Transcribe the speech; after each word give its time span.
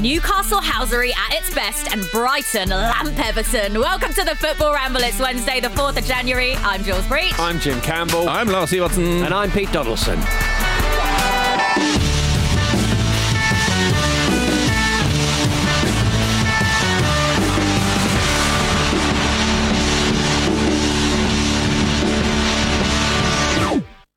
Newcastle 0.00 0.60
Housery 0.60 1.14
at 1.14 1.34
its 1.34 1.54
best 1.54 1.92
and 1.92 2.02
Brighton 2.10 2.70
Lamp 2.70 3.18
Everton. 3.18 3.78
Welcome 3.78 4.14
to 4.14 4.24
the 4.24 4.34
Football 4.34 4.72
Ramble. 4.72 5.02
It's 5.02 5.20
Wednesday, 5.20 5.60
the 5.60 5.68
4th 5.68 5.98
of 5.98 6.04
January. 6.06 6.54
I'm 6.56 6.82
Jules 6.82 7.06
Breach. 7.06 7.38
I'm 7.38 7.60
Jim 7.60 7.78
Campbell. 7.82 8.26
I'm 8.26 8.48
Lars 8.48 8.70
Sivertsen. 8.70 9.24
And 9.24 9.34
I'm 9.34 9.50
Pete 9.50 9.70
Donaldson. 9.72 10.18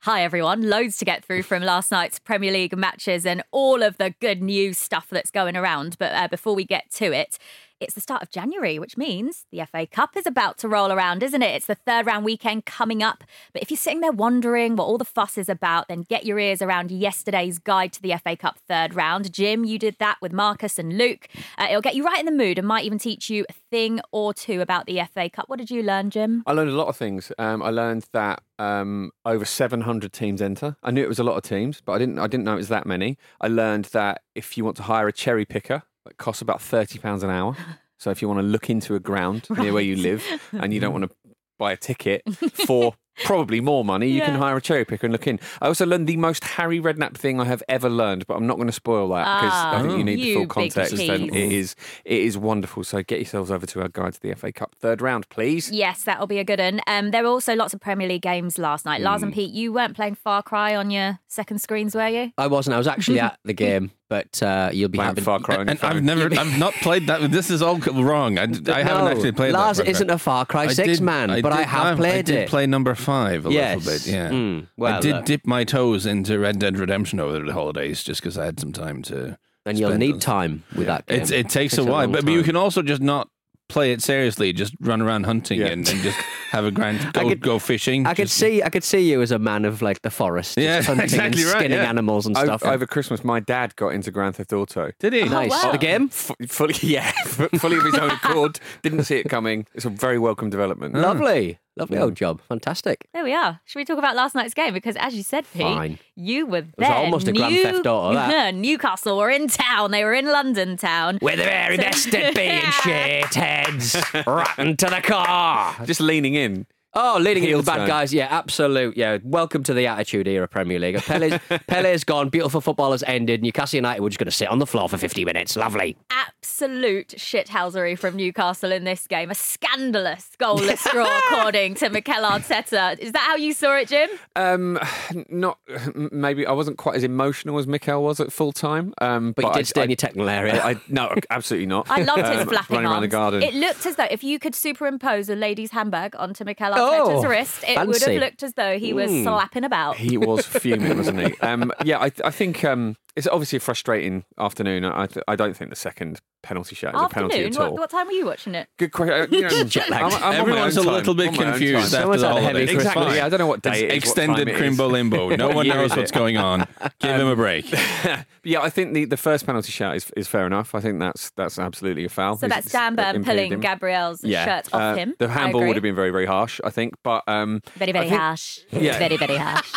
Hi, 0.04 0.22
everyone. 0.26 0.64
Loads 0.64 0.98
to 0.98 1.06
get 1.06 1.24
through 1.24 1.44
from 1.44 1.64
last 1.64 1.90
night's 1.90 2.20
Premier 2.20 2.52
League 2.52 2.76
matches 2.76 3.26
and 3.26 3.42
all 3.52 3.82
of 3.82 3.96
the 3.96 4.14
good 4.20 4.42
news 4.44 4.78
stuff 4.78 5.08
that's 5.10 5.32
going 5.32 5.56
around. 5.56 5.96
But 5.98 6.12
uh, 6.12 6.28
before 6.28 6.56
we 6.56 6.66
get 6.66 6.92
to 6.96 7.14
it, 7.14 7.40
it's 7.80 7.96
the 7.96 8.02
start 8.02 8.24
of 8.24 8.30
January, 8.30 8.80
which 8.80 8.98
means 8.98 9.46
the 9.52 9.66
FA 9.72 9.86
Cup 9.86 10.16
is 10.16 10.26
about 10.26 10.58
to 10.60 10.70
roll 10.70 10.92
around, 10.92 11.24
isn't 11.24 11.42
it? 11.42 11.56
It's 11.56 11.66
the 11.66 11.76
third 11.76 12.06
round 12.06 12.26
weekend 12.26 12.66
coming 12.66 13.04
up. 13.04 13.24
But 13.52 13.62
if 13.62 13.70
you're 13.70 13.78
sitting 13.78 14.00
there 14.00 14.12
wondering 14.12 14.76
what 14.76 14.86
all 14.86 14.98
the 14.98 15.06
fuss 15.06 15.38
is 15.38 15.50
about, 15.50 15.88
then 15.88 16.04
get 16.04 16.26
your 16.26 16.40
ears 16.40 16.62
around 16.62 16.92
yesterday's 16.92 17.60
guide 17.60 17.94
to 17.94 18.02
the 18.02 18.16
FA 18.24 18.36
Cup 18.36 18.58
third 18.68 18.96
round. 18.96 19.34
Jim, 19.34 19.66
you 19.66 19.78
did 19.78 19.98
that 20.00 20.18
with 20.22 20.32
Marcus 20.32 20.80
and 20.80 20.98
Luke. 20.98 21.28
Uh, 21.58 21.68
it'll 21.70 21.82
get 21.82 21.96
you 21.96 22.06
right 22.06 22.20
in 22.20 22.26
the 22.26 22.32
mood 22.32 22.58
and 22.58 22.68
might 22.68 22.86
even 22.86 23.00
teach 23.00 23.30
you 23.30 23.46
a 23.50 23.54
thing 23.54 24.00
or 24.12 24.34
two 24.34 24.62
about 24.62 24.86
the 24.86 25.02
FA 25.14 25.30
Cup. 25.30 25.50
What 25.50 25.60
did 25.60 25.72
you 25.72 25.84
learn, 25.84 26.10
Jim? 26.10 26.44
I 26.46 26.54
learned 26.54 26.70
a 26.70 26.76
lot 26.76 26.88
of 26.88 26.96
things. 26.96 27.32
Um, 27.38 27.62
I 27.62 27.70
learned 27.70 28.06
that 28.14 28.44
um, 28.60 29.12
over 29.26 29.46
700 29.46 30.14
teams 30.14 30.42
enter. 30.42 30.78
I 30.84 30.92
knew 30.92 31.04
it 31.04 31.10
was 31.10 31.20
a 31.20 31.24
lot 31.24 31.38
of 31.38 31.44
teams, 31.44 31.82
but 31.82 31.94
I 31.94 31.98
didn't. 31.98 32.20
I 32.20 32.28
didn't 32.28 32.46
know 32.46 32.54
it 32.54 32.58
was 32.58 32.70
that 32.70 32.86
many. 32.86 33.18
I 33.42 33.48
learned 33.48 33.86
that 33.86 34.22
if 34.36 34.58
you 34.58 34.64
want 34.64 34.78
to 34.78 34.84
hire 34.84 35.08
a 35.08 35.14
cherry 35.14 35.46
picker, 35.46 35.84
it 36.08 36.18
costs 36.18 36.42
about 36.42 36.62
30 36.62 37.00
pounds 37.00 37.24
an 37.24 37.30
hour. 37.30 37.56
So 37.98 38.10
if 38.12 38.22
you 38.22 38.28
want 38.28 38.40
to 38.40 38.44
look 38.44 38.70
into 38.70 38.96
a 38.96 39.00
ground 39.00 39.48
near 39.58 39.72
where 39.74 39.84
you 39.84 39.96
live 39.96 40.24
and 40.52 40.74
you 40.74 40.80
don't 40.80 40.92
want 40.94 41.10
to 41.10 41.16
buy 41.60 41.72
a 41.72 41.78
ticket 41.78 42.22
for 42.66 42.96
probably 43.26 43.62
more 43.62 43.86
money, 43.86 44.10
you 44.10 44.22
can 44.22 44.34
hire 44.34 44.58
a 44.58 44.62
cherry 44.62 44.84
picker 44.84 45.06
and 45.06 45.12
look 45.14 45.28
in. 45.28 45.40
I 45.62 45.68
also 45.68 45.86
learned 45.86 46.08
the 46.08 46.18
most 46.18 46.44
Harry 46.44 46.80
Redknapp 46.82 47.16
thing 47.16 47.40
I 47.40 47.46
have 47.46 47.62
ever 47.70 47.88
learned, 47.88 48.26
but 48.26 48.34
I'm 48.36 48.48
not 48.48 48.56
going 48.56 48.68
to 48.68 48.74
spoil 48.74 49.08
that 49.10 49.42
because 49.42 49.54
I 49.54 49.82
think 49.82 49.94
Ah, 49.94 49.98
you 49.98 50.04
need 50.04 50.16
the 50.20 50.34
full 50.34 50.48
context. 50.48 50.94
And 50.94 51.30
it 51.34 51.52
is 51.54 51.76
it 52.04 52.22
is 52.24 52.38
wonderful. 52.40 52.84
So 52.84 53.04
get 53.04 53.20
yourselves 53.20 53.52
over 53.52 53.68
to 53.68 53.82
our 53.84 53.88
guide 53.88 54.16
to 54.16 54.20
the 54.20 54.34
FA 54.34 54.52
Cup 54.52 54.76
third 54.80 55.00
round, 55.02 55.30
please. 55.30 55.70
Yes, 55.72 56.04
that'll 56.04 56.26
be 56.28 56.40
a 56.40 56.44
good 56.44 56.60
one. 56.60 56.82
Um, 56.88 57.12
there 57.12 57.22
were 57.22 57.30
also 57.30 57.54
lots 57.56 57.74
of 57.76 57.80
Premier 57.80 58.08
League 58.08 58.24
games 58.24 58.58
last 58.58 58.84
night. 58.84 59.00
Lars 59.02 59.22
Hmm. 59.22 59.26
and 59.26 59.34
Pete, 59.36 59.52
you 59.54 59.72
weren't 59.72 59.96
playing 59.96 60.16
Far 60.16 60.42
Cry 60.42 60.76
on 60.76 60.90
your 60.90 61.20
second 61.28 61.60
screens, 61.60 61.94
were 61.96 62.08
you? 62.10 62.32
I 62.38 62.48
wasn't. 62.48 62.74
I 62.74 62.78
was 62.80 62.88
actually 62.88 63.20
at 63.22 63.38
the 63.46 63.54
game, 63.54 63.92
but 64.14 64.44
uh, 64.44 64.70
you'll 64.72 64.90
be 64.90 64.98
Playing 65.00 65.08
having 65.10 65.24
Far 65.24 65.40
Cry 65.40 65.56
on 65.56 65.62
your 65.66 65.72
And 65.72 65.80
I've 65.84 65.94
phone. 65.94 66.06
never, 66.06 66.30
I've 66.40 66.60
not 66.60 66.74
played 66.76 67.08
that. 67.08 67.32
This 67.32 67.50
is 67.50 67.64
all 67.64 67.78
wrong. 67.80 68.38
I, 68.38 68.44
I 68.44 68.46
haven't 68.84 69.06
No, 69.06 69.08
actually 69.08 69.32
played 69.32 69.54
Lars 69.54 69.78
that. 69.78 69.84
Far 69.86 69.86
Cry. 69.86 69.92
isn't 69.92 70.10
a 70.12 70.18
Far 70.20 70.46
Cry 70.46 70.64
I 70.66 70.68
6 70.68 70.88
did- 70.88 71.02
man, 71.02 71.42
but 71.42 71.52
I 71.52 71.58
did- 71.58 71.66
have 71.68 71.86
I 71.86 71.96
played 71.96 72.26
did 72.26 72.36
it. 72.36 72.50
play 72.50 72.68
number 72.68 72.94
five 72.94 73.46
a 73.48 73.52
Yes. 73.52 73.84
little 73.86 73.94
bit. 73.94 74.14
Yeah, 74.14 74.30
Mm, 74.30 74.68
well, 74.78 74.94
I 74.98 75.00
did 75.00 75.14
uh, 75.16 75.22
dip 75.22 75.48
my 75.48 75.64
toes 75.64 76.06
into 76.06 76.38
Red 76.38 76.60
Dead 76.60 76.78
Redemption 76.78 77.20
over 77.20 77.40
the 77.40 77.54
holidays 77.54 78.04
just 78.04 78.22
because 78.22 78.38
I 78.38 78.46
had 78.46 78.60
some 78.60 78.72
time 78.72 79.02
to. 79.04 79.38
and 79.66 79.80
you'll 79.80 79.90
spend 79.90 80.00
need 80.02 80.22
time 80.22 80.64
with 80.76 80.86
that 80.88 81.08
game. 81.08 81.22
It's, 81.22 81.32
it 81.32 81.50
takes 81.50 81.78
a 81.78 81.84
while, 81.84 82.08
but, 82.08 82.24
but 82.26 82.32
you 82.34 82.44
can 82.44 82.56
also 82.56 82.82
just 82.84 83.02
not 83.02 83.30
play 83.70 83.92
it 83.92 84.02
seriously. 84.02 84.54
Just 84.54 84.76
run 84.80 85.02
around 85.02 85.26
hunting 85.26 85.60
Yeah. 85.60 85.68
and, 85.68 85.88
and 85.90 86.02
just 86.02 86.18
have 86.52 86.66
a 86.66 86.72
grand 86.72 87.00
go, 87.14 87.28
could- 87.30 87.42
go 87.42 87.60
fishing. 87.60 88.06
I 88.06 88.14
could 88.14 88.28
just- 88.28 88.38
see, 88.38 88.62
I 88.62 88.70
could 88.70 88.84
see 88.84 89.10
you 89.10 89.22
as 89.22 89.32
a 89.32 89.40
man 89.40 89.66
of 89.66 89.82
like 89.82 90.02
the 90.04 90.10
forest, 90.12 90.56
just 90.56 90.64
Yeah, 90.66 90.82
hunting 90.84 91.06
exactly 91.06 91.42
and 91.44 91.52
right, 91.52 91.60
skinning 91.60 91.78
yeah. 91.80 91.90
animals 91.90 92.26
and 92.28 92.38
stuff. 92.38 92.64
over 92.66 92.86
Christmas, 92.86 93.24
my 93.24 93.40
dad 93.40 93.76
got 93.76 93.90
into 93.90 94.12
Grand 94.12 94.36
Theft 94.36 94.54
Auto. 94.54 94.92
Did 95.00 95.14
he? 95.14 95.22
Oh, 95.22 95.26
nice. 95.26 95.50
wow. 95.50 95.62
Oh, 95.66 95.72
the 95.72 95.78
game, 95.78 96.06
F- 96.12 96.32
fully, 96.50 96.76
yeah, 96.82 97.12
f- 97.26 97.50
fully 97.60 97.78
of 97.78 97.86
his 97.86 97.96
own 97.96 98.12
accord. 98.12 98.60
Didn't 98.84 99.04
see 99.06 99.18
it 99.18 99.30
coming. 99.30 99.66
It's 99.74 99.86
a 99.86 99.90
very 99.90 100.20
welcome 100.20 100.50
development. 100.50 100.96
Oh. 100.96 101.02
lovely, 101.02 101.58
lovely 101.76 101.98
old 101.98 102.16
job, 102.16 102.42
fantastic. 102.48 103.08
There 103.14 103.24
we 103.24 103.34
are. 103.34 103.60
Should 103.66 103.80
we 103.80 103.86
talk 103.86 103.98
about 103.98 104.16
last 104.16 104.36
night's 104.36 104.54
game? 104.54 104.74
Because 104.74 104.96
as 104.98 105.16
you 105.16 105.24
said, 105.24 105.46
Pete, 105.54 105.62
Fine. 105.62 106.00
you 106.16 106.46
were 106.46 106.62
there. 106.62 106.70
It 106.70 106.78
was 106.78 106.88
there. 106.88 106.96
almost 106.98 107.28
a 107.28 107.34
Grand 107.34 107.54
New- 107.54 107.64
Theft 107.64 107.86
Auto, 107.88 108.14
that. 108.14 108.54
Newcastle 108.56 109.18
were 109.18 109.30
in 109.30 109.48
town. 109.48 109.92
They 109.92 110.04
were 110.04 110.14
in 110.14 110.26
London 110.26 110.78
town. 110.78 111.20
We're 111.22 111.36
the 111.36 111.44
very 111.44 111.78
best 111.78 112.14
at 112.14 112.36
being 112.36 112.62
shitheads, 112.62 114.26
rotten 114.26 114.78
to 114.78 114.86
the 114.88 115.02
core. 115.02 115.86
Just 115.86 116.00
leaning 116.02 116.36
in. 116.36 116.66
Oh, 116.96 117.18
leading 117.20 117.44
into 117.44 117.58
the 117.58 117.64
bad 117.64 117.88
guys. 117.88 118.14
Yeah, 118.14 118.28
absolute. 118.30 118.96
Yeah, 118.96 119.18
welcome 119.24 119.64
to 119.64 119.74
the 119.74 119.88
Attitude 119.88 120.28
Era 120.28 120.48
Premier 120.48 120.78
League. 120.78 120.98
Pele's, 121.02 121.40
Pele's 121.68 122.04
gone. 122.04 122.30
Beautiful 122.30 122.62
football 122.62 122.92
has 122.92 123.02
ended. 123.08 123.42
Newcastle 123.42 123.78
United 123.78 124.02
were 124.02 124.10
just 124.10 124.20
going 124.20 124.26
to 124.26 124.32
sit 124.32 124.48
on 124.48 124.60
the 124.60 124.68
floor 124.68 124.88
for 124.88 124.98
50 125.00 125.26
minutes. 125.26 125.56
Lovely. 125.56 125.98
Absolute 126.12 127.08
shithousery 127.10 127.98
from 127.98 128.16
Newcastle 128.16 128.72
in 128.72 128.84
this 128.84 129.08
game. 129.08 129.32
A 129.32 129.36
scandalous 129.36 130.30
goalless 130.40 130.84
draw, 130.92 131.08
according 131.32 131.74
to 131.76 131.90
Mikel 131.90 132.14
Arteta. 132.24 133.00
Is 133.00 133.12
that 133.14 133.22
how 133.22 133.38
you 133.38 133.54
saw 133.54 133.76
it, 133.76 133.88
Jim? 133.88 134.10
Um, 134.36 134.78
not 135.30 135.58
maybe 135.96 136.46
I 136.46 136.52
wasn't 136.52 136.78
quite 136.78 136.96
as 136.96 137.04
emotional 137.04 137.58
as 137.58 137.66
Mikel 137.66 138.04
was 138.04 138.20
at 138.20 138.32
full 138.32 138.52
time. 138.52 138.94
Um, 139.02 139.32
But, 139.32 139.46
you 139.46 139.52
I- 139.52 139.58
did 139.58 139.68
stay 139.68 139.82
I, 139.82 139.84
in 139.86 139.90
your 139.90 139.98
technical 139.98 140.30
area. 140.30 140.62
I, 140.64 140.72
I, 140.72 140.76
no, 140.90 141.16
absolutely 141.32 141.66
not. 141.66 141.90
I 141.90 142.04
loved 142.04 142.28
his 142.28 142.42
Um, 142.42 142.48
flapping 142.50 142.76
running 142.76 142.92
around 142.92 143.02
the 143.02 143.08
garden. 143.08 143.42
It 143.42 143.56
looked 143.56 143.88
as 143.88 143.96
though 143.96 144.08
if 144.12 144.24
you 144.24 144.38
could 144.38 144.54
superimpose 144.54 145.28
a 145.30 145.36
lady's 145.36 145.72
handbag 145.72 146.16
onto 146.20 146.44
Mikel 146.44 146.83
Arteta's 146.84 147.26
Oh, 147.26 147.28
wrist, 147.28 147.64
it 147.68 147.78
would 147.88 147.96
fancy. 147.98 148.14
have 148.14 148.22
looked 148.22 148.44
as 148.44 148.54
though 148.54 148.78
he 148.78 148.94
was 148.94 149.10
slapping 149.10 149.64
about. 149.64 149.96
He 149.98 150.18
was 150.18 150.46
fuming, 150.46 150.98
wasn't 150.98 151.20
he? 151.20 151.34
Um, 151.42 151.72
yeah, 151.84 152.00
I, 152.00 152.12
I 152.24 152.32
think 152.32 152.64
um, 152.64 152.96
it's 153.16 153.28
obviously 153.28 153.58
a 153.58 153.60
frustrating 153.60 154.26
afternoon. 154.40 154.86
I, 154.86 155.08
I 155.28 155.36
don't 155.36 155.56
think 155.56 155.70
the 155.70 155.76
second 155.76 156.20
penalty 156.42 156.76
shot 156.76 156.94
is 156.96 157.02
a 157.02 157.08
penalty 157.10 157.46
at 157.46 157.58
all. 157.58 157.72
What, 157.72 157.80
what 157.80 157.90
time 157.90 158.08
were 158.08 158.12
you 158.14 158.26
watching 158.26 158.54
it? 158.56 158.68
Good 158.78 158.92
question. 158.92 159.34
You 159.34 159.42
know, 159.44 159.64
Jet 159.64 159.90
lagged. 159.90 160.14
I'm- 160.16 160.24
I'm 160.24 160.42
Everyone's 160.42 160.78
a 160.78 160.82
little 160.82 161.14
bit 161.14 161.30
On 161.30 161.36
my 161.36 161.44
own 161.46 161.50
confused 161.52 161.74
time. 161.74 161.84
after 161.84 161.98
Someone's 161.98 162.22
the 162.22 162.28
had 162.28 162.38
a 162.38 162.42
heavy 162.42 162.54
holidays. 162.66 162.76
Exactly. 162.76 163.16
Yeah, 163.16 163.26
I 163.26 163.30
don't 163.30 163.40
know 163.40 163.48
what 163.48 163.62
day 163.62 163.70
It's 163.72 163.82
it 163.82 163.92
is, 163.92 163.98
extended 164.04 164.48
time 164.48 164.56
it 164.56 164.62
is. 164.62 164.78
crimbo 164.78 164.92
limbo. 164.92 165.30
No 165.38 165.50
one 165.50 165.68
knows 165.68 165.96
what's 165.96 166.12
going 166.12 166.38
on. 166.38 166.68
Give 167.00 167.20
him 167.20 167.28
a 167.28 167.36
break. 167.36 167.72
yeah, 168.44 168.62
I 168.62 168.70
think 168.70 168.94
the, 168.94 169.06
the 169.06 169.18
first 169.18 169.46
penalty 169.46 169.72
shot 169.72 169.96
is, 169.96 170.12
is 170.18 170.28
fair 170.28 170.46
enough. 170.46 170.76
I 170.76 170.82
think 170.82 171.00
that's 171.00 171.32
that's 171.32 171.58
absolutely 171.60 172.06
a 172.06 172.10
foul. 172.10 172.38
So 172.38 172.48
He's- 172.48 172.64
that's 172.64 172.72
Dan 172.72 172.96
Burn 172.96 173.24
pulling 173.24 173.54
him. 173.54 173.60
Gabriel's 173.60 174.24
yeah. 174.24 174.46
shirt 174.46 174.74
off 174.74 174.82
uh, 174.82 174.96
him. 174.96 175.16
The 175.20 175.30
handball 175.30 175.66
would 175.66 175.76
have 175.76 175.84
been 175.84 175.96
very 175.96 176.10
very 176.12 176.26
harsh, 176.26 176.60
I 176.64 176.70
think. 176.72 176.96
But 177.04 177.24
um, 177.28 177.62
very, 177.76 177.92
very 177.92 178.10
think 178.10 178.20
harsh. 178.22 178.60
Yeah. 178.72 178.98
Very, 179.00 179.18
very 179.18 179.38
harsh. 179.38 179.72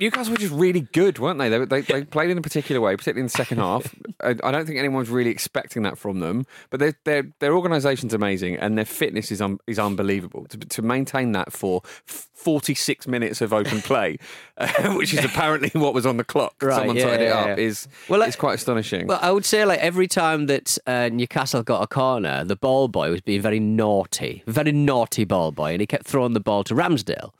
Newcastle 0.00 0.32
were 0.32 0.38
just 0.38 0.52
really 0.52 0.82
good, 0.92 1.18
weren't 1.18 1.38
they? 1.38 1.48
They, 1.48 1.64
they, 1.64 1.80
they 1.80 2.04
played 2.04 2.30
in 2.30 2.38
a 2.38 2.42
particular 2.42 2.80
way, 2.80 2.96
particularly 2.96 3.20
in 3.20 3.26
the 3.26 3.30
second 3.30 3.58
half. 3.58 3.94
I, 4.22 4.30
I 4.42 4.50
don't 4.50 4.66
think 4.66 4.78
anyone's 4.78 5.10
really 5.10 5.30
expecting 5.30 5.82
that 5.82 5.98
from 5.98 6.20
them. 6.20 6.46
But 6.70 6.80
their 6.80 6.94
their 7.04 7.24
their 7.40 7.54
organisation's 7.54 8.14
amazing, 8.14 8.56
and 8.56 8.76
their 8.76 8.84
fitness 8.84 9.30
is 9.30 9.40
un, 9.40 9.58
is 9.66 9.78
unbelievable. 9.78 10.46
To, 10.46 10.58
to 10.58 10.82
maintain 10.82 11.32
that 11.32 11.52
for 11.52 11.82
46 12.38 13.08
minutes 13.08 13.40
of 13.40 13.52
open 13.52 13.82
play, 13.82 14.18
uh, 14.56 14.94
which 14.94 15.12
is 15.12 15.24
apparently 15.24 15.70
what 15.78 15.94
was 15.94 16.06
on 16.06 16.16
the 16.16 16.24
clock. 16.24 16.54
Right, 16.62 16.76
Someone 16.76 16.96
yeah, 16.96 17.04
tied 17.04 17.20
it 17.20 17.24
yeah, 17.24 17.34
up. 17.34 17.46
yeah. 17.46 17.56
Is 17.56 17.88
Well, 18.08 18.20
well, 18.20 18.28
it's 18.28 18.36
quite 18.36 18.54
astonishing. 18.54 19.06
Well, 19.06 19.18
I 19.20 19.32
would 19.32 19.44
say 19.44 19.64
like 19.64 19.80
every 19.80 20.06
time 20.06 20.46
that 20.46 20.78
uh, 20.86 21.08
Newcastle 21.12 21.62
got 21.62 21.82
a 21.82 21.86
corner, 21.86 22.44
the 22.44 22.56
ball 22.56 22.88
boy 22.88 23.10
was 23.10 23.20
being 23.20 23.40
very 23.40 23.60
naughty, 23.60 24.42
very 24.46 24.72
naughty 24.72 25.24
ball 25.24 25.52
boy, 25.52 25.72
and 25.72 25.80
he 25.80 25.86
kept 25.86 26.06
throwing 26.06 26.32
the 26.32 26.40
ball 26.40 26.64
to 26.64 26.74
Ramsdale. 26.74 27.32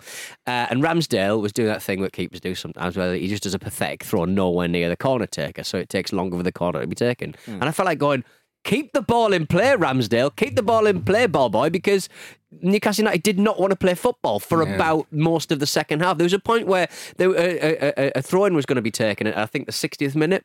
Uh, 0.47 0.67
and 0.71 0.83
Ramsdale 0.83 1.41
was 1.41 1.53
doing 1.53 1.69
that 1.69 1.83
thing 1.83 2.03
that 2.03 2.13
keepers 2.13 2.41
do 2.41 2.48
sometimes, 2.55 2.97
where 2.97 3.15
he 3.15 3.29
just 3.29 3.43
does 3.43 3.55
a 3.55 3.59
pathetic 3.59 4.03
throw 4.05 4.25
nowhere 4.25 4.69
near 4.69 4.89
the 4.89 4.97
corner 4.97 5.27
taker, 5.27 5.65
so 5.65 5.79
it 5.79 5.89
takes 5.89 6.13
longer 6.13 6.37
for 6.37 6.43
the 6.43 6.53
corner 6.53 6.81
to 6.81 6.87
be 6.87 6.95
taken. 6.95 7.35
And 7.47 7.65
I 7.65 7.71
felt 7.73 7.87
like 7.87 7.99
going. 7.99 8.25
Keep 8.65 8.93
the 8.93 9.01
ball 9.03 9.33
in 9.33 9.47
play, 9.47 9.69
Ramsdale. 9.77 10.35
Keep 10.35 10.57
the 10.57 10.65
ball 10.65 10.87
in 10.87 11.03
play, 11.03 11.27
ball 11.27 11.49
boy, 11.49 11.71
because 11.71 12.09
Newcastle 12.61 13.05
United 13.05 13.23
did 13.23 13.39
not 13.39 13.59
want 13.59 13.71
to 13.71 13.77
play 13.77 13.95
football 13.95 14.41
for 14.41 14.63
about 14.63 15.07
most 15.13 15.53
of 15.53 15.61
the 15.61 15.67
second 15.67 16.01
half. 16.01 16.19
There 16.19 16.25
was 16.25 16.33
a 16.33 16.41
point 16.41 16.67
where 16.67 16.89
there, 17.19 17.31
a, 17.31 17.37
a, 17.37 17.93
a, 17.97 18.13
a 18.17 18.23
throw 18.23 18.45
in 18.47 18.55
was 18.55 18.67
going 18.67 18.77
to 18.77 18.83
be 18.83 18.91
taken 18.91 19.27
at 19.29 19.39
I 19.39 19.47
think 19.47 19.67
the 19.67 19.73
60th 19.73 20.17
minute. 20.17 20.45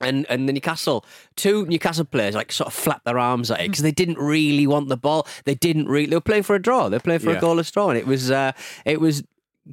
And 0.00 0.26
and 0.28 0.48
the 0.48 0.52
Newcastle 0.52 1.04
two 1.36 1.66
Newcastle 1.66 2.04
players 2.06 2.34
like 2.34 2.50
sort 2.50 2.66
of 2.66 2.74
flapped 2.74 3.04
their 3.04 3.18
arms 3.18 3.50
at 3.52 3.60
it 3.60 3.68
because 3.70 3.82
they 3.82 3.92
didn't 3.92 4.18
really 4.18 4.66
want 4.66 4.88
the 4.88 4.96
ball. 4.96 5.24
They 5.44 5.54
didn't 5.54 5.86
really. 5.86 6.06
They 6.06 6.16
were 6.16 6.20
playing 6.20 6.42
for 6.42 6.56
a 6.56 6.60
draw. 6.60 6.88
They 6.88 6.96
were 6.96 7.00
playing 7.00 7.20
for 7.20 7.30
a 7.30 7.34
Yeah. 7.34 7.40
goalless 7.40 7.70
draw, 7.70 7.90
and 7.90 7.98
it 7.98 8.06
was 8.06 8.28
uh, 8.30 8.52
it 8.84 9.00
was 9.00 9.22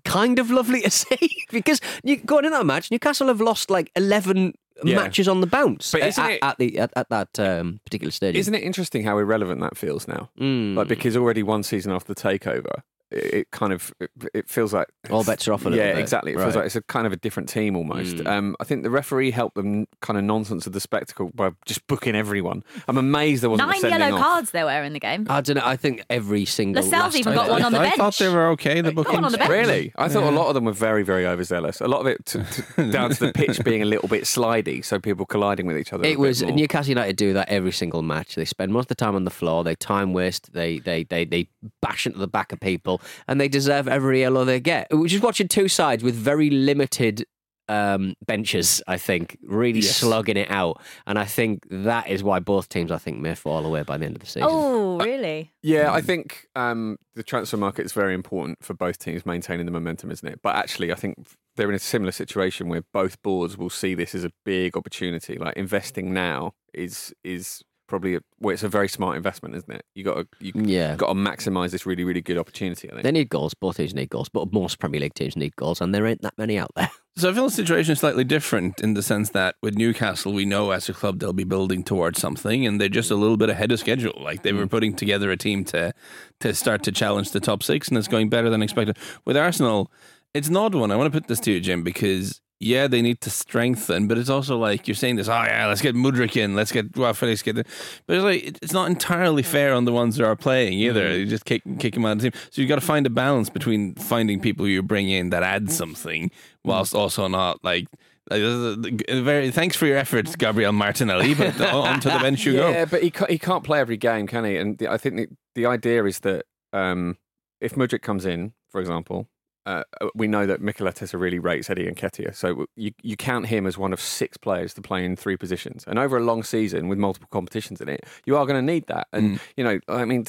kind 0.05 0.39
of 0.39 0.49
lovely 0.51 0.81
to 0.81 0.89
see 1.03 1.29
because 1.51 1.81
you, 2.03 2.17
going 2.17 2.45
in 2.45 2.51
that 2.51 2.65
match, 2.65 2.91
Newcastle 2.91 3.27
have 3.27 3.41
lost 3.41 3.69
like 3.69 3.91
eleven 3.95 4.53
Yeah. 4.83 4.95
matches 4.95 5.27
on 5.27 5.41
the 5.41 5.47
bounce 5.47 5.91
But 5.91 6.01
at, 6.01 6.07
isn't 6.09 6.23
at, 6.23 6.31
it- 6.31 6.39
at 6.43 6.57
the 6.57 6.79
at, 6.79 6.93
at 6.95 7.09
that 7.09 7.39
um, 7.39 7.79
particular 7.85 8.11
stadium. 8.11 8.39
Isn't 8.39 8.55
it 8.55 8.63
interesting 8.63 9.03
how 9.03 9.17
irrelevant 9.19 9.61
that 9.61 9.77
feels 9.77 10.07
now? 10.07 10.29
Mm. 10.39 10.75
Like 10.75 10.87
because 10.87 11.15
already 11.15 11.43
one 11.43 11.63
season 11.63 11.91
after 11.91 12.13
the 12.13 12.19
takeover, 12.21 12.81
it, 13.11 13.33
it 13.33 13.51
kind 13.51 13.73
of 13.73 13.93
it, 13.99 14.09
it 14.33 14.49
feels 14.49 14.73
like 14.73 14.87
All 15.09 15.23
bets 15.23 15.47
are 15.47 15.53
off 15.53 15.65
a 15.65 15.69
little 15.69 15.83
yeah, 15.85 15.93
bit. 15.93 16.01
exactly. 16.01 16.31
It 16.33 16.37
feels 16.37 16.55
like 16.55 16.65
it's 16.65 16.75
a 16.75 16.81
kind 16.81 17.05
of 17.05 17.13
a 17.13 17.17
different 17.17 17.49
team 17.49 17.75
almost. 17.75 18.17
Mm. 18.17 18.27
Um, 18.27 18.55
I 18.59 18.63
think 18.63 18.83
the 18.83 18.89
referee 18.89 19.31
helped 19.31 19.55
them 19.55 19.87
kind 20.01 20.17
of 20.17 20.23
nonsense 20.23 20.65
of 20.67 20.73
the 20.73 20.79
spectacle 20.79 21.31
by 21.33 21.51
just 21.65 21.85
booking 21.87 22.15
everyone. 22.15 22.63
I'm 22.87 22.97
amazed 22.97 23.43
there 23.43 23.49
wasn't 23.49 23.69
a 23.69 23.71
Nine 23.73 23.81
sending 23.81 23.99
yellow 23.99 24.15
off. 24.17 24.21
cards 24.23 24.51
there 24.51 24.65
were 24.65 24.83
in 24.83 24.93
the 24.93 24.99
game. 24.99 25.27
I 25.29 25.41
don't 25.41 25.57
know. 25.57 25.61
I 25.65 25.75
think 25.75 26.03
every 26.09 26.45
single 26.45 26.83
Lascelles 26.83 27.03
last 27.03 27.15
even 27.17 27.33
got 27.33 27.49
one 27.49 27.63
on 27.63 27.71
the 27.71 27.79
bench. 27.79 27.93
I 27.93 27.97
thought 27.97 28.17
they 28.17 28.29
were 28.29 28.47
okay. 28.51 28.81
The 28.81 28.91
Got 28.91 29.07
one 29.13 29.25
on 29.25 29.31
the 29.31 29.37
bookings. 29.37 29.49
bench. 29.49 29.67
Really? 29.67 29.93
I 29.97 30.07
thought 30.09 30.23
a 30.23 30.35
lot 30.35 30.47
of 30.47 30.53
them 30.53 30.65
were 30.65 30.71
very, 30.71 31.03
very 31.03 31.25
overzealous. 31.25 31.81
A 31.81 31.87
lot 31.87 32.01
of 32.01 32.07
it 32.07 32.25
to, 32.27 32.43
to, 32.43 32.91
down 32.91 33.09
to 33.11 33.19
the 33.27 33.33
pitch 33.33 33.63
being 33.63 33.81
a 33.81 33.85
little 33.85 34.07
bit 34.07 34.23
slidey, 34.23 34.83
so 34.83 34.99
people 34.99 35.25
colliding 35.25 35.65
with 35.65 35.77
each 35.77 35.91
other. 35.93 36.03
a 36.03 36.07
It 36.07 36.11
bit 36.11 36.19
was 36.19 36.43
more. 36.43 36.51
Newcastle 36.51 36.89
United 36.89 37.15
do 37.15 37.33
that 37.33 37.49
every 37.49 37.71
single 37.71 38.01
match. 38.01 38.35
They 38.35 38.45
spend 38.45 38.71
most 38.73 38.83
of 38.85 38.87
the 38.89 38.95
time 38.95 39.15
on 39.15 39.23
the 39.25 39.31
floor. 39.31 39.63
They 39.63 39.75
time 39.75 40.13
waste. 40.13 40.53
They 40.53 40.79
they 40.79 41.03
they 41.03 41.25
they 41.25 41.47
bash 41.81 42.05
into 42.05 42.19
the 42.19 42.27
back 42.27 42.51
of 42.53 42.59
people, 42.59 43.00
and 43.27 43.39
they 43.39 43.47
deserve 43.47 43.87
every 43.87 44.21
yellow 44.21 44.45
they 44.45 44.59
get. 44.59 44.87
We're 44.91 45.07
just 45.07 45.23
watching 45.23 45.47
two 45.47 45.67
sides 45.67 46.03
with 46.03 46.15
very 46.15 46.49
limited 46.49 47.25
um, 47.69 48.15
benches. 48.25 48.81
I 48.87 48.97
think 48.97 49.37
really 49.43 49.79
Yes. 49.79 49.95
slugging 49.97 50.35
it 50.35 50.51
out, 50.51 50.81
and 51.07 51.17
I 51.17 51.23
think 51.25 51.63
that 51.69 52.09
is 52.09 52.21
why 52.23 52.39
both 52.39 52.67
teams 52.67 52.91
I 52.91 52.97
think 52.97 53.19
may 53.19 53.33
fall 53.35 53.65
away 53.65 53.83
by 53.83 53.97
the 53.97 54.05
end 54.05 54.15
of 54.17 54.21
the 54.21 54.25
season. 54.27 54.49
Oh, 54.51 54.97
really? 54.99 55.51
Yeah, 55.61 55.93
I 55.93 56.01
think 56.01 56.47
um, 56.55 56.97
the 57.15 57.23
transfer 57.23 57.55
market 57.57 57.85
is 57.85 57.93
very 57.93 58.13
important 58.13 58.57
for 58.61 58.73
both 58.73 58.97
teams 58.97 59.25
maintaining 59.25 59.65
the 59.67 59.71
momentum, 59.71 60.11
isn't 60.11 60.27
it? 60.27 60.39
But 60.43 60.55
actually, 60.57 60.91
I 60.91 60.95
think 60.95 61.15
they're 61.55 61.69
in 61.69 61.75
a 61.75 61.79
similar 61.79 62.11
situation 62.11 62.67
where 62.67 62.81
both 62.93 63.21
boards 63.21 63.57
will 63.57 63.69
see 63.69 63.93
this 63.95 64.15
as 64.15 64.25
a 64.25 64.31
big 64.43 64.75
opportunity. 64.75 65.37
Like 65.37 65.55
investing 65.55 66.13
now 66.13 66.53
is 66.73 67.13
is 67.23 67.61
probably 67.91 68.15
a, 68.15 68.21
well, 68.39 68.53
it's 68.53 68.63
a 68.63 68.69
very 68.69 68.87
smart 68.87 69.17
investment, 69.17 69.53
isn't 69.53 69.69
it? 69.69 69.85
You 69.93 70.05
got 70.05 70.15
to 70.15 70.27
you 70.39 70.53
mm, 70.53 70.67
Yeah. 70.67 70.95
got 70.95 71.07
to 71.07 71.13
maximise 71.13 71.71
this 71.71 71.85
really 71.85 72.05
really 72.05 72.21
good 72.21 72.37
opportunity. 72.37 72.89
I 72.89 72.93
think. 72.93 73.03
They 73.03 73.11
need 73.11 73.29
goals. 73.29 73.53
Both 73.53 73.77
teams 73.77 73.93
need 73.93 74.09
goals, 74.09 74.29
but 74.29 74.51
most 74.53 74.79
Premier 74.79 75.01
League 75.01 75.13
teams 75.13 75.35
need 75.35 75.55
goals, 75.57 75.81
and 75.81 75.93
there 75.93 76.07
ain't 76.07 76.21
that 76.21 76.37
many 76.37 76.57
out 76.57 76.71
there. 76.75 76.89
So 77.17 77.29
I 77.29 77.33
feel 77.33 77.43
the 77.43 77.51
situation 77.51 77.91
is 77.91 77.99
slightly 77.99 78.23
different 78.23 78.79
in 78.79 78.93
the 78.93 79.03
sense 79.03 79.31
that 79.31 79.55
with 79.61 79.77
Newcastle, 79.77 80.31
we 80.31 80.45
know 80.45 80.71
as 80.71 80.87
a 80.87 80.93
club 80.93 81.19
they'll 81.19 81.33
be 81.33 81.43
building 81.43 81.83
towards 81.83 82.21
something, 82.21 82.65
and 82.65 82.79
they're 82.79 82.87
just 82.87 83.11
a 83.11 83.15
little 83.15 83.35
bit 83.35 83.49
ahead 83.49 83.69
of 83.73 83.79
schedule. 83.79 84.17
Like 84.17 84.43
they 84.43 84.53
were 84.53 84.65
mm. 84.65 84.69
putting 84.69 84.95
together 84.95 85.29
a 85.29 85.35
team 85.35 85.65
to 85.65 85.93
to 86.39 86.53
start 86.53 86.83
to 86.83 86.91
challenge 86.93 87.31
the 87.31 87.41
top 87.41 87.63
six, 87.63 87.89
and 87.89 87.97
it's 87.97 88.07
going 88.07 88.29
better 88.29 88.49
than 88.49 88.63
expected. 88.63 88.97
With 89.25 89.35
Arsenal, 89.35 89.91
it's 90.33 90.47
an 90.47 90.55
odd 90.55 90.73
one. 90.73 90.89
I 90.89 90.95
want 90.95 91.11
to 91.11 91.19
put 91.19 91.27
this 91.27 91.41
to 91.41 91.51
you, 91.51 91.59
Jim, 91.59 91.83
because 91.83 92.39
yeah, 92.61 92.87
they 92.87 93.01
need 93.01 93.21
to 93.21 93.31
strengthen, 93.31 94.07
but 94.07 94.19
it's 94.19 94.29
also 94.29 94.55
like 94.55 94.87
you're 94.87 94.95
saying 94.95 95.15
this. 95.15 95.27
Oh 95.27 95.43
yeah, 95.43 95.65
let's 95.65 95.81
get 95.81 95.95
Mudryk 95.95 96.37
in, 96.37 96.55
let's 96.55 96.71
get 96.71 96.95
well, 96.95 97.13
Felix 97.13 97.41
get. 97.41 97.55
The, 97.55 97.65
but 98.05 98.17
it's 98.17 98.23
like 98.23 98.57
it's 98.61 98.71
not 98.71 98.87
entirely 98.87 99.41
fair 99.41 99.73
on 99.73 99.85
the 99.85 99.91
ones 99.91 100.15
that 100.17 100.25
are 100.25 100.35
playing 100.35 100.73
either. 100.73 101.03
Mm-hmm. 101.05 101.19
You 101.19 101.25
just 101.25 101.45
kick 101.45 101.63
kick 101.79 101.95
them 101.95 102.05
out 102.05 102.13
of 102.13 102.17
the 102.19 102.29
team. 102.29 102.39
So 102.51 102.61
you've 102.61 102.69
got 102.69 102.75
to 102.75 102.81
find 102.81 103.07
a 103.07 103.09
balance 103.09 103.49
between 103.49 103.95
finding 103.95 104.39
people 104.39 104.67
you 104.67 104.83
bring 104.83 105.09
in 105.09 105.31
that 105.31 105.41
add 105.41 105.63
mm-hmm. 105.63 105.71
something, 105.71 106.31
whilst 106.63 106.93
mm-hmm. 106.93 107.01
also 107.01 107.27
not 107.27 107.63
like. 107.63 107.87
Very 108.29 109.51
thanks 109.51 109.75
for 109.75 109.87
your 109.87 109.97
efforts, 109.97 110.37
Gabriel 110.37 110.71
Martinelli. 110.71 111.33
But 111.33 111.59
onto 111.73 112.09
the 112.09 112.19
bench 112.19 112.45
you 112.45 112.53
yeah, 112.53 112.59
go. 112.59 112.69
Yeah, 112.69 112.85
but 112.85 113.03
he 113.03 113.09
can't, 113.09 113.29
he 113.29 113.37
can't 113.37 113.63
play 113.63 113.79
every 113.79 113.97
game, 113.97 114.25
can 114.25 114.45
he? 114.45 114.55
And 114.55 114.77
the, 114.77 114.89
I 114.89 114.97
think 114.97 115.15
the, 115.17 115.27
the 115.55 115.65
idea 115.65 116.05
is 116.05 116.19
that 116.19 116.45
um, 116.71 117.17
if 117.59 117.73
Mudryk 117.73 118.03
comes 118.03 118.25
in, 118.25 118.53
for 118.69 118.79
example, 118.79 119.27
Uh, 119.65 119.83
uh, 119.99 120.07
we 120.15 120.27
know 120.27 120.45
that 120.45 120.61
Mikel 120.61 120.87
Arteta 120.87 121.19
really 121.19 121.39
rates 121.39 121.69
Eddie 121.69 121.85
Nketiah. 121.85 122.35
So 122.35 122.65
you, 122.75 122.91
you 123.03 123.15
count 123.15 123.47
him 123.47 123.67
as 123.67 123.77
one 123.77 123.93
of 123.93 124.01
six 124.01 124.37
players 124.37 124.73
to 124.73 124.81
play 124.81 125.05
in 125.05 125.15
three 125.15 125.37
positions. 125.37 125.83
And 125.85 125.99
over 125.99 126.17
a 126.17 126.23
long 126.23 126.43
season 126.43 126.87
with 126.87 126.97
multiple 126.97 127.29
competitions 127.31 127.79
in 127.79 127.89
it, 127.89 128.05
you 128.25 128.35
are 128.37 128.45
going 128.45 128.65
to 128.65 128.73
need 128.73 128.87
that. 128.87 129.07
And, 129.13 129.37
mm. 129.37 129.41
you 129.55 129.63
know, 129.63 129.79
I 129.87 130.05
mean, 130.05 130.25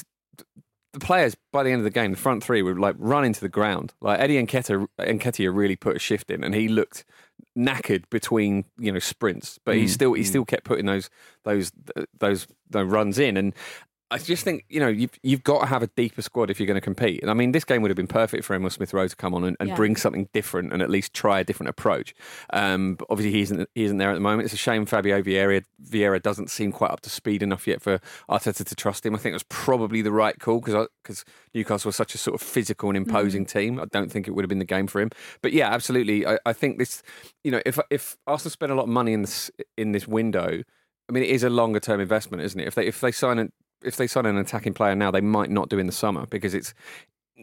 the 0.92 1.00
players 1.00 1.34
by 1.52 1.62
the 1.62 1.70
end 1.70 1.80
of 1.80 1.84
the 1.84 1.90
game, 1.90 2.10
the 2.10 2.18
front 2.18 2.44
three 2.44 2.62
would 2.62 2.78
like 2.78 2.96
run 2.98 3.24
into 3.24 3.40
the 3.40 3.48
ground. 3.48 3.94
Like 4.00 4.20
Eddie 4.20 4.44
Nketiah, 4.44 4.86
Nketiah 5.00 5.54
really 5.54 5.76
put 5.76 5.96
a 5.96 5.98
shift 5.98 6.30
in, 6.30 6.44
and 6.44 6.54
he 6.54 6.68
looked 6.68 7.04
knackered 7.56 8.04
between 8.10 8.64
you 8.78 8.92
know 8.92 8.98
sprints, 8.98 9.58
but 9.64 9.76
he 9.76 9.84
mm. 9.84 9.88
still 9.88 10.12
he 10.12 10.22
mm. 10.22 10.26
still 10.26 10.44
kept 10.44 10.64
putting 10.64 10.86
those 10.86 11.08
those 11.44 11.72
those 12.18 12.46
those 12.68 12.88
runs 12.88 13.18
in. 13.18 13.36
And 13.36 13.54
I 14.12 14.18
just 14.18 14.44
think 14.44 14.64
you 14.68 14.78
know 14.78 14.88
you've 14.88 15.18
you've 15.22 15.42
got 15.42 15.60
to 15.60 15.66
have 15.66 15.82
a 15.82 15.86
deeper 15.88 16.20
squad 16.22 16.50
if 16.50 16.60
you're 16.60 16.66
going 16.66 16.74
to 16.76 16.80
compete. 16.82 17.22
And 17.22 17.30
I 17.30 17.34
mean, 17.34 17.52
this 17.52 17.64
game 17.64 17.80
would 17.82 17.90
have 17.90 17.96
been 17.96 18.06
perfect 18.06 18.44
for 18.44 18.54
Emil 18.54 18.70
Smith 18.70 18.92
Rowe 18.92 19.08
to 19.08 19.16
come 19.16 19.34
on 19.34 19.42
and, 19.44 19.56
and 19.58 19.70
Yeah. 19.70 19.74
bring 19.76 19.96
something 19.96 20.28
different 20.32 20.72
and 20.72 20.82
at 20.82 20.90
least 20.90 21.14
try 21.14 21.40
a 21.40 21.44
different 21.44 21.70
approach. 21.70 22.14
Um, 22.52 22.96
but 22.96 23.06
obviously, 23.10 23.32
he 23.32 23.40
isn't 23.42 23.68
he 23.74 23.84
isn't 23.84 23.96
there 23.98 24.10
at 24.10 24.14
the 24.14 24.20
moment. 24.20 24.44
It's 24.44 24.54
a 24.54 24.58
shame 24.58 24.84
Fabio 24.86 25.22
Vieira 25.22 25.64
Vieira 25.82 26.20
doesn't 26.22 26.50
seem 26.50 26.72
quite 26.72 26.90
up 26.90 27.00
to 27.00 27.10
speed 27.10 27.42
enough 27.42 27.66
yet 27.66 27.80
for 27.80 28.00
Arteta 28.28 28.64
to 28.64 28.74
trust 28.74 29.06
him. 29.06 29.14
I 29.14 29.18
think 29.18 29.32
it 29.32 29.36
was 29.36 29.44
probably 29.44 30.02
the 30.02 30.12
right 30.12 30.38
call 30.38 30.60
because 30.60 30.88
because 31.02 31.24
Newcastle 31.54 31.88
was 31.88 31.96
such 31.96 32.14
a 32.14 32.18
sort 32.18 32.34
of 32.34 32.46
physical 32.46 32.90
and 32.90 32.96
imposing 32.96 33.46
team. 33.46 33.80
I 33.80 33.86
don't 33.86 34.12
think 34.12 34.28
it 34.28 34.32
would 34.32 34.44
have 34.44 34.48
been 34.50 34.58
the 34.58 34.64
game 34.64 34.86
for 34.86 35.00
him. 35.00 35.10
But 35.40 35.52
yeah, 35.52 35.68
absolutely. 35.70 36.26
I, 36.26 36.38
I 36.44 36.52
think 36.52 36.78
this, 36.78 37.02
you 37.44 37.50
know, 37.50 37.62
if 37.64 37.78
if 37.90 38.16
Arsenal 38.26 38.50
spend 38.50 38.72
a 38.72 38.74
lot 38.74 38.84
of 38.84 38.88
money 38.90 39.12
in 39.14 39.22
this 39.22 39.50
in 39.78 39.92
this 39.92 40.06
window, 40.06 40.62
I 41.08 41.12
mean, 41.12 41.22
it 41.24 41.30
is 41.30 41.42
a 41.42 41.50
longer 41.50 41.80
term 41.80 42.00
investment, 42.00 42.42
isn't 42.42 42.60
it? 42.60 42.66
If 42.66 42.74
they 42.74 42.86
if 42.86 43.00
they 43.00 43.10
sign 43.12 43.38
if 43.84 43.96
they 43.96 44.06
sign 44.06 44.26
an 44.26 44.36
attacking 44.36 44.74
player 44.74 44.94
now, 44.94 45.10
they 45.10 45.20
might 45.20 45.50
not 45.50 45.68
do 45.68 45.78
in 45.78 45.86
the 45.86 45.92
summer 45.92 46.26
because 46.26 46.54
it's 46.54 46.74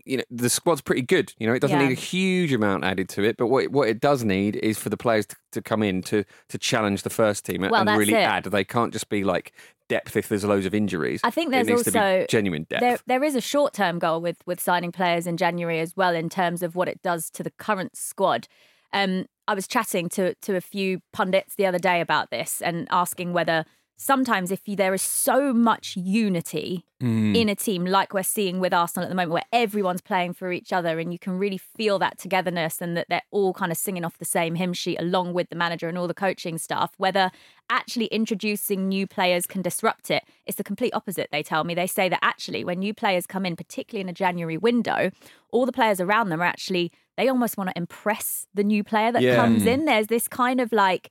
you 0.06 0.18
know 0.18 0.24
the 0.30 0.50
squad's 0.50 0.82
pretty 0.82 1.02
good. 1.02 1.34
You 1.40 1.48
know, 1.48 1.54
it 1.54 1.60
doesn't 1.62 1.78
Yeah. 1.80 1.88
need 1.88 1.98
a 1.98 2.00
huge 2.00 2.54
amount 2.54 2.84
added 2.84 3.10
to 3.10 3.24
it, 3.24 3.38
but 3.38 3.48
what 3.48 3.64
it, 3.66 3.72
what 3.72 3.90
it 3.90 4.00
does 4.00 4.24
need 4.24 4.56
is 4.58 4.78
for 4.78 4.90
the 4.90 4.98
players 4.98 5.26
to, 5.28 5.36
to 5.54 5.62
come 5.62 5.84
in 5.84 6.02
to 6.04 6.24
to 6.50 6.58
challenge 6.58 7.04
the 7.04 7.10
first 7.10 7.46
team 7.46 7.64
and, 7.64 7.72
Well, 7.72 7.88
and 7.88 7.98
really 8.00 8.14
it. 8.14 8.18
add. 8.18 8.44
They 8.46 8.64
can't 8.64 8.94
just 8.94 9.10
be 9.10 9.24
like 9.24 9.52
depth 9.90 10.16
if 10.16 10.30
there's 10.30 10.46
loads 10.46 10.68
of 10.68 10.76
injuries. 10.76 11.19
I 11.24 11.31
think 11.31 11.48
It 11.50 11.52
there's 11.52 11.68
needs 11.68 11.84
to 11.86 11.92
be 11.92 11.98
also 12.00 12.26
genuine 12.30 12.68
depth. 12.69 12.81
There, 12.81 13.00
there 13.08 13.24
is 13.24 13.36
a 13.36 13.42
short 13.42 13.74
term 13.74 13.98
goal 14.00 14.22
with 14.22 14.38
with 14.46 14.60
signing 14.62 14.92
players 14.92 15.26
in 15.28 15.38
January 15.38 15.80
as 15.80 15.96
well 15.98 16.14
in 16.16 16.30
terms 16.30 16.62
of 16.62 16.76
what 16.76 16.88
it 16.88 17.02
does 17.02 17.30
to 17.31 17.44
the 17.44 17.52
current 17.52 17.98
squad. 17.98 18.48
Um, 18.94 19.26
I 19.48 19.56
was 19.56 19.68
chatting 19.68 20.08
to 20.10 20.36
to 20.36 20.56
a 20.56 20.62
few 20.62 21.00
pundits 21.14 21.56
the 21.56 21.66
other 21.66 21.80
day 21.80 22.00
about 22.00 22.30
this 22.30 22.62
and 22.62 22.88
asking 22.92 23.34
whether 23.34 23.66
sometimes 24.02 24.50
if 24.50 24.66
you, 24.66 24.78
there 24.78 24.94
is 24.94 25.02
so 25.02 25.52
much 25.52 25.98
unity 25.98 26.86
mm. 27.04 27.36
in 27.36 27.50
a 27.50 27.54
team 27.56 27.86
like 27.86 28.14
we're 28.14 28.24
seeing 28.24 28.62
with 28.62 28.74
Arsenal 28.74 29.04
at 29.04 29.10
the 29.10 29.16
moment 29.16 29.32
where 29.32 29.44
everyone's 29.52 30.00
playing 30.00 30.34
for 30.34 30.54
each 30.54 30.72
other 30.72 31.00
and 31.00 31.12
you 31.12 31.20
can 31.20 31.38
really 31.38 31.58
feel 31.58 32.00
that 32.00 32.18
togetherness 32.18 32.82
and 32.82 32.96
that 32.96 33.08
they're 33.10 33.22
all 33.32 33.54
kind 33.54 33.74
of 33.74 33.78
singing 33.78 34.06
off 34.06 34.18
the 34.18 34.24
same 34.24 34.56
hymn 34.56 34.72
sheet 34.72 34.98
along 35.02 35.34
with 35.34 35.50
the 35.50 35.56
manager 35.56 35.90
and 35.90 35.98
all 35.98 36.08
the 36.08 36.14
coaching 36.14 36.58
staff 36.58 36.94
whether 36.96 37.30
actually 37.70 38.06
introducing 38.06 38.88
new 38.88 39.06
players 39.06 39.46
can 39.46 39.62
disrupt 39.62 40.10
it 40.10 40.24
it's 40.46 40.56
the 40.56 40.64
complete 40.64 40.94
opposite 40.94 41.28
they 41.30 41.44
tell 41.44 41.66
me. 41.66 41.76
They 41.76 41.86
say 41.86 42.08
that 42.08 42.20
actually 42.22 42.64
when 42.64 42.80
new 42.80 42.94
players 42.94 43.28
come 43.28 43.46
in 43.46 43.58
particularly 43.58 44.02
in 44.02 44.08
a 44.08 44.14
January 44.14 44.58
window 44.58 45.12
all 45.52 45.66
the 45.66 45.74
players 45.74 46.00
around 46.00 46.30
them 46.30 46.42
are 46.42 46.46
actually 46.46 46.94
they 47.18 47.28
almost 47.28 47.58
want 47.58 47.70
to 47.70 47.78
impress 47.78 48.48
the 48.54 48.64
new 48.64 48.82
player 48.82 49.12
that 49.12 49.22
Yeah. 49.22 49.36
comes 49.36 49.64
mm. 49.64 49.68
in. 49.68 49.84
There's 49.84 50.08
this 50.08 50.30
kind 50.30 50.62
of 50.62 50.72
like 50.72 51.10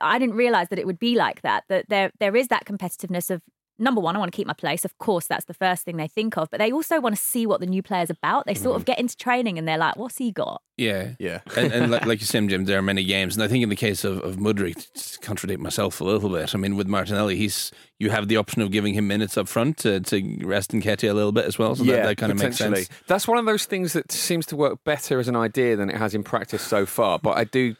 I 0.00 0.18
didn't 0.18 0.34
realize 0.36 0.68
that 0.70 0.78
it 0.78 0.86
would 0.86 0.98
be 0.98 1.16
like 1.16 1.42
that. 1.42 1.64
That 1.68 1.88
there 1.88 2.10
there 2.18 2.36
is 2.36 2.48
that 2.48 2.64
competitiveness 2.64 3.30
of 3.30 3.42
number 3.78 4.00
one, 4.00 4.16
I 4.16 4.18
want 4.18 4.32
to 4.32 4.36
keep 4.36 4.46
my 4.46 4.54
place. 4.54 4.86
Of 4.86 4.96
course, 4.96 5.26
that's 5.26 5.44
the 5.44 5.52
first 5.52 5.84
thing 5.84 5.98
they 5.98 6.08
think 6.08 6.38
of. 6.38 6.48
But 6.50 6.60
they 6.60 6.72
also 6.72 6.98
want 6.98 7.14
to 7.14 7.20
see 7.20 7.46
what 7.46 7.60
the 7.60 7.66
new 7.66 7.82
player's 7.82 8.08
about. 8.08 8.46
They 8.46 8.54
sort 8.54 8.68
Mm-hmm. 8.72 8.76
of 8.76 8.84
get 8.86 8.98
into 8.98 9.16
training 9.18 9.58
and 9.58 9.68
they're 9.68 9.76
like, 9.76 9.96
"What's 9.96 10.16
he 10.16 10.32
got?" 10.32 10.62
Yeah. 10.78 11.10
Yeah. 11.18 11.40
and, 11.56 11.72
and 11.72 11.90
like, 11.90 12.06
like 12.06 12.20
you 12.20 12.26
said, 12.26 12.48
Jim, 12.48 12.64
there 12.64 12.78
are 12.78 12.82
many 12.82 13.04
games, 13.04 13.36
and 13.36 13.42
I 13.44 13.48
think 13.48 13.62
in 13.62 13.68
the 13.68 13.76
case 13.76 14.02
of, 14.04 14.20
of 14.22 14.36
Mudryk, 14.36 14.92
to 15.12 15.18
contradict 15.20 15.60
myself 15.60 16.00
a 16.00 16.04
little 16.04 16.30
bit. 16.30 16.54
I 16.54 16.58
mean, 16.58 16.76
with 16.76 16.86
Martinelli, 16.86 17.36
he's 17.36 17.70
you 17.98 18.10
have 18.10 18.28
the 18.28 18.36
option 18.36 18.62
of 18.62 18.70
giving 18.70 18.94
him 18.94 19.06
minutes 19.06 19.38
up 19.38 19.48
front 19.48 19.78
to, 19.78 20.00
to 20.00 20.38
rest 20.44 20.72
Nketiah 20.72 21.10
a 21.10 21.14
little 21.14 21.32
bit 21.32 21.46
as 21.46 21.58
well. 21.58 21.74
So 21.74 21.84
that, 21.84 22.04
that 22.04 22.16
kind 22.16 22.30
of 22.30 22.38
makes 22.38 22.56
sense. 22.56 22.88
That's 23.06 23.26
one 23.26 23.38
of 23.38 23.46
those 23.46 23.64
things 23.64 23.94
that 23.94 24.12
seems 24.12 24.44
to 24.46 24.56
work 24.56 24.84
better 24.84 25.18
as 25.18 25.28
an 25.28 25.36
idea 25.36 25.76
than 25.76 25.88
it 25.88 25.96
has 25.96 26.14
in 26.14 26.22
practice 26.22 26.62
so 26.62 26.84
far. 26.84 27.18
But 27.18 27.38
I 27.38 27.44
do, 27.44 27.74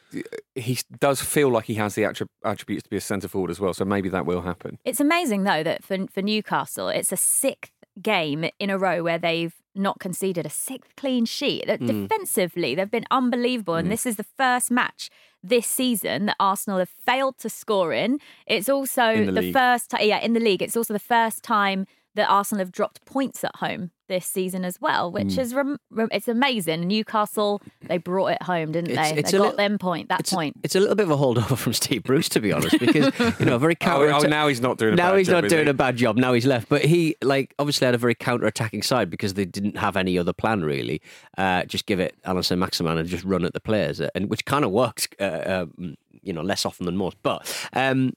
he 0.55 0.79
does 0.99 1.21
feel 1.21 1.49
like 1.49 1.65
he 1.65 1.75
has 1.75 1.95
the 1.95 2.03
attributes 2.43 2.83
to 2.83 2.89
be 2.89 2.97
a 2.97 3.01
centre 3.01 3.27
forward 3.27 3.51
as 3.51 3.59
well. 3.59 3.73
So 3.73 3.85
maybe 3.85 4.09
that 4.09 4.25
will 4.25 4.41
happen. 4.41 4.79
It's 4.85 4.99
amazing 4.99 5.43
though 5.43 5.63
that 5.63 5.83
for 5.83 5.97
for 6.07 6.21
Newcastle, 6.21 6.89
it's 6.89 7.11
a 7.11 7.17
sixth 7.17 7.71
game 8.01 8.49
in 8.59 8.69
a 8.69 8.77
row 8.77 9.03
where 9.03 9.17
they've 9.17 9.53
not 9.75 9.99
conceded 9.99 10.45
a 10.45 10.49
sixth 10.49 10.95
clean 10.95 11.25
sheet. 11.25 11.67
That 11.67 11.79
hmm. 11.79 12.07
Defensively, 12.07 12.75
they've 12.75 12.89
been 12.89 13.05
unbelievable, 13.11 13.75
and 13.75 13.87
hmm. 13.87 13.91
this 13.91 14.05
is 14.05 14.15
the 14.15 14.25
first 14.37 14.71
match 14.71 15.09
this 15.43 15.67
season 15.67 16.27
that 16.27 16.35
Arsenal 16.39 16.79
have 16.79 16.89
failed 16.89 17.37
to 17.39 17.49
score 17.49 17.93
in. 17.93 18.19
It's 18.45 18.69
also 18.69 19.09
In 19.11 19.33
the 19.33 19.41
the, 19.41 19.51
first 19.51 19.91
time, 19.91 20.01
yeah, 20.03 20.19
in 20.19 20.33
the 20.33 20.39
league. 20.39 20.61
It's 20.61 20.75
also 20.77 20.93
the 20.93 20.99
first 20.99 21.43
time 21.43 21.87
that 22.17 22.29
Arsenal 22.29 22.59
have 22.59 22.71
dropped 22.71 23.03
points 23.05 23.43
at 23.43 23.55
home 23.55 23.91
this 24.09 24.25
season 24.25 24.63
as 24.63 24.79
well, 24.79 25.11
which 25.11 25.37
is 25.37 25.53
rem- 25.53 25.77
rem- 25.91 26.07
it's 26.13 26.27
amazing. 26.29 26.87
Newcastle 26.87 27.61
they 27.87 27.97
brought 27.97 28.27
it 28.27 28.41
home, 28.43 28.71
didn't 28.71 28.91
It's- 28.91 29.11
they? 29.11 29.19
it's 29.19 29.31
they 29.31 29.37
got 29.37 29.43
little- 29.43 29.57
them 29.57 29.77
point 29.77 30.07
that 30.09 30.21
It's, 30.21 30.33
point. 30.33 30.55
it's 30.63 30.75
a 30.75 30.79
little 30.79 30.95
bit 30.95 31.03
of 31.03 31.11
a 31.11 31.17
holdover 31.17 31.57
from 31.57 31.73
Steve 31.73 32.03
Bruce, 32.03 32.29
to 32.29 32.39
be 32.39 32.53
honest, 32.53 32.79
because 32.79 33.11
you 33.39 33.45
know, 33.45 33.57
very 33.57 33.73
Oh, 33.81 33.85
counter. 33.85 34.11
oh, 34.13 34.19
now 34.29 34.47
he's 34.47 34.61
not 34.61 34.77
doing. 34.77 34.93
A 34.93 34.95
now 34.95 35.11
bad 35.11 35.17
he's 35.17 35.27
job, 35.27 35.43
not 35.43 35.49
doing 35.49 35.65
he? 35.65 35.69
a 35.69 35.73
bad 35.73 35.97
job. 35.97 36.15
Now 36.17 36.33
he's 36.33 36.45
left, 36.45 36.69
but 36.69 36.83
he 36.85 37.15
like 37.21 37.53
obviously 37.59 37.85
had 37.85 37.95
a 37.95 37.97
very 37.97 38.15
counter-attacking 38.15 38.81
side 38.83 39.09
because 39.09 39.33
they 39.33 39.45
didn't 39.45 39.77
have 39.77 39.97
any 39.97 40.17
other 40.17 40.33
plan 40.33 40.63
really. 40.63 41.01
Uh, 41.37 41.63
just 41.65 41.85
give 41.85 41.99
it 41.99 42.15
Allan 42.25 42.43
Saint-Maximin 42.43 42.97
and 42.97 43.09
just 43.09 43.23
run 43.25 43.43
at 43.45 43.53
the 43.53 43.59
players, 43.59 43.99
uh, 44.01 44.09
and 44.15 44.29
which 44.29 44.45
kind 44.45 44.63
of 44.65 44.71
works. 44.71 45.07
Uh, 45.19 45.65
um, 45.77 45.95
you 46.23 46.33
know, 46.33 46.41
less 46.41 46.65
often 46.65 46.85
than 46.85 46.95
most, 46.97 47.15
but. 47.23 47.45
Um, 47.73 48.13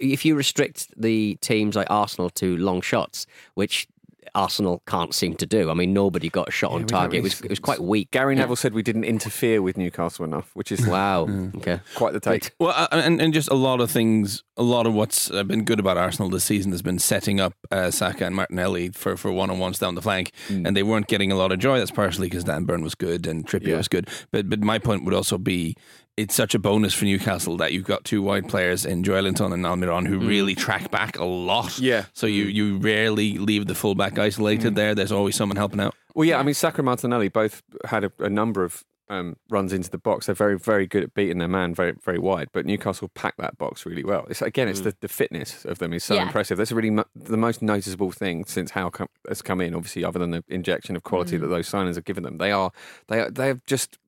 if 0.00 0.24
you 0.24 0.34
restrict 0.34 0.88
the 0.96 1.36
teams 1.40 1.76
like 1.76 1.86
Arsenal 1.90 2.30
to 2.30 2.56
long 2.56 2.80
shots, 2.80 3.26
which 3.54 3.88
Arsenal 4.34 4.80
can't 4.86 5.14
seem 5.14 5.34
to 5.34 5.44
do, 5.44 5.68
I 5.70 5.74
mean, 5.74 5.92
nobody 5.92 6.30
got 6.30 6.48
a 6.48 6.50
shot 6.50 6.70
Yeah, 6.70 6.76
on 6.78 6.86
target. 6.86 7.18
It 7.18 7.22
was, 7.22 7.40
it 7.42 7.50
was 7.50 7.58
quite 7.58 7.80
weak. 7.80 8.10
Gary 8.12 8.34
Neville 8.34 8.56
said 8.56 8.72
we 8.72 8.82
didn't 8.82 9.04
interfere 9.04 9.60
with 9.60 9.76
Newcastle 9.76 10.24
enough, 10.24 10.50
which 10.54 10.72
is 10.72 10.86
Wow. 10.86 11.28
Okay. 11.56 11.80
quite 11.94 12.14
the 12.14 12.20
take. 12.20 12.52
Well, 12.58 12.72
uh, 12.74 12.86
and, 12.92 13.20
and 13.20 13.34
just 13.34 13.50
a 13.50 13.54
lot 13.54 13.80
of 13.82 13.90
things, 13.90 14.42
a 14.56 14.62
lot 14.62 14.86
of 14.86 14.94
what's 14.94 15.28
been 15.28 15.64
good 15.64 15.78
about 15.80 15.98
Arsenal 15.98 16.30
this 16.30 16.44
season 16.44 16.70
has 16.72 16.80
been 16.80 16.98
setting 16.98 17.40
up 17.40 17.52
uh, 17.70 17.90
Saka 17.90 18.24
and 18.24 18.34
Martinelli 18.34 18.88
for, 18.90 19.18
for 19.18 19.30
one 19.32 19.50
on 19.50 19.58
ones 19.58 19.78
down 19.78 19.96
the 19.96 20.02
flank, 20.02 20.30
and 20.48 20.74
they 20.74 20.82
weren't 20.82 21.08
getting 21.08 21.30
a 21.30 21.34
lot 21.36 21.52
of 21.52 21.58
joy. 21.58 21.78
That's 21.78 21.90
partially 21.90 22.28
because 22.30 22.44
Dan 22.44 22.64
Burn 22.64 22.82
was 22.82 22.94
good 22.94 23.26
and 23.26 23.46
Trippier 23.46 23.66
Yeah. 23.68 23.76
was 23.78 23.88
good. 23.88 24.08
But 24.30 24.48
but 24.48 24.60
my 24.60 24.78
point 24.78 25.04
would 25.04 25.14
also 25.14 25.36
be 25.36 25.76
it's 26.16 26.34
such 26.34 26.54
a 26.54 26.58
bonus 26.58 26.92
for 26.92 27.04
Newcastle 27.04 27.56
that 27.56 27.72
you've 27.72 27.84
got 27.84 28.04
two 28.04 28.22
wide 28.22 28.48
players 28.48 28.84
in 28.84 29.02
Joelinton 29.02 29.52
and 29.52 29.64
Almiron 29.64 30.06
who 30.06 30.20
mm. 30.20 30.28
really 30.28 30.54
track 30.54 30.90
back 30.90 31.18
a 31.18 31.24
lot. 31.24 31.78
Yeah. 31.78 32.04
So 32.12 32.26
you, 32.26 32.44
you 32.44 32.76
rarely 32.78 33.38
leave 33.38 33.66
the 33.66 33.74
fullback 33.74 34.18
isolated 34.18 34.72
mm. 34.72 34.76
there. 34.76 34.94
There's 34.94 35.12
always 35.12 35.36
someone 35.36 35.56
helping 35.56 35.80
out. 35.80 35.94
Well, 36.14 36.28
yeah, 36.28 36.38
I 36.38 36.42
mean, 36.42 36.54
Saka 36.54 36.78
and 36.78 36.86
Martinelli 36.86 37.28
both 37.28 37.62
had 37.86 38.04
a, 38.04 38.12
a 38.18 38.28
number 38.28 38.62
of 38.62 38.84
um, 39.08 39.36
runs 39.50 39.72
into 39.72 39.90
the 39.90 39.98
box. 39.98 40.26
They're 40.26 40.34
very, 40.34 40.58
very 40.58 40.86
good 40.86 41.02
at 41.02 41.14
beating 41.14 41.38
their 41.38 41.48
man 41.48 41.74
very, 41.74 41.92
very 42.02 42.18
wide. 42.18 42.48
But 42.52 42.66
Newcastle 42.66 43.10
pack 43.14 43.36
that 43.38 43.58
box 43.58 43.84
really 43.84 44.04
well. 44.04 44.26
It's 44.28 44.42
again, 44.42 44.68
it's 44.68 44.80
mm. 44.80 44.84
the, 44.84 44.96
the 45.00 45.08
fitness 45.08 45.64
of 45.64 45.78
them 45.78 45.92
is 45.92 46.04
so 46.04 46.14
Yeah. 46.14 46.22
impressive. 46.22 46.58
That's 46.58 46.72
really 46.72 46.90
mo- 46.90 47.04
the 47.14 47.36
most 47.36 47.62
noticeable 47.62 48.10
thing 48.10 48.44
since 48.44 48.70
Howe 48.70 48.90
com- 48.90 49.08
has 49.28 49.42
come 49.42 49.60
in. 49.60 49.74
Obviously, 49.74 50.04
other 50.04 50.18
than 50.18 50.30
the 50.30 50.44
injection 50.48 50.96
of 50.96 51.02
quality 51.02 51.36
that 51.36 51.46
those 51.46 51.70
signings 51.70 51.96
have 51.96 52.04
given 52.04 52.22
them, 52.22 52.38
they 52.38 52.52
are 52.52 52.72
they 53.08 53.20
are 53.20 53.30
they 53.30 53.48
have 53.48 53.64
just 53.66 53.98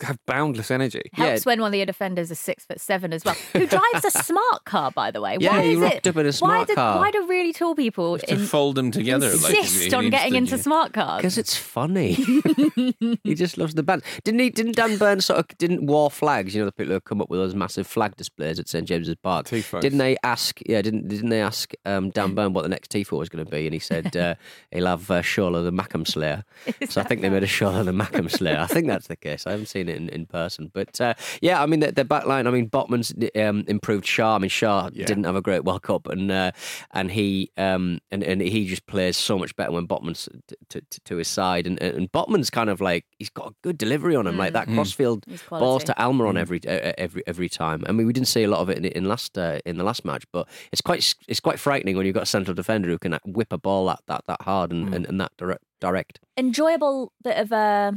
have 0.00 0.18
boundless 0.26 0.70
energy. 0.70 1.02
Helps 1.12 1.46
when 1.46 1.60
one 1.60 1.70
of 1.72 1.76
your 1.76 1.86
defenders 1.86 2.30
is 2.30 2.38
six 2.38 2.64
foot 2.64 2.80
seven 2.80 3.12
as 3.12 3.24
well. 3.24 3.36
Who 3.52 3.66
drives 3.66 4.04
a 4.04 4.10
smart 4.22 4.64
car, 4.64 4.90
by 4.90 5.10
the 5.10 5.20
way? 5.20 5.36
Yeah, 5.38 5.52
why 5.56 5.62
he 5.62 5.72
is 5.74 5.78
rocked 5.78 5.94
it, 5.94 6.06
up 6.08 6.16
in 6.16 6.26
a 6.26 6.32
why 6.38 6.64
do, 6.64 6.74
car. 6.74 6.98
Why 6.98 7.10
do 7.10 7.26
really 7.28 7.52
tall 7.52 7.74
people 7.74 8.18
To 8.18 8.36
fold 8.38 8.74
them 8.76 8.90
together. 8.90 9.30
like, 9.36 9.54
insist 9.56 9.84
he 9.84 9.94
on 9.94 10.10
getting 10.10 10.32
to- 10.32 10.38
into 10.38 10.58
smart 10.58 10.92
cars? 10.92 11.18
Because 11.18 11.38
it's 11.38 11.56
funny. 11.56 12.12
he 13.22 13.34
just 13.34 13.58
loves 13.58 13.74
the 13.74 13.82
band. 13.82 14.02
Didn't 14.24 14.40
he? 14.40 14.50
Didn't 14.50 14.76
Dan 14.76 14.96
Burn 14.96 15.20
sort 15.20 15.38
of 15.38 15.48
didn't 15.58 15.86
war 15.86 16.10
flags? 16.10 16.54
You 16.54 16.62
know 16.62 16.66
the 16.66 16.72
people 16.72 16.94
who 16.94 17.00
come 17.00 17.20
up 17.20 17.30
with 17.30 17.38
those 17.40 17.54
massive 17.54 17.86
flag 17.86 18.16
displays 18.16 18.58
at 18.58 18.68
St 18.68 18.86
James's 18.86 19.16
Park. 19.16 19.46
Tifos. 19.46 19.80
Didn't 19.80 19.98
they 19.98 20.16
ask? 20.22 20.60
Yeah, 20.66 20.82
didn't 20.82 21.08
didn't 21.08 21.28
they 21.28 21.40
ask 21.40 21.72
um, 21.84 22.10
Dan 22.10 22.34
Burn 22.34 22.52
what 22.52 22.62
the 22.62 22.68
next 22.68 22.90
tifo 22.90 23.18
was 23.18 23.28
going 23.28 23.44
to 23.44 23.50
be? 23.50 23.66
And 23.66 23.74
he 23.74 23.78
said 23.80 24.16
uh, 24.16 24.34
he'll 24.70 24.86
have 24.86 25.10
uh, 25.10 25.22
Shola 25.22 25.62
the 25.62 25.72
Mackem 25.72 26.06
Slayer. 26.06 26.44
so 26.88 27.00
I 27.00 27.04
think 27.04 27.20
they 27.20 27.30
made 27.30 27.42
a 27.42 27.46
Shola 27.46 27.84
the 27.84 27.92
Mackem 27.92 28.30
Slayer. 28.30 28.58
I 28.58 28.66
think 28.66 28.86
that's 28.86 29.06
the 29.06 29.16
case. 29.16 29.46
I 29.46 29.52
haven't 29.52 29.66
seen 29.66 29.81
it 29.88 29.96
in, 29.96 30.08
in 30.08 30.26
person, 30.26 30.70
but 30.72 31.00
uh, 31.00 31.14
yeah, 31.40 31.62
I 31.62 31.66
mean 31.66 31.80
the, 31.80 31.92
the 31.92 32.04
back 32.04 32.26
line. 32.26 32.46
I 32.46 32.50
mean 32.50 32.68
Botman's 32.68 33.12
um, 33.40 33.64
improved 33.68 34.04
Schär. 34.04 34.36
I 34.36 34.38
mean 34.38 34.50
Schär 34.50 34.90
Yeah. 34.92 35.06
didn't 35.06 35.24
have 35.24 35.36
a 35.36 35.42
great 35.42 35.64
World 35.64 35.82
Cup, 35.82 36.06
and 36.08 36.30
uh, 36.30 36.52
and 36.92 37.10
he 37.10 37.50
um, 37.56 38.00
and 38.10 38.22
and 38.22 38.40
he 38.40 38.66
just 38.66 38.86
plays 38.86 39.16
so 39.16 39.38
much 39.38 39.54
better 39.56 39.72
when 39.72 39.86
Botman's 39.86 40.28
to, 40.68 40.80
to, 40.80 41.00
to 41.04 41.16
his 41.16 41.28
side, 41.28 41.66
and 41.66 41.80
and 41.82 42.10
Botman's 42.12 42.50
kind 42.50 42.70
of 42.70 42.80
like 42.80 43.04
he's 43.18 43.30
got 43.30 43.48
a 43.50 43.54
good 43.62 43.78
delivery 43.78 44.16
on 44.16 44.26
him, 44.26 44.36
like 44.36 44.52
that 44.52 44.68
crossfield 44.68 45.24
He's 45.26 45.42
balls 45.42 45.84
to 45.84 45.94
Almiron 45.94 46.38
every 46.38 46.60
uh, 46.66 46.92
every 46.98 47.22
every 47.26 47.48
time. 47.48 47.84
I 47.86 47.92
mean, 47.92 48.06
we 48.06 48.12
didn't 48.12 48.28
see 48.28 48.42
a 48.44 48.48
lot 48.48 48.60
of 48.60 48.68
it 48.70 48.78
in, 48.78 48.84
in 48.84 49.04
last 49.04 49.36
uh, 49.38 49.60
in 49.64 49.76
the 49.76 49.84
last 49.84 50.04
match, 50.04 50.24
but 50.32 50.48
it's 50.72 50.80
quite 50.80 51.14
it's 51.28 51.40
quite 51.40 51.58
frightening 51.58 51.96
when 51.96 52.06
you've 52.06 52.14
got 52.14 52.24
a 52.24 52.26
central 52.26 52.54
defender 52.54 52.88
who 52.88 52.98
can 52.98 53.14
uh, 53.14 53.18
whip 53.24 53.52
a 53.52 53.58
ball 53.58 53.86
that 53.86 54.00
that, 54.06 54.22
that 54.26 54.42
hard 54.42 54.70
and, 54.72 54.94
and, 54.94 55.06
and 55.06 55.20
that 55.20 55.32
direct. 55.36 55.62
direct. 55.80 56.20
enjoyable 56.38 57.12
bit 57.22 57.36
of 57.38 57.52
uh, 57.52 57.92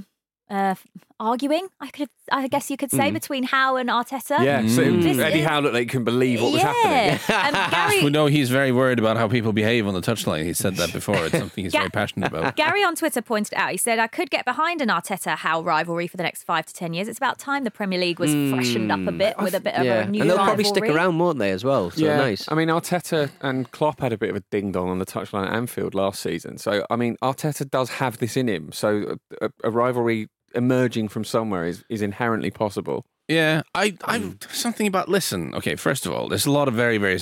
uh, 0.49 0.75
arguing. 1.19 1.67
I 1.79 1.87
could, 1.89 2.09
I 2.31 2.47
guess 2.47 2.69
you 2.69 2.77
could 2.77 2.91
say 2.91 3.09
between 3.11 3.43
Howe 3.43 3.77
and 3.77 3.89
Arteta. 3.89 4.43
Yeah, 4.43 4.67
so 4.67 4.81
This 4.83 5.17
Eddie 5.17 5.39
is- 5.39 5.45
Howe 5.47 5.59
looked 5.59 5.73
like 5.73 5.81
he 5.83 5.85
couldn't 5.87 6.03
believe 6.05 6.41
what 6.41 6.51
was 6.53 6.61
happening. 6.61 7.19
Um, 7.29 7.71
Gary, 7.71 8.03
We 8.03 8.09
know 8.09 8.25
he's 8.27 8.49
very 8.49 8.71
worried 8.71 8.99
about 8.99 9.17
how 9.17 9.27
people 9.27 9.53
behave 9.53 9.87
on 9.87 9.93
the 9.93 10.01
touchline. 10.01 10.43
He 10.43 10.53
said 10.53 10.75
that 10.75 10.91
before. 10.93 11.15
It's 11.25 11.37
something 11.37 11.63
he's 11.63 11.73
Ga- 11.73 11.79
very 11.79 11.89
passionate 11.89 12.27
about. 12.31 12.55
Gary 12.57 12.83
on 12.83 12.95
Twitter 12.95 13.21
pointed 13.21 13.53
out, 13.55 13.71
he 13.71 13.77
said, 13.77 13.97
I 13.97 14.07
could 14.07 14.29
get 14.29 14.45
behind 14.45 14.81
an 14.81 14.89
Arteta 14.89 15.37
Howe 15.37 15.63
rivalry 15.63 16.07
for 16.07 16.17
the 16.17 16.23
next 16.23 16.43
five 16.43 16.65
to 16.65 16.73
10 16.73 16.93
years. 16.93 17.07
It's 17.07 17.17
about 17.17 17.39
time 17.39 17.63
the 17.63 17.71
Premier 17.71 17.99
League 17.99 18.19
was 18.19 18.31
freshened 18.31 18.91
up 18.91 19.07
a 19.07 19.11
bit 19.11 19.37
with 19.39 19.55
a 19.55 19.59
bit 19.59 19.75
of 19.75 19.85
yeah, 19.85 20.01
a 20.01 20.07
new 20.07 20.21
and 20.21 20.29
they'll 20.29 20.37
probably 20.37 20.63
stick 20.65 20.83
around, 20.83 21.17
won't 21.17 21.39
they, 21.39 21.51
as 21.51 21.63
well? 21.63 21.91
So 21.91 22.03
yeah, 22.05 22.17
nice. 22.17 22.45
I 22.51 22.55
mean, 22.55 22.67
Arteta 22.67 23.31
and 23.41 23.71
Klopp 23.71 24.01
had 24.01 24.13
a 24.13 24.17
bit 24.17 24.29
of 24.29 24.35
a 24.35 24.43
ding 24.51 24.71
dong 24.71 24.89
on 24.89 24.99
the 24.99 25.05
touchline 25.05 25.47
at 25.47 25.53
Anfield 25.53 25.95
last 25.95 26.21
season. 26.21 26.57
So, 26.57 26.85
I 26.89 26.95
mean, 26.97 27.17
Arteta 27.23 27.69
does 27.69 27.89
have 27.89 28.17
this 28.17 28.35
in 28.37 28.47
him. 28.47 28.71
So, 28.71 29.17
a, 29.41 29.49
a 29.63 29.71
rivalry 29.71 30.27
emerging 30.55 31.09
from 31.09 31.23
somewhere 31.23 31.65
is, 31.65 31.83
is 31.89 32.01
inherently 32.01 32.51
possible. 32.51 33.05
Yeah, 33.27 33.63
I, 33.73 33.97
I, 34.03 34.19
hmm. 34.19 34.33
something 34.49 34.85
about 34.85 35.09
listen. 35.09 35.55
Okay, 35.55 35.75
first 35.75 36.05
of 36.05 36.13
all, 36.13 36.29
there's 36.29 36.45
a 36.45 36.51
lot 36.51 36.67
of 36.67 36.75
very, 36.75 36.99
very, 36.99 37.19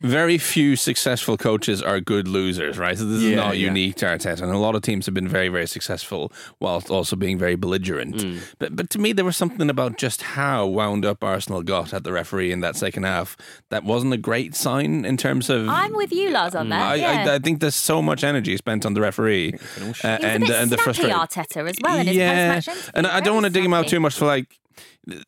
very 0.00 0.38
few 0.38 0.76
successful 0.76 1.36
coaches 1.36 1.82
are 1.82 1.98
good 1.98 2.28
losers, 2.28 2.78
right? 2.78 2.96
So 2.96 3.04
this 3.04 3.18
is 3.18 3.30
Yeah, 3.30 3.36
not 3.36 3.56
yeah. 3.56 3.66
unique 3.66 3.96
to 3.96 4.06
Arteta, 4.06 4.42
and 4.42 4.52
a 4.52 4.58
lot 4.58 4.76
of 4.76 4.82
teams 4.82 5.06
have 5.06 5.14
been 5.14 5.26
very, 5.26 5.48
very 5.48 5.66
successful 5.66 6.32
whilst 6.60 6.88
also 6.88 7.16
being 7.16 7.36
very 7.36 7.56
belligerent. 7.56 8.16
Mm. 8.16 8.40
But, 8.60 8.76
but 8.76 8.90
to 8.90 8.98
me, 9.00 9.12
there 9.12 9.24
was 9.24 9.36
something 9.36 9.68
about 9.68 9.98
just 9.98 10.22
how 10.22 10.66
wound 10.66 11.04
up 11.04 11.24
Arsenal 11.24 11.62
got 11.62 11.92
at 11.92 12.04
the 12.04 12.12
referee 12.12 12.52
in 12.52 12.60
that 12.60 12.76
second 12.76 13.04
half 13.04 13.36
that 13.70 13.82
wasn't 13.82 14.12
a 14.12 14.16
great 14.18 14.54
sign 14.54 15.04
in 15.04 15.16
terms 15.16 15.50
of. 15.50 15.68
I'm 15.68 15.94
with 15.94 16.12
you, 16.12 16.30
Lars, 16.30 16.54
on 16.54 16.68
that. 16.68 16.80
I, 16.80 16.94
yeah. 16.94 17.24
I, 17.28 17.34
I 17.34 17.38
think 17.40 17.60
there's 17.60 17.74
so 17.74 18.00
much 18.00 18.22
energy 18.22 18.56
spent 18.56 18.86
on 18.86 18.94
the 18.94 19.00
referee, 19.00 19.54
uh, 20.04 20.06
and 20.06 20.44
a 20.44 20.46
bit 20.46 20.56
and 20.56 20.70
the 20.70 20.78
frustration. 20.78 21.18
Arteta, 21.18 21.68
as 21.68 21.76
well, 21.82 21.98
in 21.98 22.06
his 22.06 22.16
yeah, 22.16 22.54
post-match 22.54 22.90
and 22.94 23.06
I 23.06 23.20
don't 23.20 23.34
want 23.34 23.46
to 23.46 23.50
dig 23.50 23.64
him 23.64 23.74
out 23.74 23.88
too 23.88 23.98
much 24.00 24.16
for 24.16 24.26
like. 24.26 24.46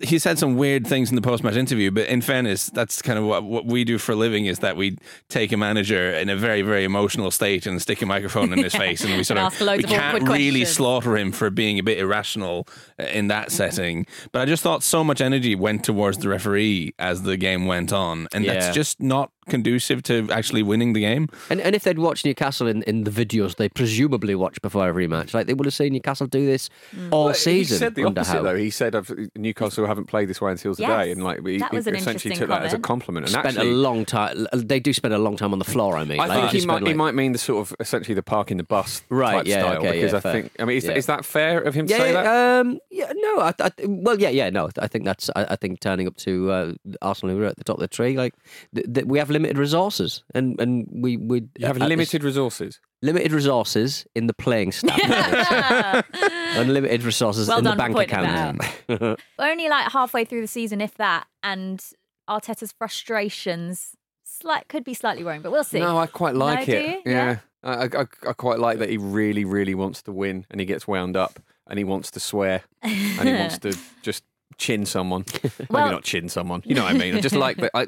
He 0.01 0.19
said 0.19 0.39
some 0.39 0.57
weird 0.57 0.87
things 0.87 1.11
in 1.11 1.17
the 1.17 1.23
post-match 1.23 1.57
interview, 1.57 1.91
but 1.91 2.07
in 2.09 2.21
fairness, 2.21 2.67
that's 2.67 3.01
kind 3.03 3.19
of 3.19 3.25
what, 3.25 3.45
what 3.45 3.65
we 3.67 3.85
do 3.85 3.99
for 3.99 4.13
a 4.13 4.17
living. 4.17 4.47
Is 4.47 4.59
that 4.61 4.77
we 4.77 4.99
take 5.29 5.53
a 5.53 5.57
manager 5.57 6.11
in 6.13 6.29
a 6.29 6.37
very, 6.37 6.63
very 6.63 6.85
emotional 6.85 7.31
state 7.31 7.67
and 7.67 7.81
stick 7.81 8.03
a 8.03 8.07
microphone 8.07 8.53
in 8.53 8.59
his 8.63 8.75
face, 8.85 9.03
and 9.05 9.17
we 9.17 9.25
sort 9.25 9.39
And 9.39 9.47
of 9.53 9.61
we 9.61 9.85
of 9.85 9.91
can't 9.91 10.23
really 10.23 10.61
questions. 10.61 10.71
slaughter 10.77 11.17
him 11.17 11.33
for 11.33 11.51
being 11.51 11.79
a 11.79 11.83
bit 11.83 11.99
irrational 11.99 12.67
uh, 12.99 13.05
in 13.05 13.29
that 13.29 13.51
setting. 13.53 14.07
But 14.33 14.43
I 14.43 14.45
just 14.45 14.63
thought 14.63 14.83
so 14.83 15.03
much 15.03 15.21
energy 15.21 15.55
went 15.55 15.85
towards 15.85 16.19
the 16.19 16.29
referee 16.29 16.95
as 16.99 17.23
the 17.23 17.37
game 17.37 17.67
went 17.67 17.93
on, 17.93 18.29
and 18.33 18.45
Yeah. 18.45 18.55
that's 18.55 18.75
just 18.75 19.01
not 19.01 19.31
conducive 19.51 20.03
to 20.05 20.29
actually 20.31 20.63
winning 20.63 20.93
the 20.95 21.01
game. 21.01 21.29
And, 21.51 21.61
and 21.61 21.75
if 21.75 21.85
they'd 21.85 21.99
watched 21.99 22.25
Newcastle 22.25 22.67
in, 22.67 22.83
in 22.85 23.05
the 23.05 23.11
videos 23.11 23.57
they 23.57 23.69
presumably 23.69 24.35
watch 24.35 24.63
before 24.63 24.87
every 24.89 25.07
match, 25.07 25.35
like 25.35 25.47
they 25.47 25.55
would 25.55 25.67
have 25.67 25.75
seen 25.75 25.93
Newcastle 25.93 26.27
do 26.27 26.47
this 26.47 26.71
all 27.11 27.27
Well, 27.27 27.35
season. 27.35 27.75
He 27.77 27.79
said 27.79 27.95
the 27.95 28.05
under 28.05 28.21
opposite, 28.21 28.37
Howe. 28.39 28.43
though. 28.43 28.57
He 28.57 28.71
said, 28.71 28.95
I've, 28.95 29.11
Newcastle 29.37 29.87
haven't 29.87 30.07
played 30.07 30.29
this 30.29 30.41
way 30.41 30.53
until 30.53 30.75
today. 30.75 31.09
Yes, 31.09 31.17
and 31.17 31.25
like 31.25 31.43
we, 31.43 31.59
that 31.59 31.73
was 31.73 31.85
he 31.85 31.91
an 31.91 31.97
essentially 31.97 32.31
interesting 32.31 32.39
took 32.39 32.49
that 32.49 32.63
as 32.63 32.73
a 32.73 32.79
compliment. 32.79 33.27
And 33.27 33.33
spent 33.33 33.47
actually, 33.59 33.71
a 33.71 33.75
long 33.75 34.05
time. 34.05 34.47
They 34.55 34.81
do 34.81 34.93
spend 34.93 35.13
a 35.15 35.19
long 35.19 35.37
time 35.37 35.53
on 35.53 35.59
the 35.59 35.65
floor. 35.65 35.97
I 35.97 36.05
mean, 36.05 36.21
I 36.21 36.27
Like, 36.27 36.39
think 36.39 36.51
they 36.53 36.57
he 36.59 36.61
spend, 36.63 36.85
might, 36.85 36.89
he 36.89 36.95
might 36.95 37.15
mean 37.15 37.33
the 37.33 37.39
sort 37.39 37.67
of 37.69 37.77
essentially 37.81 38.15
the 38.15 38.23
parking 38.23 38.57
the 38.57 38.63
bus 38.63 39.03
Right, 39.09 39.33
type 39.39 39.47
yeah, 39.47 39.61
style 39.61 39.79
okay, 39.79 39.93
because 39.93 40.13
yeah, 40.13 40.19
I 40.19 40.21
fair. 40.21 40.33
think 40.33 40.53
I 40.59 40.65
mean 40.65 40.77
is, 40.77 40.85
Yeah. 40.85 40.93
is 40.93 41.07
that 41.07 41.25
fair 41.25 41.61
of 41.61 41.75
him 41.75 41.87
to 41.87 41.91
Yeah, 41.93 41.99
say 41.99 42.13
that? 42.13 42.61
um, 42.61 42.79
yeah, 42.91 43.13
no, 43.15 43.41
I, 43.41 43.55
I, 43.61 43.71
well, 43.87 44.19
yeah, 44.21 44.29
yeah, 44.31 44.51
no, 44.51 44.69
I 44.79 44.87
think 44.87 45.05
that's, 45.05 45.31
I, 45.35 45.45
I 45.51 45.57
think 45.57 45.81
turning 45.81 46.07
up 46.07 46.17
to 46.19 46.51
uh, 46.51 46.73
Arsenal 47.03 47.35
who 47.35 47.43
are 47.43 47.47
at 47.47 47.57
the 47.57 47.65
top 47.65 47.77
of 47.77 47.81
the 47.81 47.89
tree, 47.89 48.17
like 48.17 48.35
th- 48.75 48.87
th- 48.93 49.07
we 49.07 49.19
have 49.19 49.31
limited 49.31 49.40
resources, 49.43 50.23
and 50.35 50.61
and 50.61 50.87
we 50.93 51.17
we 51.17 51.43
You 51.59 51.67
have 51.67 51.77
at 51.77 51.81
this- 51.81 51.89
limited 51.89 52.25
resources. 52.25 52.81
limited 53.03 53.33
resources 53.33 54.07
in 54.15 54.27
the 54.27 54.35
playing 54.35 54.73
staff, 54.73 56.05
unlimited 56.57 57.03
resources 57.03 57.49
Well 57.49 57.59
in 57.59 57.65
the 57.65 57.71
done 57.71 57.77
for 57.93 57.95
bank 57.95 58.13
pointing 58.15 58.19
account. 58.19 59.21
We're 59.39 59.51
only 59.51 59.69
like 59.69 59.91
halfway 59.93 60.25
through 60.25 60.43
the 60.43 60.47
season, 60.49 60.81
if 60.81 60.95
that, 60.97 61.27
and 61.43 61.83
Arteta's 62.29 62.73
frustrations 62.73 63.97
slight 64.25 64.69
could 64.69 64.85
be 64.85 64.95
slightly 64.95 65.25
worrying, 65.25 65.43
but 65.43 65.51
we'll 65.53 65.65
see. 65.65 65.81
No, 65.81 65.99
I 65.99 66.07
quite 66.07 66.35
like 66.35 66.69
No, 66.69 66.75
it. 66.75 66.83
do 67.05 67.11
you? 67.11 67.15
Yeah, 67.15 67.39
I, 67.63 67.85
I, 67.85 68.05
I 68.29 68.33
quite 68.33 68.59
like 68.59 68.79
that 68.79 68.89
he 68.89 68.97
really, 68.97 69.45
really 69.45 69.75
wants 69.75 70.03
to 70.03 70.13
win, 70.13 70.47
and 70.51 70.61
he 70.61 70.67
gets 70.67 70.87
wound 70.89 71.17
up, 71.17 71.41
and 71.67 71.79
he 71.79 71.85
wants 71.85 72.11
to 72.13 72.21
swear, 72.21 72.63
and 72.83 73.29
he 73.29 73.35
wants 73.35 73.59
to 73.59 73.77
just 74.03 74.25
chin 74.61 74.87
someone. 74.87 75.25
Well- 75.69 75.85
Maybe 75.87 75.95
not 75.95 76.05
chin 76.05 76.29
someone. 76.29 76.63
You 76.65 76.75
know 76.77 76.85
what 76.85 76.95
I 76.95 76.99
mean? 76.99 77.17
I 77.17 77.21
just 77.21 77.35
like 77.35 77.57
that. 77.59 77.71
I, 77.75 77.87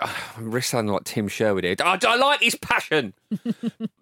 I'm 0.36 0.50
really 0.50 0.60
sounding 0.60 0.92
like 0.92 1.04
Tim 1.04 1.28
Sherwood 1.28 1.64
here. 1.64 1.74
I, 1.82 1.98
I 2.06 2.16
like 2.16 2.40
his 2.42 2.54
passion. 2.56 3.14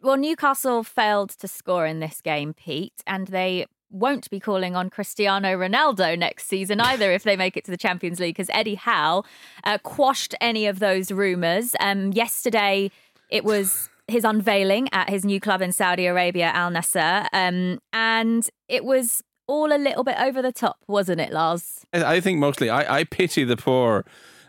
Well, 0.02 0.16
Newcastle 0.16 0.85
failed 0.85 1.30
to 1.30 1.49
score 1.49 1.85
in 1.85 1.99
this 1.99 2.20
game, 2.20 2.54
Pete, 2.54 3.02
and 3.08 3.26
they 3.26 3.66
won't 3.90 4.30
be 4.30 4.38
calling 4.38 4.76
on 4.76 4.88
Cristiano 4.88 5.56
Ronaldo 5.56 6.16
next 6.16 6.46
season 6.46 6.80
either 6.80 7.11
if 7.11 7.25
they 7.25 7.35
make 7.37 7.56
it 7.56 7.64
to 7.64 7.73
the 7.73 7.76
Champions 7.76 8.20
League 8.20 8.37
because 8.37 8.50
Eddie 8.52 8.76
Howe 8.76 9.25
uh, 9.64 9.78
quashed 9.78 10.35
any 10.40 10.66
of 10.66 10.78
those 10.78 11.11
rumours. 11.11 11.75
Um, 11.80 12.12
yesterday, 12.12 12.92
it 13.30 13.44
was 13.44 13.88
his 14.06 14.25
unveiling 14.25 14.88
at 14.92 15.11
his 15.11 15.25
new 15.25 15.40
club 15.40 15.61
in 15.61 15.73
Saudi 15.73 16.06
Arabia, 16.06 16.52
Al 16.54 16.70
Nassr, 16.70 17.26
um, 17.32 17.80
and 17.92 18.49
it 18.68 18.85
was 18.85 19.23
all 19.46 19.72
a 19.72 19.78
little 19.78 20.04
bit 20.04 20.16
over 20.18 20.42
the 20.42 20.52
top, 20.52 20.78
wasn't 20.86 21.20
it, 21.20 21.32
Lars? 21.32 21.86
I 21.92 22.20
think 22.20 22.38
mostly 22.38 22.68
I, 22.70 23.00
I 23.00 23.04
pity 23.04 23.44
the 23.44 23.56
poor. 23.56 24.04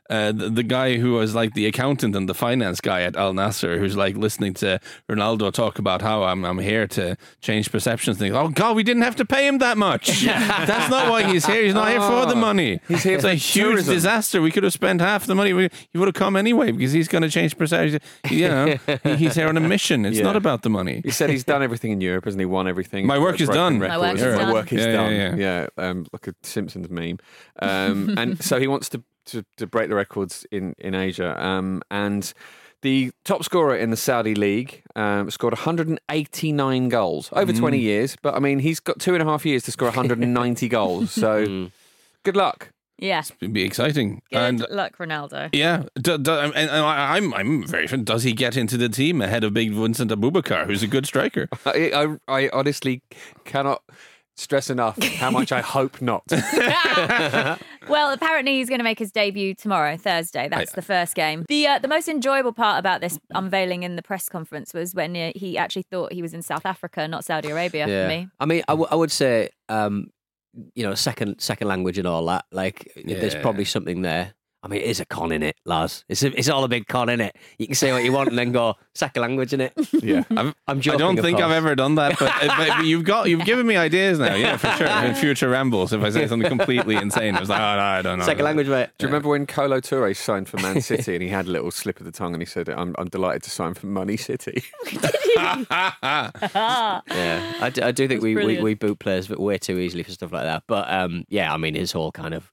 Uh, 0.09 0.31
the, 0.31 0.49
the 0.49 0.63
guy 0.63 0.97
who 0.97 1.13
was 1.13 1.35
like 1.35 1.53
the 1.53 1.65
accountant 1.65 2.15
and 2.15 2.29
the 2.29 2.33
finance 2.33 2.79
guy 2.81 3.01
at 3.01 3.15
Al 3.15 3.33
Nassr, 3.33 3.77
who's 3.77 3.95
like 3.97 4.15
listening 4.15 4.53
to 4.55 4.79
Ronaldo 5.09 5.51
talk 5.51 5.79
about 5.79 6.01
how 6.01 6.23
I'm 6.23 6.45
I'm 6.45 6.59
here 6.59 6.87
to 6.87 7.17
change 7.41 7.71
perceptions. 7.71 8.17
Think, 8.17 8.33
oh 8.35 8.49
God, 8.49 8.75
we 8.75 8.83
didn't 8.83 9.03
have 9.03 9.15
to 9.17 9.25
pay 9.25 9.47
him 9.47 9.57
that 9.59 9.77
much. 9.77 10.21
That's 10.25 10.89
not 10.89 11.09
why 11.09 11.23
he's 11.23 11.45
here. 11.45 11.63
He's 11.63 11.73
not 11.73 11.89
here 11.89 12.01
for 12.01 12.25
the 12.25 12.35
money. 12.35 12.79
He's 12.87 13.03
here 13.03 13.15
It's 13.15 13.23
for 13.25 13.29
a 13.31 13.35
huge 13.35 13.65
tourism. 13.65 13.93
disaster. 13.93 14.41
We 14.41 14.51
could 14.51 14.63
have 14.63 14.73
spent 14.73 15.01
half 15.01 15.25
the 15.25 15.35
money. 15.35 15.53
We, 15.53 15.69
he 15.91 15.97
would 15.97 16.07
have 16.07 16.15
come 16.15 16.35
anyway 16.35 16.71
because 16.71 16.93
he's 16.93 17.07
going 17.07 17.23
to 17.23 17.29
change 17.29 17.57
perceptions. 17.57 18.01
You 18.29 18.47
know, 18.47 18.77
he- 19.03 19.15
he's 19.15 19.35
here 19.35 19.47
on 19.49 19.57
a 19.57 19.61
mission. 19.61 20.05
It's 20.05 20.17
Yeah. 20.17 20.23
not 20.23 20.35
about 20.35 20.61
the 20.61 20.69
money. 20.69 21.01
He 21.03 21.11
said 21.11 21.29
he's 21.29 21.43
done 21.43 21.61
everything 21.63 21.91
in 21.91 22.01
Europe, 22.01 22.25
hasn't 22.25 22.39
he? 22.41 22.45
Won 22.45 22.67
everything. 22.67 23.05
My 23.05 23.19
work 23.19 23.41
is 23.41 23.49
done. 23.49 23.79
My 23.79 23.97
work 23.97 24.17
records. 24.17 24.21
is 24.23 24.35
My 24.35 24.41
done. 24.43 24.53
work 24.53 24.73
is 24.73 24.85
Yeah, 24.85 24.91
done. 24.93 25.13
yeah, 25.13 25.35
Yeah, 25.35 25.67
um, 25.77 26.05
like 26.13 26.27
a 26.27 26.33
Simpsons 26.43 26.89
meme. 26.89 27.17
Um, 27.61 28.15
and 28.17 28.41
so 28.49 28.59
he 28.59 28.67
wants 28.67 28.89
to, 28.89 29.03
to, 29.27 29.45
to 29.57 29.67
break 29.67 29.89
the 29.89 29.95
records 29.95 30.45
in, 30.51 30.73
in 30.77 30.93
Asia. 30.95 31.41
Um, 31.43 31.81
and 31.91 32.33
the 32.81 33.11
top 33.25 33.43
scorer 33.43 33.75
in 33.75 33.89
the 33.89 33.97
Saudi 33.97 34.35
league 34.35 34.83
um, 34.95 35.31
scored 35.31 35.53
189 35.53 36.89
goals 36.89 37.29
over 37.33 37.51
Mm. 37.51 37.59
20 37.59 37.79
years. 37.79 38.15
But 38.21 38.35
I 38.35 38.39
mean, 38.39 38.59
he's 38.59 38.79
got 38.79 38.99
two 38.99 39.13
and 39.13 39.23
a 39.23 39.25
half 39.25 39.45
years 39.45 39.63
to 39.63 39.71
score 39.71 39.87
190 39.87 40.67
goals. 40.69 41.11
So 41.11 41.69
good 42.23 42.35
luck. 42.35 42.69
Yeah. 42.99 43.21
It'd 43.41 43.53
be 43.53 43.63
exciting. 43.63 44.21
Good 44.31 44.39
and 44.39 44.65
luck, 44.71 44.97
Ronaldo. 44.97 45.49
Yeah, 45.53 45.83
do, 46.01 46.17
do, 46.17 46.31
and, 46.31 46.55
and 46.55 46.71
I, 46.71 47.15
I'm 47.17 47.31
I'm 47.33 47.63
very. 47.67 47.85
Does 47.85 48.23
he 48.23 48.33
get 48.33 48.57
into 48.57 48.75
the 48.75 48.89
team 48.89 49.21
ahead 49.21 49.43
of 49.43 49.53
Big 49.53 49.71
Vincent 49.71 50.09
Aboubakar, 50.09 50.65
who's 50.65 50.81
a 50.81 50.87
good 50.87 51.05
striker? 51.05 51.47
I, 51.67 51.91
I, 52.27 52.45
I 52.45 52.49
honestly 52.51 53.03
cannot 53.45 53.83
stress 54.35 54.71
enough 54.71 54.97
how 55.03 55.29
much 55.29 55.51
I 55.51 55.61
hope 55.75 56.01
not. 56.01 56.23
Well, 57.89 58.11
apparently 58.11 58.57
he's 58.57 58.69
going 58.69 58.79
to 58.79 58.83
make 58.83 58.99
his 58.99 59.11
debut 59.11 59.53
tomorrow, 59.53 59.97
Thursday. 59.97 60.47
That's 60.49 60.71
the 60.73 60.81
first 60.81 61.15
game. 61.15 61.45
The 61.47 61.67
uh, 61.67 61.79
the 61.79 61.87
most 61.87 62.07
enjoyable 62.07 62.53
part 62.53 62.79
about 62.79 63.01
this 63.01 63.19
unveiling 63.31 63.83
in 63.83 63.95
the 63.95 64.01
press 64.03 64.29
conference 64.29 64.73
was 64.73 64.93
when 64.95 65.15
uh, 65.15 65.31
he 65.35 65.57
actually 65.57 65.83
thought 65.91 66.13
he 66.13 66.21
was 66.21 66.33
in 66.33 66.41
South 66.41 66.65
Africa, 66.65 67.07
not 67.07 67.23
Saudi 67.25 67.49
Arabia. 67.49 67.85
For 67.85 68.09
me, 68.09 68.27
I 68.39 68.45
mean, 68.45 68.63
I, 68.67 68.73
w- 68.73 68.87
I 68.89 68.95
would 68.95 69.11
say, 69.11 69.49
um, 69.69 70.07
you 70.75 70.83
know, 70.83 70.95
second 70.95 71.39
second 71.39 71.67
language 71.67 71.97
and 71.97 72.07
all 72.07 72.25
that. 72.25 72.45
Like, 72.51 72.91
there's 73.05 73.35
probably 73.41 73.65
something 73.65 74.01
there. 74.01 74.33
I 74.63 74.67
mean, 74.67 74.81
it 74.81 74.87
is 74.87 74.99
a 74.99 75.05
con 75.05 75.31
in 75.31 75.43
it, 75.43 75.55
Lars. 75.65 76.03
It's 76.09 76.23
a, 76.23 76.37
it's 76.37 76.49
all 76.49 76.63
a 76.63 76.67
big 76.67 76.87
con 76.87 77.09
in 77.09 77.21
it. 77.21 77.35
You 77.57 77.67
can 77.67 77.75
say 77.75 77.91
what 77.91 78.03
you 78.03 78.11
want 78.11 78.29
and 78.29 78.37
then 78.37 78.51
go 78.51 78.75
second 78.95 79.21
language 79.21 79.53
in 79.53 79.61
it. 79.61 79.73
yeah. 79.93 80.23
I've, 80.31 80.55
I'm 80.67 80.79
I 80.79 80.97
don't 80.97 81.17
of 81.17 81.23
think 81.23 81.39
I've 81.39 81.51
ever 81.51 81.75
done 81.75 81.95
that, 81.95 82.17
but, 82.17 82.31
uh, 82.43 82.57
but 82.57 82.85
you've 82.85 83.03
got 83.03 83.29
you've 83.29 83.45
given 83.45 83.67
me 83.67 83.75
ideas 83.77 84.19
now. 84.19 84.35
Yeah, 84.35 84.57
for 84.57 84.67
sure. 84.71 84.87
In 84.87 85.13
future 85.15 85.49
rambles, 85.49 85.93
if 85.93 86.01
I 86.01 86.09
say 86.09 86.27
something 86.27 86.49
completely 86.49 86.95
insane, 86.95 87.35
I 87.35 87.39
was 87.39 87.49
like, 87.49 87.59
oh, 87.59 87.75
no, 87.75 87.81
I 87.81 88.01
don't 88.01 88.19
know. 88.19 88.25
second 88.25 88.45
language, 88.45 88.67
mate. 88.67 88.89
Do 88.97 89.05
you 89.05 89.09
remember 89.09 89.29
when 89.29 89.45
Kolo 89.45 89.79
Toure 89.79 90.15
signed 90.15 90.49
for 90.49 90.57
Man 90.57 90.81
City 90.81 91.13
and 91.13 91.23
he 91.23 91.29
had 91.29 91.45
a 91.45 91.51
little 91.51 91.71
slip 91.71 91.99
of 91.99 92.05
the 92.05 92.11
tongue 92.11 92.33
and 92.33 92.41
he 92.41 92.45
said, 92.47 92.67
I'm, 92.69 92.95
I'm 92.97 93.09
delighted 93.09 93.43
to 93.43 93.49
sign 93.51 93.73
for 93.75 93.87
Money 93.87 94.17
City? 94.17 94.63
Yeah, 97.17 97.53
I 97.61 97.69
do, 97.73 97.81
I 97.83 97.91
do 97.91 98.07
think 98.07 98.21
we, 98.21 98.35
we, 98.35 98.61
we 98.61 98.73
boot 98.73 98.99
players 98.99 99.27
but 99.27 99.39
way 99.39 99.57
too 99.57 99.77
easily 99.77 100.03
for 100.03 100.11
stuff 100.11 100.31
like 100.31 100.43
that. 100.43 100.63
But 100.67 100.89
um, 100.91 101.25
yeah, 101.29 101.53
I 101.53 101.57
mean, 101.57 101.75
his 101.75 101.91
whole 101.91 102.11
kind 102.11 102.33
of. 102.33 102.51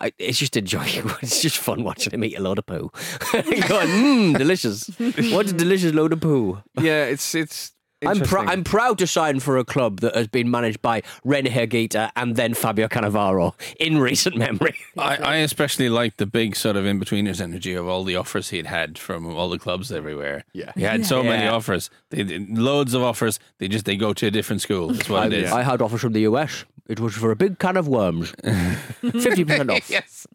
I, 0.00 0.12
it's 0.18 0.38
just 0.38 0.56
enjoyable. 0.56 1.12
It's 1.22 1.40
just 1.42 1.56
fun 1.58 1.84
watching 1.84 2.12
him 2.12 2.24
eat 2.24 2.38
a 2.38 2.42
load 2.42 2.58
of 2.58 2.66
poo. 2.66 2.90
Going, 3.32 3.88
mmm, 3.88 4.38
delicious. 4.38 4.88
What 5.32 5.48
a 5.48 5.52
delicious 5.52 5.92
load 5.94 6.12
of 6.12 6.20
poo. 6.20 6.62
yeah, 6.80 7.04
it's 7.04 7.34
it's. 7.34 7.70
I'm, 8.06 8.20
pr- 8.20 8.38
I'm 8.40 8.64
proud 8.64 8.98
to 8.98 9.06
sign 9.06 9.40
for 9.40 9.56
a 9.56 9.64
club 9.64 10.00
that 10.00 10.14
has 10.14 10.28
been 10.28 10.50
managed 10.50 10.82
by 10.82 11.00
Rene 11.24 11.48
Higuita 11.48 12.10
and 12.16 12.36
then 12.36 12.52
Fabio 12.52 12.86
Cannavaro 12.86 13.54
in 13.80 13.96
recent 13.96 14.36
memory. 14.36 14.74
I, 14.98 15.16
I 15.16 15.36
especially 15.36 15.88
like 15.88 16.18
the 16.18 16.26
big 16.26 16.54
sort 16.54 16.76
of 16.76 16.84
in 16.84 17.00
betweeners 17.00 17.40
energy 17.40 17.72
of 17.72 17.88
all 17.88 18.04
the 18.04 18.14
offers 18.16 18.50
he'd 18.50 18.66
had 18.66 18.98
from 18.98 19.26
all 19.34 19.48
the 19.48 19.58
clubs 19.58 19.90
everywhere. 19.90 20.44
Yeah. 20.52 20.72
he 20.74 20.82
had 20.82 21.06
so 21.06 21.22
many 21.22 21.44
Yeah. 21.44 21.52
offers. 21.54 21.88
They, 22.10 22.24
they- 22.24 22.40
loads 22.40 22.92
of 22.92 23.02
offers. 23.02 23.38
They 23.58 23.68
just 23.68 23.86
they 23.86 23.96
go 23.96 24.12
to 24.12 24.26
a 24.26 24.30
different 24.30 24.60
school. 24.60 24.88
That's 24.88 25.08
what 25.08 25.32
it 25.32 25.44
is. 25.44 25.50
I 25.52 25.62
had 25.62 25.80
offers 25.80 26.02
from 26.02 26.12
the 26.12 26.22
US. 26.22 26.66
It 26.86 27.00
was 27.00 27.14
for 27.14 27.30
a 27.30 27.36
big 27.36 27.58
can 27.58 27.76
of 27.76 27.88
worms. 27.88 28.32
50% 28.42 29.74
off. 29.74 29.88
yes. 29.88 30.26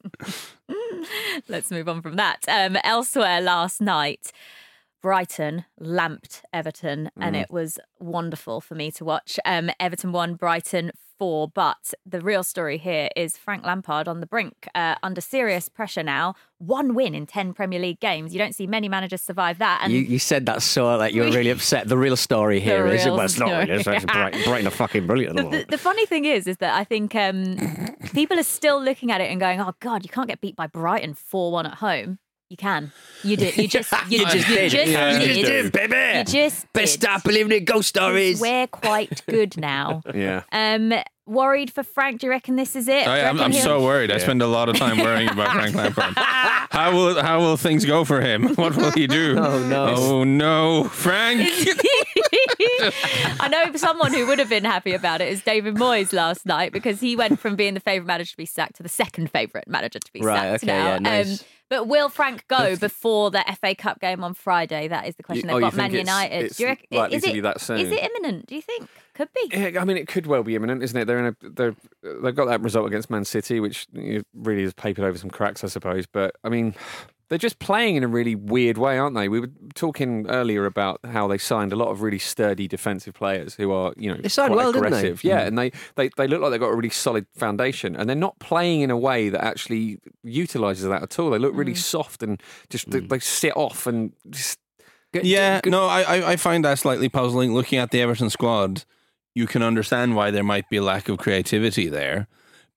let's 1.48 1.70
move 1.70 1.88
on 1.88 2.02
from 2.02 2.16
that. 2.16 2.40
Um, 2.48 2.78
elsewhere 2.84 3.40
last 3.42 3.82
night. 3.82 4.32
Brighton 5.02 5.66
lamped 5.80 6.44
Everton, 6.54 7.10
and 7.20 7.36
Mm. 7.36 7.42
it 7.44 7.52
was 7.52 7.80
wonderful 8.00 8.62
for 8.62 8.76
me 8.76 8.92
to 8.92 9.06
watch. 9.06 9.40
Um, 9.46 9.70
Everton 9.80 10.12
won, 10.12 10.36
Brighton 10.36 10.92
four, 11.18 11.50
but 11.50 11.94
the 12.06 12.22
real 12.22 12.44
story 12.44 12.78
here 12.78 13.10
is 13.14 13.38
Frank 13.38 13.66
Lampard 13.66 14.08
on 14.08 14.22
the 14.22 14.26
brink, 14.26 14.70
uh, 14.74 14.96
under 15.04 15.20
serious 15.20 15.68
pressure 15.68 16.02
now. 16.04 16.34
One 16.60 16.94
win 16.96 17.14
in 17.14 17.26
10 17.28 17.54
Premier 17.54 17.78
League 17.80 18.00
games. 18.00 18.32
You 18.34 18.40
don't 18.40 18.56
see 18.56 18.68
many 18.68 18.88
managers 18.88 19.22
survive 19.22 19.58
that. 19.60 19.82
And 19.84 19.92
You, 19.92 20.00
you 20.00 20.18
said 20.18 20.46
that 20.46 20.62
so 20.62 20.96
like 20.96 21.14
you 21.14 21.24
were 21.24 21.32
really 21.32 21.50
upset. 21.58 21.90
The 21.90 21.98
real 21.98 22.16
story 22.16 22.62
here 22.62 22.88
is 22.88 23.04
real 23.04 23.16
well, 23.18 23.26
it's 23.26 23.38
not 23.38 23.50
really. 23.50 23.72
It's 23.72 23.84
Brighton, 24.06 24.44
Brighton 24.46 24.68
are 24.68 24.72
fucking 24.72 25.08
brilliant. 25.08 25.36
the 25.36 25.44
the, 25.44 25.66
the 25.72 25.78
funny 25.78 26.06
thing 26.06 26.24
is, 26.24 26.48
is 26.48 26.56
that 26.58 26.74
I 26.74 26.86
think 26.86 27.14
um, 27.16 27.58
people 28.14 28.40
are 28.40 28.44
still 28.44 28.82
looking 28.82 29.12
at 29.12 29.20
it 29.20 29.30
and 29.30 29.42
going, 29.42 29.60
"Oh 29.60 29.74
God, 29.82 30.04
you 30.04 30.10
can't 30.10 30.28
get 30.30 30.40
beat 30.40 30.56
by 30.56 30.68
Brighton 30.68 31.14
four 31.16 31.52
one 31.52 31.66
at 31.66 31.76
home." 31.76 32.20
You 32.50 32.58
can. 32.58 32.92
You 33.24 33.38
did. 33.44 33.58
You 33.58 33.68
just. 33.68 33.92
You, 34.10 34.20
You 34.20 34.26
just 34.26 34.50
you 34.50 34.56
did. 34.56 34.72
Just 34.72 34.92
Yeah, 34.92 35.20
did. 35.20 35.38
you 35.38 35.46
did, 35.46 35.72
baby. 35.72 36.18
You 36.18 36.24
just 36.26 36.72
Best 36.74 36.94
did. 37.00 37.02
start 37.08 37.24
believing 37.24 37.52
in 37.52 37.64
ghost 37.66 37.90
stories. 37.90 38.42
We're 38.42 38.68
quite 38.68 39.22
good 39.28 39.56
now. 39.58 40.02
Yeah. 40.16 40.42
Um, 40.52 40.94
worried 41.28 41.72
for 41.72 41.84
Frank? 41.84 42.22
Do 42.22 42.26
you 42.28 42.32
reckon 42.32 42.56
this 42.56 42.76
is 42.76 42.88
it? 42.88 43.06
Do 43.06 43.12
I, 43.12 43.20
am 43.20 43.40
I'm 43.40 43.52
he'll- 43.52 43.62
so 43.64 43.84
worried. 43.84 44.12
I 44.12 44.18
spend 44.18 44.42
a 44.42 44.48
lot 44.48 44.68
of 44.68 44.76
time 44.78 44.98
worrying 45.06 45.30
about 45.30 45.52
Frank 45.54 45.76
Lampard. 45.76 46.14
How 46.18 46.92
will 46.92 47.22
how 47.22 47.40
will 47.40 47.56
things 47.56 47.86
go 47.86 48.04
for 48.04 48.20
him? 48.20 48.56
What 48.56 48.76
will 48.76 48.92
he 48.92 49.06
do? 49.06 49.36
Oh, 49.38 49.60
no. 49.68 49.94
Oh 49.96 50.24
no, 50.24 50.86
Frank! 50.86 51.48
I 53.40 53.48
know 53.50 53.76
someone 53.76 54.14
who 54.14 54.26
would 54.28 54.40
have 54.40 54.50
been 54.50 54.66
happy 54.66 54.94
about 54.94 55.22
it 55.22 55.30
is 55.30 55.42
David 55.44 55.76
Moyes 55.76 56.12
last 56.14 56.46
night 56.46 56.72
because 56.74 57.00
he 57.00 57.16
went 57.16 57.40
from 57.40 57.56
being 57.56 57.74
the 57.76 57.80
favourite 57.80 58.08
manager 58.08 58.32
to 58.32 58.38
be 58.38 58.46
sacked 58.46 58.76
to 58.78 58.84
the 58.84 58.90
second 58.90 59.32
favourite 59.32 59.68
manager 59.68 60.00
to 60.00 60.12
be 60.12 60.22
Right, 60.22 60.60
sacked 60.60 60.64
okay, 60.64 60.74
now. 60.74 60.88
yeah, 60.94 60.98
nice. 61.00 61.42
um, 61.42 61.48
but 61.70 61.88
will 61.88 62.10
Frank 62.10 62.48
go 62.48 62.76
before 62.76 63.32
the 63.32 63.44
FA 63.62 63.76
Cup 63.76 64.00
game 64.02 64.24
on 64.24 64.34
Friday? 64.34 64.88
That 64.88 65.08
is 65.08 65.16
the 65.16 65.24
question. 65.24 65.50
Oh, 65.50 65.54
They've 65.54 65.66
you 65.66 65.72
got 65.72 65.76
Man 65.78 65.86
it's- 65.88 66.00
United. 66.08 66.46
it's 66.46 66.58
Do 66.58 66.64
you 66.64 66.70
reckon, 66.70 66.88
likely 66.92 67.18
is 67.18 67.24
to 67.24 67.30
it, 67.30 67.34
be 67.34 67.40
that 67.42 67.62
soon? 67.62 67.78
Is 67.80 67.92
it 67.92 68.04
imminent? 68.04 68.48
Do 68.48 68.56
you 68.56 68.62
think? 68.62 68.90
Could 69.14 69.30
be. 69.34 69.50
Yeah, 69.52 69.82
I 69.82 69.86
mean, 69.86 69.98
it 69.98 70.08
could 70.08 70.28
well 70.28 70.44
be 70.44 70.56
imminent, 70.56 70.82
isn't 70.82 70.98
it? 70.98 71.06
They're 71.06 71.20
in 71.20 71.26
a 71.26 71.50
they're 71.50 71.76
they've 72.24 72.36
got 72.36 72.46
that 72.46 72.62
result 72.62 72.88
against 72.88 73.10
Man 73.10 73.26
City, 73.26 73.60
which 73.60 73.86
really 74.34 74.64
has 74.64 74.74
papered 74.74 75.04
over 75.04 75.18
some 75.18 75.30
cracks, 75.30 75.64
I 75.64 75.68
suppose. 75.68 76.06
But 76.06 76.36
I 76.44 76.50
mean, 76.50 76.74
they're 77.30 77.38
just 77.38 77.60
playing 77.60 77.96
in 77.96 78.04
a 78.04 78.08
really 78.08 78.36
weird 78.36 78.78
way, 78.78 78.98
aren't 78.98 79.16
they? 79.16 79.30
We 79.30 79.40
were 79.40 79.52
talking 79.76 80.28
earlier 80.30 80.66
about 80.66 81.00
how 81.06 81.28
they 81.28 81.38
signed 81.38 81.72
a 81.72 81.76
lot 81.76 81.90
of 81.90 82.02
really 82.02 82.18
sturdy 82.18 82.68
defensive 82.68 83.14
players 83.14 83.56
who 83.56 83.72
are 83.72 83.94
you 83.98 84.12
know 84.12 84.20
They 84.20 84.30
signed 84.30 84.54
quite 84.54 84.64
well, 84.64 84.72
didn't 84.74 84.92
they? 84.92 85.12
Mm. 85.12 85.24
Yeah, 85.24 85.42
and 85.42 85.58
they, 85.58 85.72
they 85.96 86.10
they 86.18 86.28
look 86.28 86.42
like 86.42 86.52
they've 86.52 86.60
got 86.60 86.70
a 86.70 86.76
really 86.76 86.90
solid 86.90 87.28
foundation, 87.36 87.96
and 87.96 88.10
they're 88.10 88.16
not 88.16 88.40
playing 88.40 88.82
in 88.82 88.90
a 88.90 88.98
way 88.98 89.30
that 89.30 89.44
actually 89.44 90.00
utilises 90.24 90.86
that 90.86 91.04
at 91.04 91.20
all. 91.20 91.30
They 91.30 91.40
look 91.40 91.56
really 91.56 91.76
soft 91.76 92.24
and 92.24 92.42
just 92.70 92.90
they, 92.90 93.00
they 93.00 93.20
sit 93.20 93.56
off 93.56 93.86
and 93.86 94.14
just 94.30 94.60
yeah, 95.14 95.62
no, 95.66 95.86
I, 95.86 96.02
I 96.02 96.32
I 96.32 96.36
find 96.36 96.66
that 96.66 96.80
slightly 96.80 97.10
puzzling. 97.10 97.54
Looking 97.54 97.80
at 97.80 97.92
the 97.92 98.02
Everton 98.02 98.30
squad, 98.30 98.86
you 99.36 99.48
can 99.48 99.62
understand 99.62 100.16
why 100.16 100.32
there 100.32 100.44
might 100.44 100.70
be 100.70 100.78
a 100.78 100.84
lack 100.84 101.10
of 101.10 101.18
creativity 101.18 101.88
there. 101.88 102.28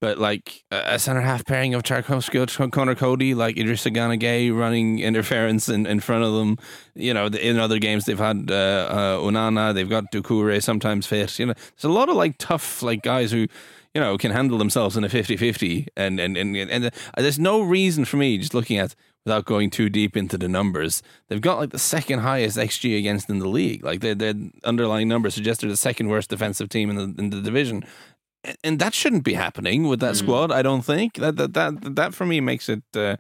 But 0.02 0.18
like 0.18 0.64
a 0.72 0.98
centre 0.98 1.20
half 1.20 1.46
pairing 1.46 1.74
of 1.74 1.84
Tarkowski, 1.84 2.72
Conor 2.72 2.96
Coady, 2.96 3.36
like 3.36 3.54
Idrissa 3.54 3.94
Gueye 3.94 4.52
running 4.52 4.98
interference 4.98 5.68
in, 5.68 5.86
in 5.86 6.00
front 6.00 6.24
of 6.24 6.32
them. 6.32 6.58
You 6.96 7.14
know, 7.14 7.26
in 7.26 7.60
other 7.60 7.78
games 7.78 8.06
they've 8.06 8.18
had 8.18 8.50
uh, 8.50 9.20
uh, 9.22 9.72
they've 9.72 9.88
got 9.88 10.10
Doucouré 10.12 10.60
sometimes 10.60 11.06
fit. 11.06 11.38
You 11.38 11.46
know, 11.46 11.52
there's 11.54 11.84
a 11.84 11.88
lot 11.88 12.08
of 12.08 12.16
like 12.16 12.34
tough 12.38 12.82
like 12.82 13.02
guys 13.02 13.30
who 13.30 13.46
you 13.94 14.00
know, 14.00 14.18
can 14.18 14.32
handle 14.32 14.58
themselves 14.58 14.96
in 14.96 15.04
a 15.04 15.08
50-50 15.08 15.86
and 15.96 16.18
and 16.18 16.36
and, 16.36 16.56
and 16.56 16.86
uh, 16.86 16.90
there's 17.16 17.38
no 17.38 17.60
reason 17.60 18.04
for 18.04 18.16
me 18.16 18.38
just 18.38 18.54
looking 18.54 18.78
at 18.78 18.96
without 19.24 19.44
going 19.44 19.70
too 19.70 19.88
deep 19.88 20.16
into 20.16 20.36
the 20.36 20.48
numbers. 20.48 21.02
They've 21.28 21.40
got 21.40 21.58
like 21.58 21.70
the 21.70 21.78
second 21.78 22.20
highest 22.20 22.56
XG 22.56 22.98
against 22.98 23.30
in 23.30 23.38
the 23.38 23.48
league. 23.48 23.84
Like 23.84 24.00
their 24.00 24.14
their 24.14 24.34
underlying 24.64 25.08
numbers 25.08 25.34
suggest 25.34 25.60
they're 25.60 25.70
the 25.70 25.76
second 25.76 26.08
worst 26.08 26.30
defensive 26.30 26.68
team 26.68 26.90
in 26.90 26.96
the 26.96 27.22
in 27.22 27.30
the 27.30 27.40
division. 27.40 27.84
And- 28.44 28.56
And 28.64 28.78
that 28.78 28.94
shouldn't 28.94 29.22
be 29.24 29.34
happening 29.34 29.88
with 29.88 30.00
that 30.00 30.16
squad. 30.16 30.50
I 30.50 30.62
don't 30.62 30.84
think 30.84 31.14
that 31.14 31.36
that 31.36 31.52
that 31.54 31.94
that 31.96 32.14
for 32.14 32.26
me 32.26 32.40
makes 32.40 32.68
it 32.68 32.82
uh, 32.96 33.16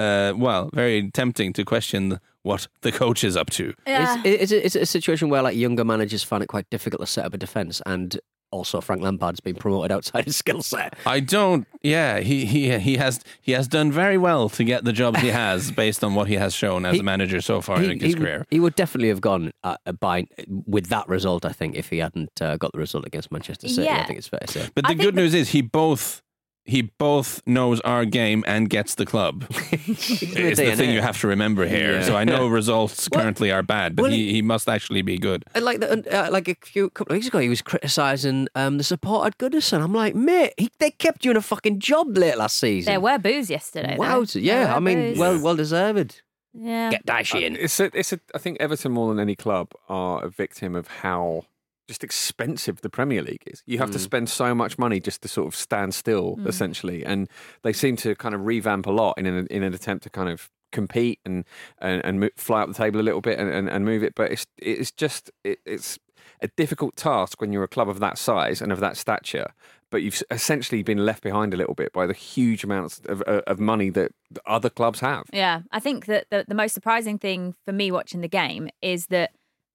uh, 0.00 0.32
well 0.36 0.70
very 0.74 1.10
tempting 1.10 1.52
to 1.54 1.64
question 1.64 2.18
what 2.42 2.68
the 2.80 2.90
coach 2.92 3.22
is 3.24 3.36
up 3.36 3.50
to. 3.50 3.64
Yeah. 3.86 4.16
Is, 4.24 4.40
is, 4.42 4.52
it, 4.52 4.64
is 4.64 4.76
it 4.76 4.82
a 4.82 4.86
situation 4.86 5.28
where 5.30 5.42
like 5.42 5.56
younger 5.56 5.84
managers 5.84 6.24
find 6.24 6.42
it 6.42 6.48
quite 6.48 6.66
difficult 6.70 7.00
to 7.00 7.06
set 7.06 7.24
up 7.26 7.34
a 7.34 7.38
defence 7.38 7.82
and 7.86 8.18
also 8.52 8.80
Frank 8.80 9.02
Lampard's 9.02 9.40
been 9.40 9.56
promoted 9.56 9.90
outside 9.90 10.26
his 10.26 10.36
skill 10.36 10.62
set? 10.62 10.94
I 11.06 11.18
don't. 11.20 11.66
Yeah, 11.82 12.20
he 12.20 12.44
he 12.46 12.78
he 12.78 12.96
has 12.98 13.20
he 13.40 13.52
has 13.52 13.66
done 13.66 13.90
very 13.90 14.16
well 14.18 14.48
to 14.50 14.62
get 14.62 14.84
the 14.84 14.92
jobs 14.92 15.18
he 15.20 15.28
has 15.28 15.70
based 15.82 16.04
on 16.04 16.14
what 16.14 16.28
he 16.28 16.34
has 16.34 16.54
shown 16.54 16.84
as 16.86 16.94
He- 16.94 17.00
a 17.00 17.02
manager 17.02 17.40
so 17.40 17.60
far 17.60 17.82
in 17.82 17.98
his 17.98 18.14
he, 18.14 18.18
career. 18.20 18.46
he 18.50 18.60
would 18.60 18.76
definitely 18.76 19.08
have 19.08 19.20
gone 19.20 19.50
uh, 19.64 19.76
by 19.98 20.26
with 20.66 20.86
that 20.90 21.08
result. 21.08 21.44
I 21.44 21.52
think 21.52 21.74
if 21.74 21.88
he 21.90 21.98
hadn't 21.98 22.40
uh, 22.40 22.56
got 22.58 22.72
the 22.72 22.78
result 22.78 23.06
against 23.06 23.32
Manchester 23.32 23.68
City, 23.68 23.88
I 23.88 24.04
think 24.04 24.18
it's 24.18 24.28
fair 24.28 24.40
to 24.40 24.46
say. 24.52 24.68
But 24.74 24.84
the 24.84 24.88
think 24.88 25.00
good 25.00 25.14
that- 25.16 25.20
news 25.20 25.34
is 25.34 25.48
he 25.50 25.62
both 25.62 26.22
he 26.64 26.82
both 26.82 27.42
knows 27.46 27.80
our 27.80 28.04
game 28.04 28.44
and 28.46 28.68
gets 28.70 28.94
the 28.94 29.04
club. 29.06 29.44
It's 29.84 30.58
the 30.60 30.76
thing 30.76 30.90
you 30.90 31.00
have 31.00 31.20
to 31.20 31.26
remember 31.28 31.66
here. 31.66 31.94
Yeah. 31.94 32.02
So 32.04 32.16
I 32.16 32.24
know 32.24 32.46
results 32.46 33.08
Well- 33.10 33.20
currently 33.22 33.50
are 33.50 33.62
bad, 33.62 33.96
but 33.96 34.02
well, 34.04 34.12
he, 34.12 34.32
he 34.32 34.42
must 34.42 34.68
actually 34.68 35.02
be 35.02 35.18
good. 35.18 35.44
And 35.54 35.64
Like 35.64 35.80
the, 35.80 35.90
uh, 36.26 36.30
like 36.30 36.48
a 36.48 36.54
few 36.64 36.90
couple 36.90 37.12
of 37.12 37.16
weeks 37.16 37.26
ago, 37.28 37.38
he 37.40 37.48
was 37.48 37.62
criticising 37.62 38.48
um, 38.54 38.78
the 38.78 38.84
support 38.84 39.26
at 39.26 39.38
Goodison. 39.38 39.82
I'm 39.82 39.92
like, 39.92 40.14
mate, 40.14 40.54
he, 40.56 40.70
they 40.78 40.90
kept 40.92 41.24
you 41.24 41.30
in 41.32 41.36
a 41.36 41.42
fucking 41.42 41.80
job 41.80 42.16
late 42.16 42.36
last 42.38 42.58
season. 42.58 42.92
There 42.92 43.00
were 43.00 43.18
boos 43.18 43.50
yesterday. 43.50 43.96
Wow, 43.98 44.24
There 44.24 44.42
yeah, 44.42 44.74
I 44.76 44.80
mean, 44.80 44.98
boos. 45.12 45.18
well, 45.18 45.40
well 45.42 45.56
deserved. 45.56 46.22
yeah. 46.54 46.90
Get 46.90 47.06
Dyche 47.06 47.42
in. 47.42 47.56
It's 47.56 47.80
a, 47.80 47.90
it's 47.98 48.12
a, 48.12 48.20
I 48.34 48.38
think 48.38 48.58
Everton 48.60 48.92
more 48.92 49.08
than 49.08 49.18
any 49.20 49.34
club 49.36 49.72
are 49.88 50.24
a 50.24 50.28
victim 50.30 50.74
of 50.76 50.86
how 50.86 51.44
just 51.92 52.02
expensive 52.02 52.80
the 52.80 52.88
Premier 52.88 53.22
League 53.22 53.42
is. 53.46 53.62
You 53.66 53.78
have 53.78 53.90
to 53.90 53.98
mm. 53.98 54.02
spend 54.02 54.30
so 54.30 54.54
much 54.54 54.78
money 54.78 54.98
just 54.98 55.20
to 55.22 55.28
sort 55.28 55.46
of 55.46 55.54
stand 55.54 55.94
still, 55.94 56.36
mm. 56.36 56.46
essentially, 56.46 57.04
and 57.04 57.28
they 57.62 57.74
seem 57.74 57.96
to 57.96 58.14
kind 58.14 58.34
of 58.34 58.46
revamp 58.46 58.86
a 58.86 58.90
lot 58.90 59.18
in 59.18 59.26
an, 59.26 59.46
in 59.48 59.62
an 59.62 59.74
attempt 59.74 60.04
to 60.04 60.10
kind 60.10 60.30
of 60.30 60.50
compete 60.72 61.20
and 61.26 61.44
and, 61.82 62.02
and 62.02 62.30
fly 62.36 62.62
up 62.62 62.68
the 62.68 62.74
table 62.74 62.98
a 62.98 63.02
little 63.02 63.20
bit 63.20 63.38
and, 63.38 63.50
and, 63.50 63.68
and 63.68 63.84
move 63.84 64.02
it. 64.02 64.14
But 64.14 64.32
it's 64.32 64.46
it's 64.56 64.90
just 64.90 65.30
it, 65.44 65.58
it's 65.66 65.98
a 66.40 66.48
difficult 66.56 66.96
task 66.96 67.42
when 67.42 67.52
you're 67.52 67.62
a 67.62 67.68
club 67.68 67.90
of 67.90 68.00
that 68.00 68.16
size 68.16 68.62
and 68.62 68.72
of 68.72 68.80
that 68.80 68.96
stature. 68.96 69.52
But 69.90 70.00
you've 70.02 70.22
essentially 70.30 70.82
been 70.82 71.04
left 71.04 71.22
behind 71.22 71.52
a 71.52 71.58
little 71.58 71.74
bit 71.74 71.92
by 71.92 72.06
the 72.06 72.14
huge 72.14 72.64
amounts 72.64 73.02
of, 73.04 73.20
of 73.22 73.42
of 73.46 73.60
money 73.60 73.90
that 73.90 74.12
other 74.46 74.70
clubs 74.70 75.00
have. 75.00 75.24
Yeah, 75.30 75.60
I 75.70 75.80
think 75.80 76.06
that 76.06 76.28
the, 76.30 76.46
the 76.48 76.54
most 76.54 76.72
surprising 76.72 77.18
thing 77.18 77.54
for 77.66 77.72
me 77.72 77.90
watching 77.90 78.22
the 78.22 78.28
game 78.28 78.70
is 78.80 79.08
that 79.08 79.32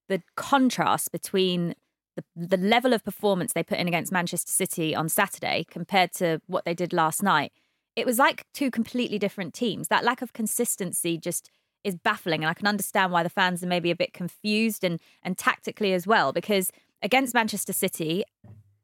the 0.10 0.22
contrast 0.36 1.12
between 1.12 1.76
the, 2.18 2.48
the 2.48 2.58
level 2.58 2.94
of 2.94 3.04
performance 3.04 3.54
they 3.54 3.64
put 3.64 3.78
in 3.78 3.88
against 3.88 4.12
Manchester 4.12 4.52
City 4.52 4.94
on 4.94 5.08
Saturday 5.08 5.66
compared 5.70 6.12
to 6.14 6.42
what 6.48 6.66
they 6.66 6.74
did 6.74 6.92
last 6.92 7.24
night. 7.24 7.54
It 7.96 8.06
was 8.06 8.20
like 8.20 8.46
two 8.54 8.70
completely 8.70 9.18
different 9.18 9.54
teams. 9.54 9.88
That 9.88 10.04
lack 10.04 10.22
of 10.22 10.34
consistency 10.34 11.18
just 11.18 11.50
is 11.84 11.96
baffling, 11.96 12.44
and 12.44 12.50
I 12.50 12.54
can 12.54 12.68
understand 12.68 13.12
why 13.12 13.24
the 13.24 13.30
fans 13.30 13.64
are 13.64 13.68
maybe 13.68 13.92
a 13.92 13.96
bit 13.96 14.14
confused 14.14 14.84
and 14.84 15.00
and 15.24 15.38
tactically 15.38 15.94
as 15.94 16.06
well. 16.06 16.34
Because 16.34 16.72
against 17.02 17.34
Manchester 17.34 17.74
City, 17.74 18.24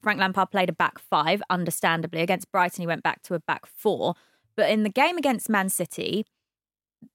Frank 0.02 0.20
Lampard 0.20 0.52
played 0.52 0.70
a 0.70 0.74
back 0.74 1.00
five, 1.00 1.42
understandably. 1.50 2.22
Against 2.22 2.52
Brighton, 2.52 2.82
he 2.82 2.88
went 2.88 3.04
back 3.04 3.22
to 3.24 3.34
a 3.34 3.40
back 3.40 3.66
four. 3.66 4.16
But 4.56 4.70
in 4.70 4.84
the 4.84 4.90
game 4.90 5.18
against 5.18 5.50
Man 5.50 5.70
City, 5.70 6.26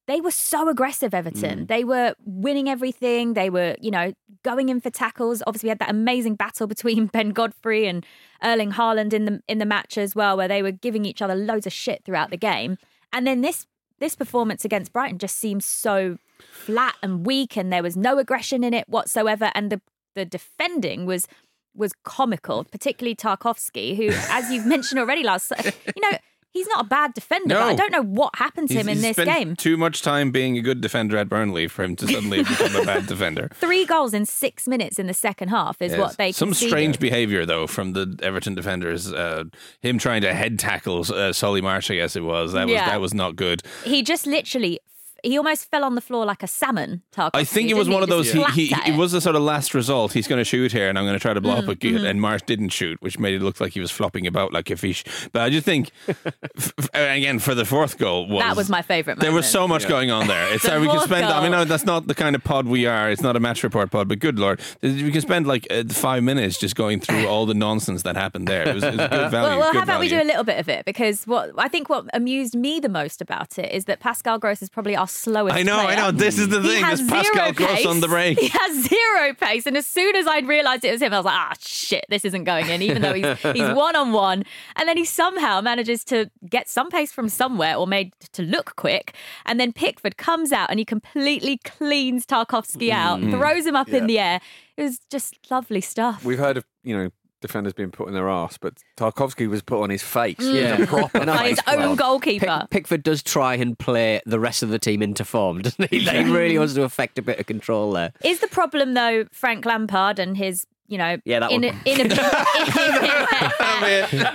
they 0.07 0.20
were 0.20 0.31
so 0.31 0.68
aggressive, 0.68 1.14
Everton. 1.14 1.61
Mm. 1.61 1.68
They 1.68 1.85
were 1.85 2.14
winning 2.24 2.68
everything. 2.68 3.35
They 3.35 3.51
were, 3.51 3.77
you 3.81 3.90
know, 3.90 4.12
going 4.42 4.68
in 4.68 4.81
for 4.81 4.90
tackles. 4.90 5.42
Obviously, 5.46 5.68
we 5.68 5.70
had 5.70 5.79
that 5.81 5.90
amazing 5.90 6.35
battle 6.35 6.66
between 6.74 7.07
Ben 7.07 7.31
Godfrey 7.31 7.87
and 7.87 8.05
Erling 8.42 8.72
Haaland 8.72 9.12
in 9.12 9.24
the 9.24 9.42
in 9.48 9.59
the 9.59 9.66
match 9.66 9.98
as 9.98 10.14
well, 10.14 10.37
where 10.37 10.48
they 10.48 10.62
were 10.62 10.72
giving 10.72 11.05
each 11.05 11.22
other 11.22 11.35
loads 11.35 11.66
of 11.66 11.72
shit 11.72 12.05
throughout 12.05 12.31
the 12.31 12.37
game. 12.37 12.79
And 13.12 13.27
then 13.27 13.40
this 13.40 13.66
this 13.98 14.14
performance 14.14 14.64
against 14.64 14.92
Brighton 14.92 15.18
just 15.18 15.38
seems 15.38 15.64
so 15.64 16.18
flat 16.51 16.94
and 17.03 17.27
weak, 17.27 17.57
and 17.57 17.72
there 17.72 17.83
was 17.83 17.96
no 17.96 18.18
aggression 18.18 18.64
in 18.64 18.74
it 18.74 18.88
whatsoever. 18.88 19.51
And 19.55 19.70
the 19.70 19.81
the 20.14 20.24
defending 20.24 21.07
was 21.07 21.27
was 21.74 21.92
comical, 22.05 22.64
particularly 22.64 23.14
Tarkowski, 23.14 23.96
who, 23.96 24.09
as 24.31 24.51
you've 24.51 24.66
mentioned 24.74 24.98
already, 25.01 25.22
last 25.22 25.53
you 25.64 26.03
know. 26.03 26.18
He's 26.50 26.66
not 26.66 26.87
a 26.87 26.88
bad 26.88 27.14
defender, 27.14 27.54
but 27.54 27.62
I 27.62 27.74
don't 27.74 27.92
know 27.92 28.02
what 28.02 28.34
happened 28.37 28.68
to 28.68 28.74
He's- 28.74 28.84
him 28.87 28.88
in 28.90 29.02
this 29.02 29.16
spent 29.16 29.28
game. 29.28 29.54
Too 29.56 29.76
much 29.76 30.02
time 30.02 30.30
being 30.32 30.56
a 30.56 30.61
good 30.62 30.80
defender 30.80 31.16
at 31.18 31.28
Burnley 31.28 31.68
for 31.68 31.84
him 31.84 31.94
to 31.96 32.06
suddenly 32.08 32.38
become 32.42 32.74
a 32.74 32.84
bad 32.84 33.06
defender. 33.06 33.50
Three 33.54 33.84
goals 33.84 34.14
in 34.14 34.24
six 34.26 34.66
minutes 34.66 34.98
in 34.98 35.06
the 35.06 35.14
second 35.14 35.48
half 35.48 35.80
is 35.82 35.94
what 35.96 36.16
they 36.16 36.32
Some 36.32 36.48
conceded. 36.48 36.70
strange 36.70 36.98
behavior 36.98 37.44
though 37.46 37.66
from 37.66 37.92
the 37.92 38.18
Everton 38.22 38.54
defenders. 38.54 39.12
Uh, 39.12 39.44
him 39.82 39.98
trying 39.98 40.22
to 40.22 40.34
head 40.34 40.58
tackle 40.58 41.04
uh, 41.12 41.32
Solly 41.32 41.61
March, 41.61 41.90
I 41.90 41.96
guess 41.96 42.16
it 42.16 42.24
was. 42.24 42.52
That 42.54 42.64
was 42.66 42.72
Yeah. 42.72 42.87
that 42.87 43.00
was 43.00 43.12
not 43.14 43.37
good. 43.37 43.62
He 43.84 44.02
just 44.02 44.26
literally, 44.26 44.80
he 45.22 45.37
almost 45.37 45.70
fell 45.70 45.85
on 45.85 45.94
the 45.94 46.00
floor 46.00 46.24
like 46.24 46.42
a 46.42 46.46
salmon. 46.46 47.02
Tarkowski, 47.12 47.31
I 47.35 47.44
think 47.44 47.70
it 47.70 47.74
was 47.74 47.87
didn't 47.87 47.94
one 47.94 48.02
of 48.02 48.09
those. 48.09 48.33
Just 48.33 48.50
He, 48.52 48.66
he 48.66 48.92
it 48.92 48.96
was 48.96 49.12
the 49.12 49.20
sort 49.20 49.37
of 49.37 49.42
last 49.42 49.74
result. 49.74 50.12
He's 50.12 50.28
going 50.28 50.40
to 50.40 50.44
shoot 50.44 50.72
here, 50.72 50.88
and 50.88 50.98
I'm 50.98 51.04
going 51.04 51.16
to 51.16 51.20
try 51.20 51.35
to 51.35 51.40
blow 51.40 51.54
up 51.54 51.68
a 51.68 51.74
Mm-hmm. 51.78 52.07
And 52.07 52.20
March 52.20 52.44
didn't 52.44 52.70
shoot, 52.70 53.00
which 53.00 53.18
made 53.18 53.35
it 53.35 53.42
look 53.42 53.61
like 53.61 53.72
he 53.72 53.81
was 53.81 53.90
flopping 53.90 54.26
about 54.26 54.52
like 54.52 54.68
a 54.70 54.76
fish. 54.76 55.04
But 55.33 55.42
I 55.42 55.50
just 55.50 55.64
think, 55.64 55.90
f- 56.09 56.72
f- 56.76 56.90
again, 56.92 57.38
for 57.38 57.54
the 57.54 57.64
fourth 57.64 57.98
goal, 57.98 58.28
was, 58.28 58.42
That 58.42 58.57
was 58.57 58.68
my 58.68 58.83
favourite 58.83 59.20
There 59.20 59.33
was 59.33 59.48
so 59.48 59.68
much 59.68 59.88
going 59.88 60.11
on 60.11 60.26
there. 60.26 60.52
It's 60.59 60.62
The 60.62 60.68
sorry, 60.70 60.81
we 60.81 60.87
can 60.87 60.96
fourth 60.96 61.09
spend. 61.11 61.26
I 61.26 61.42
mean, 61.42 61.52
no, 61.52 61.64
that's 61.64 61.85
not 61.85 62.07
the 62.07 62.14
kind 62.14 62.35
of 62.35 62.42
pod 62.42 62.66
we 62.66 62.87
are. 62.87 63.11
It's 63.11 63.22
not 63.22 63.37
a 63.37 63.40
match 63.40 63.62
report 63.62 63.90
pod. 63.90 64.09
But 64.09 64.18
good 64.18 64.38
lord, 64.38 64.61
we 64.83 65.11
can 65.11 65.20
spend 65.20 65.46
like 65.46 65.66
uh, 65.70 65.85
five 65.88 66.22
minutes 66.22 66.59
just 66.59 66.74
going 66.74 67.00
through 67.00 67.26
all 67.26 67.46
the 67.46 67.54
nonsense 67.54 68.02
that 68.02 68.16
happened 68.16 68.48
there. 68.48 68.68
It 68.68 68.74
was, 68.74 68.85
it 68.85 68.96
was 68.96 69.09
good 69.09 69.31
value. 69.31 69.33
Well, 69.33 69.59
well 69.59 69.72
good 69.72 69.78
how 69.78 69.85
about 69.85 70.00
we 70.00 70.09
do 70.09 70.20
a 70.20 70.24
little 70.24 70.44
bit 70.44 70.59
of 70.59 70.68
it? 70.68 70.85
Because 70.85 71.26
what 71.26 71.50
I 71.59 71.68
think 71.68 71.88
what 71.88 72.07
amused 72.14 72.54
me 72.54 72.81
the 72.81 72.88
most 72.88 73.20
about 73.20 73.59
it 73.59 73.72
is 73.72 73.85
that 73.87 74.00
Pascal 74.00 74.38
Gross 74.38 74.62
is 74.62 74.68
probably 74.68 74.96
our 74.96 75.07
slowest. 75.08 75.56
I 75.56 75.62
know, 75.62 75.78
I 75.78 75.94
know. 75.96 76.10
This 76.10 76.38
is 76.38 76.48
the 76.48 76.60
He 76.60 76.68
thing. 76.68 76.84
has 76.84 76.98
There's 77.00 77.10
Pascal 77.10 77.44
zero 77.46 77.52
Gross 77.52 77.70
pace. 77.76 77.86
on 77.86 78.00
the 78.00 78.08
break. 78.08 78.38
He 78.38 78.48
has 78.48 78.84
zero 78.88 79.34
pace, 79.34 79.66
and 79.66 79.76
as 79.76 79.86
soon 79.86 80.14
as 80.16 80.26
I'd 80.26 80.46
realised 80.46 80.84
it 80.84 80.92
was 80.92 81.02
him, 81.02 81.12
I 81.12 81.16
was 81.18 81.24
like, 81.26 81.34
"Ah, 81.34 81.54
shit, 81.60 82.04
this 82.08 82.24
isn't 82.24 82.44
going 82.44 82.68
in." 82.68 82.82
Even 82.82 83.02
though 83.02 83.14
he's 83.14 83.38
he's 83.54 83.70
one 83.74 83.96
on 83.96 84.12
one, 84.12 84.44
and 84.76 84.88
then 84.88 84.96
he 84.96 85.04
somehow 85.04 85.60
manages 85.60 86.04
to 86.04 86.30
get 86.48 86.68
some 86.68 86.88
pace 86.90 87.10
from 87.12 87.28
somewhere 87.28 87.74
or 87.76 87.86
made 87.86 88.12
to 88.32 88.42
look 88.42 88.76
quick, 88.76 89.14
and 89.46 89.58
then 89.58 89.72
Pickford 89.72 90.16
comes 90.16 90.52
out 90.52 90.70
and 90.70 90.78
he 90.78 90.84
completely 90.84 91.58
cleans 91.64 92.24
Tarkowski 92.26 92.90
out, 92.90 93.20
Mm. 93.20 93.30
throws 93.38 93.66
him 93.66 93.74
up 93.76 93.88
in 93.88 94.06
the 94.06 94.18
air. 94.18 94.40
It 94.76 94.82
was 94.82 94.98
just 95.10 95.34
lovely 95.50 95.80
stuff. 95.80 96.24
We've 96.24 96.38
heard 96.38 96.56
of 96.56 96.64
you 96.84 96.96
know 96.96 97.10
defenders 97.40 97.72
being 97.72 97.90
put 97.90 98.09
in 98.09 98.14
their 98.14 98.29
arse, 98.29 98.59
but 98.59 98.74
Tarkowski 98.96 99.48
was 99.48 99.62
put 99.62 99.83
on 99.83 99.90
his 99.90 100.03
face. 100.03 100.37
Mm. 100.37 100.55
Yeah. 100.55 100.74
It 100.74 100.79
was 100.81 100.88
a 100.88 100.90
proper 100.90 101.18
And 101.22 101.27
By 101.27 101.48
his 101.51 101.61
face 101.61 101.74
own 101.74 101.81
plant. 101.83 101.98
goalkeeper. 101.98 102.59
Pick, 102.62 102.70
Pickford 102.70 103.03
does 103.03 103.22
try 103.22 103.55
and 103.55 103.79
play 103.79 104.20
the 104.27 104.40
rest 104.40 104.62
of 104.62 104.68
the 104.70 104.79
team 104.79 105.03
into 105.03 105.24
form, 105.24 105.62
doesn't 105.62 105.90
he? 105.90 106.01
Like, 106.01 106.27
he 106.27 106.33
really 106.33 106.59
wants 106.59 106.74
to 106.74 106.83
affect 106.83 107.18
a 107.18 107.22
bit 107.22 107.38
of 107.38 107.46
control 107.46 107.92
there. 107.92 108.12
Is 108.24 108.40
the 108.40 108.48
problem 108.48 108.94
though 108.94 109.24
Frank 109.33 109.64
Lampard 109.64 110.18
and 110.18 110.37
his, 110.37 110.66
you 110.88 110.98
know, 110.98 111.18
Yeah, 111.24 111.40
that 111.40 111.51
in, 111.53 111.62
one. 111.62 111.74
inabil- 111.87 112.18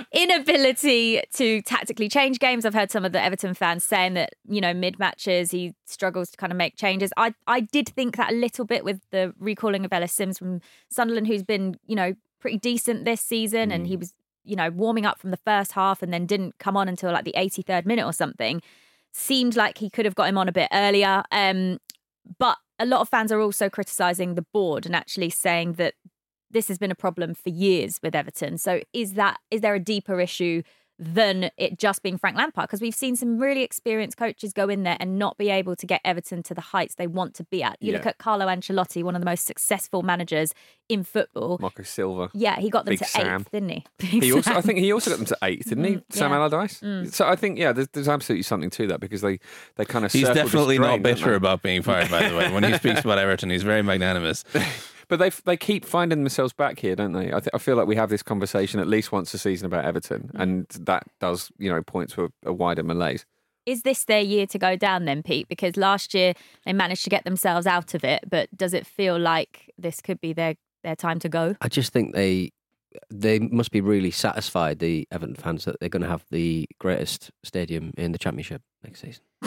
inability 0.12 1.22
to 1.34 1.62
tactically 1.62 2.08
change 2.08 2.38
games? 2.38 2.64
I've 2.64 2.74
heard 2.74 2.90
some 2.90 3.04
of 3.04 3.12
the 3.12 3.22
Everton 3.22 3.54
fans 3.54 3.84
saying 3.84 4.14
that 4.14 4.34
you 4.48 4.60
know 4.60 4.74
mid 4.74 4.98
matches 4.98 5.50
he 5.50 5.74
struggles 5.84 6.30
to 6.30 6.36
kind 6.36 6.52
of 6.52 6.56
make 6.56 6.76
changes. 6.76 7.12
I 7.16 7.34
I 7.46 7.60
did 7.60 7.88
think 7.88 8.16
that 8.16 8.32
a 8.32 8.34
little 8.34 8.64
bit 8.64 8.84
with 8.84 9.00
the 9.10 9.34
recalling 9.38 9.84
of 9.84 9.92
Ellis 9.92 10.12
Simms 10.12 10.38
from 10.38 10.60
Sunderland, 10.90 11.26
who's 11.26 11.42
been 11.42 11.76
you 11.86 11.96
know 11.96 12.14
pretty 12.44 12.58
decent 12.58 13.06
this 13.06 13.22
season, 13.22 13.72
and 13.72 13.86
he 13.86 13.96
was 13.96 14.12
you 14.44 14.54
know 14.54 14.68
warming 14.68 15.06
up 15.06 15.18
from 15.18 15.30
the 15.30 15.38
first 15.38 15.72
half 15.72 16.02
and 16.02 16.12
then 16.12 16.26
didn't 16.26 16.58
come 16.58 16.76
on 16.76 16.88
until 16.88 17.10
like 17.10 17.24
the 17.24 17.32
83rd 17.34 17.86
minute 17.86 18.04
or 18.04 18.12
something. 18.12 18.60
Seemed 19.14 19.56
like 19.56 19.78
he 19.78 19.88
could 19.88 20.04
have 20.04 20.14
got 20.14 20.28
him 20.28 20.36
on 20.36 20.46
a 20.46 20.52
bit 20.52 20.68
earlier. 20.70 21.22
Um, 21.32 21.78
but 22.38 22.58
a 22.78 22.84
lot 22.84 23.00
of 23.00 23.08
fans 23.08 23.32
are 23.32 23.40
also 23.40 23.70
criticising 23.70 24.34
the 24.34 24.44
board 24.52 24.84
and 24.84 24.94
actually 24.94 25.30
saying 25.30 25.74
that 25.74 25.94
this 26.50 26.68
has 26.68 26.76
been 26.76 26.90
a 26.90 26.94
problem 26.94 27.32
for 27.32 27.48
years 27.48 27.98
with 28.02 28.14
Everton. 28.14 28.58
So 28.58 28.82
is 28.92 29.14
that 29.14 29.38
is 29.50 29.62
there 29.62 29.74
a 29.74 29.80
deeper 29.80 30.20
issue 30.20 30.62
than 30.98 31.50
it 31.56 31.78
just 31.78 32.02
being 32.02 32.18
Frank 32.18 32.36
Lampard? 32.36 32.68
Because 32.68 32.80
we've 32.80 32.94
seen 32.94 33.16
some 33.16 33.38
really 33.38 33.62
experienced 33.62 34.16
coaches 34.16 34.52
go 34.52 34.68
in 34.68 34.82
there 34.82 34.96
and 35.00 35.18
not 35.18 35.36
be 35.36 35.50
able 35.50 35.76
to 35.76 35.86
get 35.86 36.00
Everton 36.04 36.42
to 36.44 36.54
the 36.54 36.60
heights 36.60 36.94
they 36.94 37.06
want 37.06 37.34
to 37.34 37.44
be 37.44 37.62
at. 37.62 37.76
You 37.80 37.92
look 37.92 38.06
at 38.06 38.18
Carlo 38.18 38.46
Ancelotti, 38.46 39.02
one 39.02 39.14
of 39.14 39.20
the 39.20 39.26
most 39.26 39.46
successful 39.46 40.02
managers 40.02 40.54
in 40.88 41.02
football. 41.02 41.58
Marco 41.60 41.82
Silva. 41.82 42.30
Yeah, 42.34 42.58
he 42.60 42.70
got 42.70 42.84
them 42.84 42.92
Big 42.92 42.98
to 42.98 43.04
Sam. 43.04 43.40
eighth, 43.40 43.50
didn't 43.50 43.68
he? 43.70 43.84
Big 43.98 44.22
He 44.22 44.32
also, 44.32 44.52
I 44.54 44.60
think 44.60 44.78
he 44.78 44.92
also 44.92 45.10
got 45.10 45.16
them 45.16 45.26
to 45.26 45.38
eighth, 45.42 45.68
didn't 45.68 45.84
he? 45.84 45.94
Mm, 45.96 46.02
Sam 46.10 46.30
yeah. 46.30 46.36
Allardyce. 46.36 47.14
So 47.14 47.26
I 47.26 47.36
think, 47.36 47.58
yeah, 47.58 47.72
there's, 47.72 47.88
there's 47.88 48.08
absolutely 48.08 48.42
something 48.42 48.70
to 48.70 48.86
that 48.88 49.00
because 49.00 49.20
they, 49.20 49.38
they 49.76 49.84
kind 49.84 50.04
of 50.04 50.12
He's 50.12 50.28
definitely 50.28 50.76
string, 50.76 50.90
not 50.90 51.02
bitter 51.02 51.34
about 51.34 51.62
being 51.62 51.82
fired. 51.82 52.10
By 52.10 52.28
the 52.28 52.36
way, 52.36 52.52
when 52.52 52.64
he 52.64 52.72
speaks 52.74 53.00
about 53.00 53.18
Everton, 53.24 53.50
he's 53.50 53.62
very 53.62 53.82
magnanimous. 53.82 54.44
But 55.16 55.18
But 55.18 55.44
they 55.44 55.52
they 55.52 55.56
keep 55.56 55.84
finding 55.84 56.18
themselves 56.22 56.52
back 56.52 56.78
here, 56.78 56.96
don't 56.96 57.12
they? 57.12 57.28
I, 57.28 57.40
th- 57.40 57.48
I 57.54 57.58
feel 57.58 57.76
like 57.76 57.86
we 57.86 57.96
have 57.96 58.08
this 58.10 58.22
conversation 58.22 58.80
at 58.80 58.88
least 58.88 59.12
once 59.12 59.32
a 59.34 59.38
season 59.38 59.66
about 59.66 59.84
Everton, 59.84 60.30
Mm. 60.34 60.40
and 60.42 60.66
that 60.80 61.04
does 61.20 61.50
you 61.58 61.70
know 61.70 61.82
point 61.82 62.10
to 62.10 62.24
a, 62.24 62.28
a 62.50 62.52
wider 62.52 62.82
malaise. 62.82 63.24
Is 63.66 63.82
this 63.82 64.04
their 64.04 64.20
year 64.20 64.46
to 64.48 64.58
go 64.58 64.76
down 64.76 65.06
then, 65.06 65.22
Pete? 65.22 65.48
Because 65.48 65.76
last 65.76 66.12
year 66.12 66.34
they 66.66 66.72
managed 66.74 67.04
to 67.04 67.10
get 67.10 67.24
themselves 67.24 67.66
out 67.66 67.94
of 67.94 68.04
it, 68.04 68.24
but 68.28 68.48
does 68.56 68.74
it 68.74 68.86
feel 68.86 69.18
like 69.18 69.70
this 69.78 70.02
could 70.02 70.20
be 70.20 70.34
their, 70.34 70.56
their 70.82 70.94
time 70.96 71.18
to 71.20 71.30
go? 71.30 71.56
I 71.62 71.68
just 71.68 71.92
think 71.92 72.14
they 72.14 72.50
they 73.10 73.38
must 73.38 73.70
be 73.70 73.80
really 73.80 74.10
satisfied, 74.10 74.80
the 74.80 75.08
Everton 75.10 75.34
fans, 75.34 75.64
that 75.64 75.80
they're 75.80 75.88
going 75.88 76.02
to 76.02 76.08
have 76.08 76.24
the 76.30 76.66
greatest 76.78 77.30
stadium 77.42 77.92
in 77.96 78.12
the 78.12 78.18
Championship 78.18 78.62
next 78.84 79.00
season. 79.00 79.24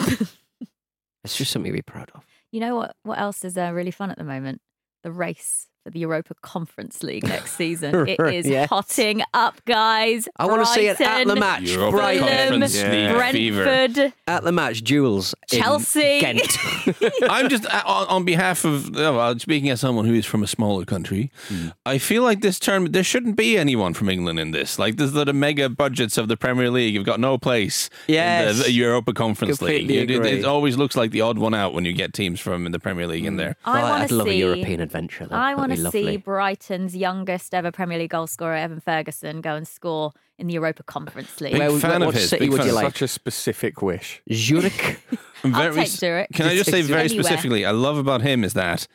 it's 1.24 1.36
just 1.36 1.50
something 1.52 1.70
to 1.72 1.76
be 1.76 1.82
proud 1.82 2.10
of. 2.14 2.24
You 2.50 2.60
know 2.60 2.74
what? 2.76 2.96
What 3.04 3.18
else 3.18 3.44
is 3.44 3.56
uh, 3.56 3.70
really 3.72 3.90
fun 3.90 4.10
at 4.10 4.18
the 4.18 4.24
moment? 4.24 4.60
The 5.08 5.12
race 5.12 5.68
the 5.92 6.00
Europa 6.00 6.34
Conference 6.42 7.02
League 7.02 7.24
next 7.28 7.52
season. 7.56 8.08
It 8.08 8.20
is 8.20 8.46
Yes. 8.46 8.68
hotting 8.68 9.22
up, 9.34 9.64
guys. 9.64 10.28
I 10.36 10.46
want 10.46 10.66
to 10.66 10.72
see 10.72 10.86
it 10.86 11.00
at 11.00 11.26
the 11.26 11.36
match. 11.36 11.62
Europa 11.62 11.96
Brighton. 11.96 12.28
Conference 12.28 12.76
Yeah. 12.76 13.16
League 13.18 13.32
fever. 13.32 13.64
Brentford. 13.64 14.12
At 14.26 14.44
the 14.44 14.52
match, 14.52 14.84
Jules. 14.84 15.34
in 15.52 15.60
Chelsea. 15.60 16.20
Ghent. 16.20 16.58
I'm 17.28 17.48
just 17.48 17.66
uh, 17.66 17.82
on, 17.86 18.06
on 18.08 18.24
behalf 18.24 18.64
of 18.64 18.96
oh, 18.96 19.16
well, 19.16 19.38
speaking 19.38 19.70
as 19.70 19.80
someone 19.80 20.04
who 20.04 20.14
is 20.14 20.26
from 20.26 20.42
a 20.42 20.46
smaller 20.46 20.84
country. 20.84 21.30
Hmm. 21.48 21.68
I 21.86 21.98
feel 21.98 22.22
like 22.22 22.40
this 22.40 22.58
term 22.58 22.86
there 22.86 23.04
shouldn't 23.04 23.36
be 23.36 23.56
anyone 23.58 23.94
from 23.94 24.08
England 24.08 24.38
in 24.38 24.50
this. 24.50 24.78
Like 24.78 24.96
this, 24.96 25.12
the 25.12 25.32
mega 25.32 25.68
budgets 25.68 26.18
of 26.18 26.28
the 26.28 26.36
Premier 26.36 26.70
League 26.70 26.94
You've 26.98 27.04
got 27.04 27.20
no 27.20 27.38
place 27.38 27.90
in 28.08 28.14
the, 28.16 28.62
the 28.64 28.72
Europa 28.72 29.12
Conference 29.12 29.58
Completely 29.58 30.00
League. 30.00 30.10
It, 30.10 30.26
it, 30.26 30.38
it 30.40 30.44
always 30.44 30.76
looks 30.76 30.96
like 30.96 31.10
the 31.10 31.20
odd 31.20 31.38
one 31.38 31.54
out 31.54 31.74
when 31.74 31.84
you 31.84 31.92
get 31.92 32.12
teams 32.12 32.40
from 32.40 32.64
the 32.70 32.78
Premier 32.78 33.06
League 33.06 33.24
in 33.24 33.34
hmm. 33.34 33.38
there. 33.38 33.56
I 33.64 33.74
Right, 33.74 33.82
want 33.90 34.02
I'd 34.02 34.08
to 34.08 34.14
love 34.16 34.26
see 34.26 34.42
a 34.42 34.46
European 34.46 34.80
adventure. 34.80 35.26
Though. 35.26 35.36
I 35.36 35.54
want 35.54 35.70
be 35.70 35.77
to 35.84 35.90
see. 35.90 36.16
Brighton's 36.16 36.96
youngest 36.96 37.54
ever 37.54 37.70
Premier 37.72 37.98
League 37.98 38.10
goalscorer 38.10 38.58
Evan 38.60 38.80
Ferguson, 38.80 39.40
go 39.40 39.54
and 39.54 39.66
score 39.66 40.12
in 40.38 40.46
the 40.46 40.54
Europa 40.54 40.82
Conference 40.82 41.40
League. 41.40 41.52
Big 41.52 41.60
Where- 41.60 41.78
fan 41.80 42.00
what 42.00 42.08
of 42.10 42.14
his. 42.14 42.28
city 42.30 42.44
big 42.46 42.50
would 42.50 42.58
fan 42.58 42.66
you 42.68 42.72
like? 42.74 42.86
Such 42.86 43.02
a 43.02 43.08
specific 43.08 43.82
wish. 43.82 44.22
Zurich. 44.32 45.00
I'm 45.44 45.54
I'll 45.54 45.72
take 45.74 45.88
Zurich. 45.88 46.30
Can 46.32 46.46
I 46.46 46.54
just 46.56 46.70
say 46.70 46.82
very 46.82 47.02
Anywhere. 47.02 47.22
specifically, 47.24 47.64
I 47.64 47.70
love 47.72 47.96
about 47.98 48.22
him 48.22 48.44
is 48.44 48.52
that 48.54 48.86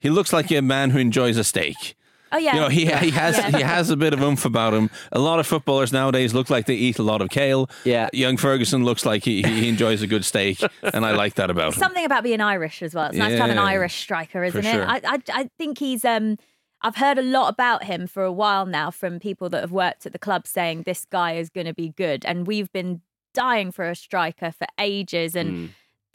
he 0.00 0.10
looks 0.10 0.32
like 0.32 0.50
a 0.50 0.60
man 0.62 0.90
who 0.90 0.98
enjoys 0.98 1.36
a 1.36 1.44
steak. 1.44 1.94
Oh 2.32 2.36
yeah, 2.38 2.54
You 2.54 2.60
know, 2.60 2.68
he 2.68 2.86
he 2.86 3.10
has 3.10 3.36
Yeah. 3.38 3.56
he 3.56 3.62
has 3.62 3.90
a 3.90 3.96
bit 3.96 4.12
of 4.12 4.20
oomph 4.22 4.44
about 4.44 4.74
him. 4.74 4.90
A 5.12 5.18
lot 5.18 5.38
of 5.38 5.46
footballers 5.46 5.92
nowadays 5.92 6.34
look 6.34 6.50
like 6.50 6.66
they 6.66 6.74
eat 6.74 6.98
a 6.98 7.02
lot 7.02 7.20
of 7.22 7.28
kale. 7.30 7.70
Yeah. 7.84 8.08
young 8.12 8.36
Ferguson 8.36 8.84
looks 8.84 9.06
like 9.06 9.24
he, 9.24 9.42
he 9.42 9.68
enjoys 9.68 10.02
a 10.02 10.06
good 10.06 10.24
steak, 10.24 10.62
and 10.82 11.06
I 11.06 11.12
like 11.12 11.34
that 11.34 11.50
about 11.50 11.74
him. 11.74 11.78
something 11.80 12.04
about 12.04 12.22
being 12.22 12.40
Irish 12.40 12.82
as 12.82 12.94
well. 12.94 13.06
It's 13.08 13.16
nice 13.16 13.32
to 13.32 13.38
have 13.40 13.50
an 13.50 13.58
Irish 13.58 13.94
striker, 14.00 14.44
isn't 14.44 14.64
it? 14.64 14.70
sure. 14.72 14.86
I, 14.86 15.00
I 15.04 15.18
I 15.32 15.50
think 15.58 15.78
he's 15.78 16.04
um. 16.04 16.36
I've 16.80 16.94
heard 16.96 17.18
a 17.18 17.22
lot 17.22 17.48
about 17.52 17.82
him 17.84 18.06
for 18.06 18.22
a 18.22 18.30
while 18.32 18.64
now 18.64 18.92
from 18.92 19.18
people 19.18 19.48
that 19.48 19.62
have 19.62 19.72
worked 19.72 20.06
at 20.06 20.12
the 20.12 20.18
club 20.18 20.46
saying 20.46 20.84
this 20.84 21.04
guy 21.10 21.32
is 21.32 21.50
going 21.50 21.66
to 21.66 21.74
be 21.74 21.88
good, 21.88 22.24
and 22.24 22.46
we've 22.46 22.70
been 22.72 23.00
dying 23.34 23.72
for 23.72 23.88
a 23.88 23.96
striker 23.96 24.52
for 24.52 24.66
ages. 24.78 25.34
And 25.34 25.50
Hmm. 25.50 25.66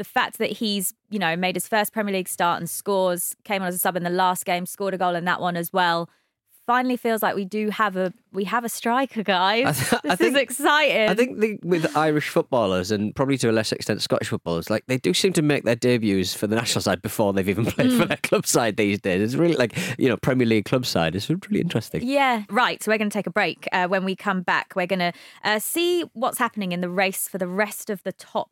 The 0.04 0.10
fact 0.10 0.38
that 0.38 0.52
he's 0.52 0.94
you 1.10 1.20
know 1.20 1.36
made 1.36 1.56
his 1.56 1.68
first 1.68 1.94
Premier 1.94 2.14
League 2.14 2.28
start 2.30 2.60
and 2.60 2.70
scores, 2.70 3.36
came 3.46 3.62
on 3.62 3.70
as 3.70 3.76
a 3.76 3.80
sub 3.80 3.96
in 3.96 4.04
the 4.04 4.10
last 4.10 4.46
game, 4.46 4.66
scored 4.66 4.94
a 4.94 4.98
goal 4.98 5.16
in 5.16 5.26
that 5.26 5.40
one 5.42 5.56
as 5.56 5.72
well. 5.72 6.10
Finally, 6.66 6.96
feels 6.96 7.22
like 7.22 7.36
we 7.36 7.44
do 7.44 7.70
have 7.72 7.98
a 7.98 8.14
we 8.32 8.46
have 8.46 8.64
a 8.64 8.70
striker, 8.70 9.22
guys. 9.22 9.66
I 9.68 9.72
th- 9.90 10.02
I 10.06 10.08
this 10.16 10.18
think- 10.20 10.36
is 10.38 10.42
exciting. 10.42 11.10
I 11.10 11.14
think 11.14 11.40
the, 11.42 11.60
with 11.62 11.98
Irish 11.98 12.30
footballers 12.30 12.90
and 12.90 13.14
probably 13.14 13.38
to 13.40 13.50
a 13.50 13.52
lesser 13.52 13.76
extent 13.76 14.02
Scottish 14.02 14.30
footballers, 14.30 14.70
like 14.70 14.86
they 14.88 14.98
do 14.98 15.14
seem 15.14 15.34
to 15.34 15.42
make 15.42 15.66
their 15.66 15.76
debuts 15.76 16.34
for 16.34 16.48
the 16.48 16.56
national 16.56 16.82
side 16.82 17.02
before 17.02 17.34
they've 17.34 17.50
even 17.50 17.66
played 17.66 17.92
Mm. 17.92 18.00
for 18.00 18.06
their 18.06 18.18
club 18.24 18.48
side 18.48 18.78
these 18.78 19.02
days. 19.02 19.22
It's 19.22 19.36
really 19.36 19.56
like 19.58 19.78
you 20.00 20.08
know 20.08 20.16
Premier 20.16 20.48
League 20.48 20.64
club 20.64 20.86
side. 20.86 21.18
It's 21.18 21.30
really 21.30 21.60
interesting. 21.60 22.02
Yeah, 22.08 22.44
right. 22.50 22.82
So 22.82 22.92
we're 22.94 22.98
going 22.98 23.10
to 23.10 23.14
take 23.14 23.28
a 23.28 23.32
break. 23.32 23.68
Uh, 23.74 23.88
when 23.90 24.06
we 24.06 24.16
come 24.16 24.42
back, 24.42 24.72
we're 24.74 24.88
going 24.88 25.00
to 25.00 25.12
uh, 25.44 25.60
see 25.60 26.04
what's 26.14 26.38
happening 26.38 26.72
in 26.72 26.80
the 26.80 26.90
race 26.90 27.28
for 27.28 27.40
the 27.40 27.48
rest 27.48 27.90
of 27.90 28.02
the 28.04 28.14
top 28.14 28.52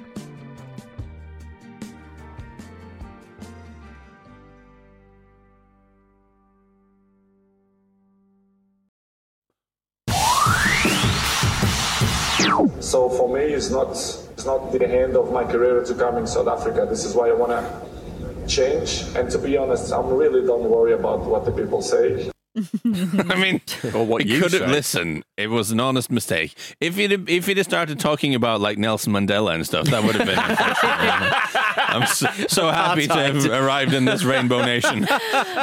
So 12.79 13.09
for 13.09 13.33
me, 13.33 13.41
it's 13.53 13.69
not 13.69 13.91
it's 13.91 14.45
not 14.45 14.71
the 14.71 14.85
end 14.87 15.15
of 15.15 15.31
my 15.31 15.43
career 15.43 15.83
to 15.83 15.93
come 15.93 16.17
in 16.17 16.27
South 16.27 16.47
Africa. 16.47 16.85
This 16.89 17.05
is 17.05 17.15
why 17.15 17.29
I 17.29 17.33
want 17.33 17.51
to 17.51 18.47
change. 18.47 19.03
And 19.15 19.29
to 19.31 19.37
be 19.37 19.57
honest, 19.57 19.91
I'm 19.93 20.07
really 20.09 20.45
don't 20.45 20.63
worry 20.69 20.93
about 20.93 21.19
what 21.21 21.45
the 21.45 21.51
people 21.51 21.81
say. 21.81 22.29
I 22.85 23.35
mean, 23.39 23.61
Or 23.95 24.05
what 24.05 24.23
he 24.23 24.33
you 24.33 24.41
could 24.41 24.51
have 24.51 24.63
say. 24.63 24.67
listen. 24.67 25.23
It 25.37 25.47
was 25.47 25.71
an 25.71 25.79
honest 25.79 26.11
mistake. 26.11 26.53
If 26.81 26.95
he'd 26.97 27.29
if 27.29 27.45
he'd 27.47 27.57
have 27.57 27.65
started 27.65 27.99
talking 27.99 28.35
about 28.35 28.59
like 28.59 28.77
Nelson 28.77 29.13
Mandela 29.13 29.53
and 29.55 29.65
stuff, 29.65 29.85
that 29.87 30.03
would 30.03 30.15
have 30.15 30.27
been. 30.27 30.37
I'm 31.91 32.05
so, 32.07 32.27
so 32.47 32.69
happy 32.69 33.07
to 33.07 33.13
have 33.13 33.45
arrived 33.45 33.93
in 33.93 34.05
this 34.05 34.23
rainbow 34.23 34.63
nation 34.65 35.07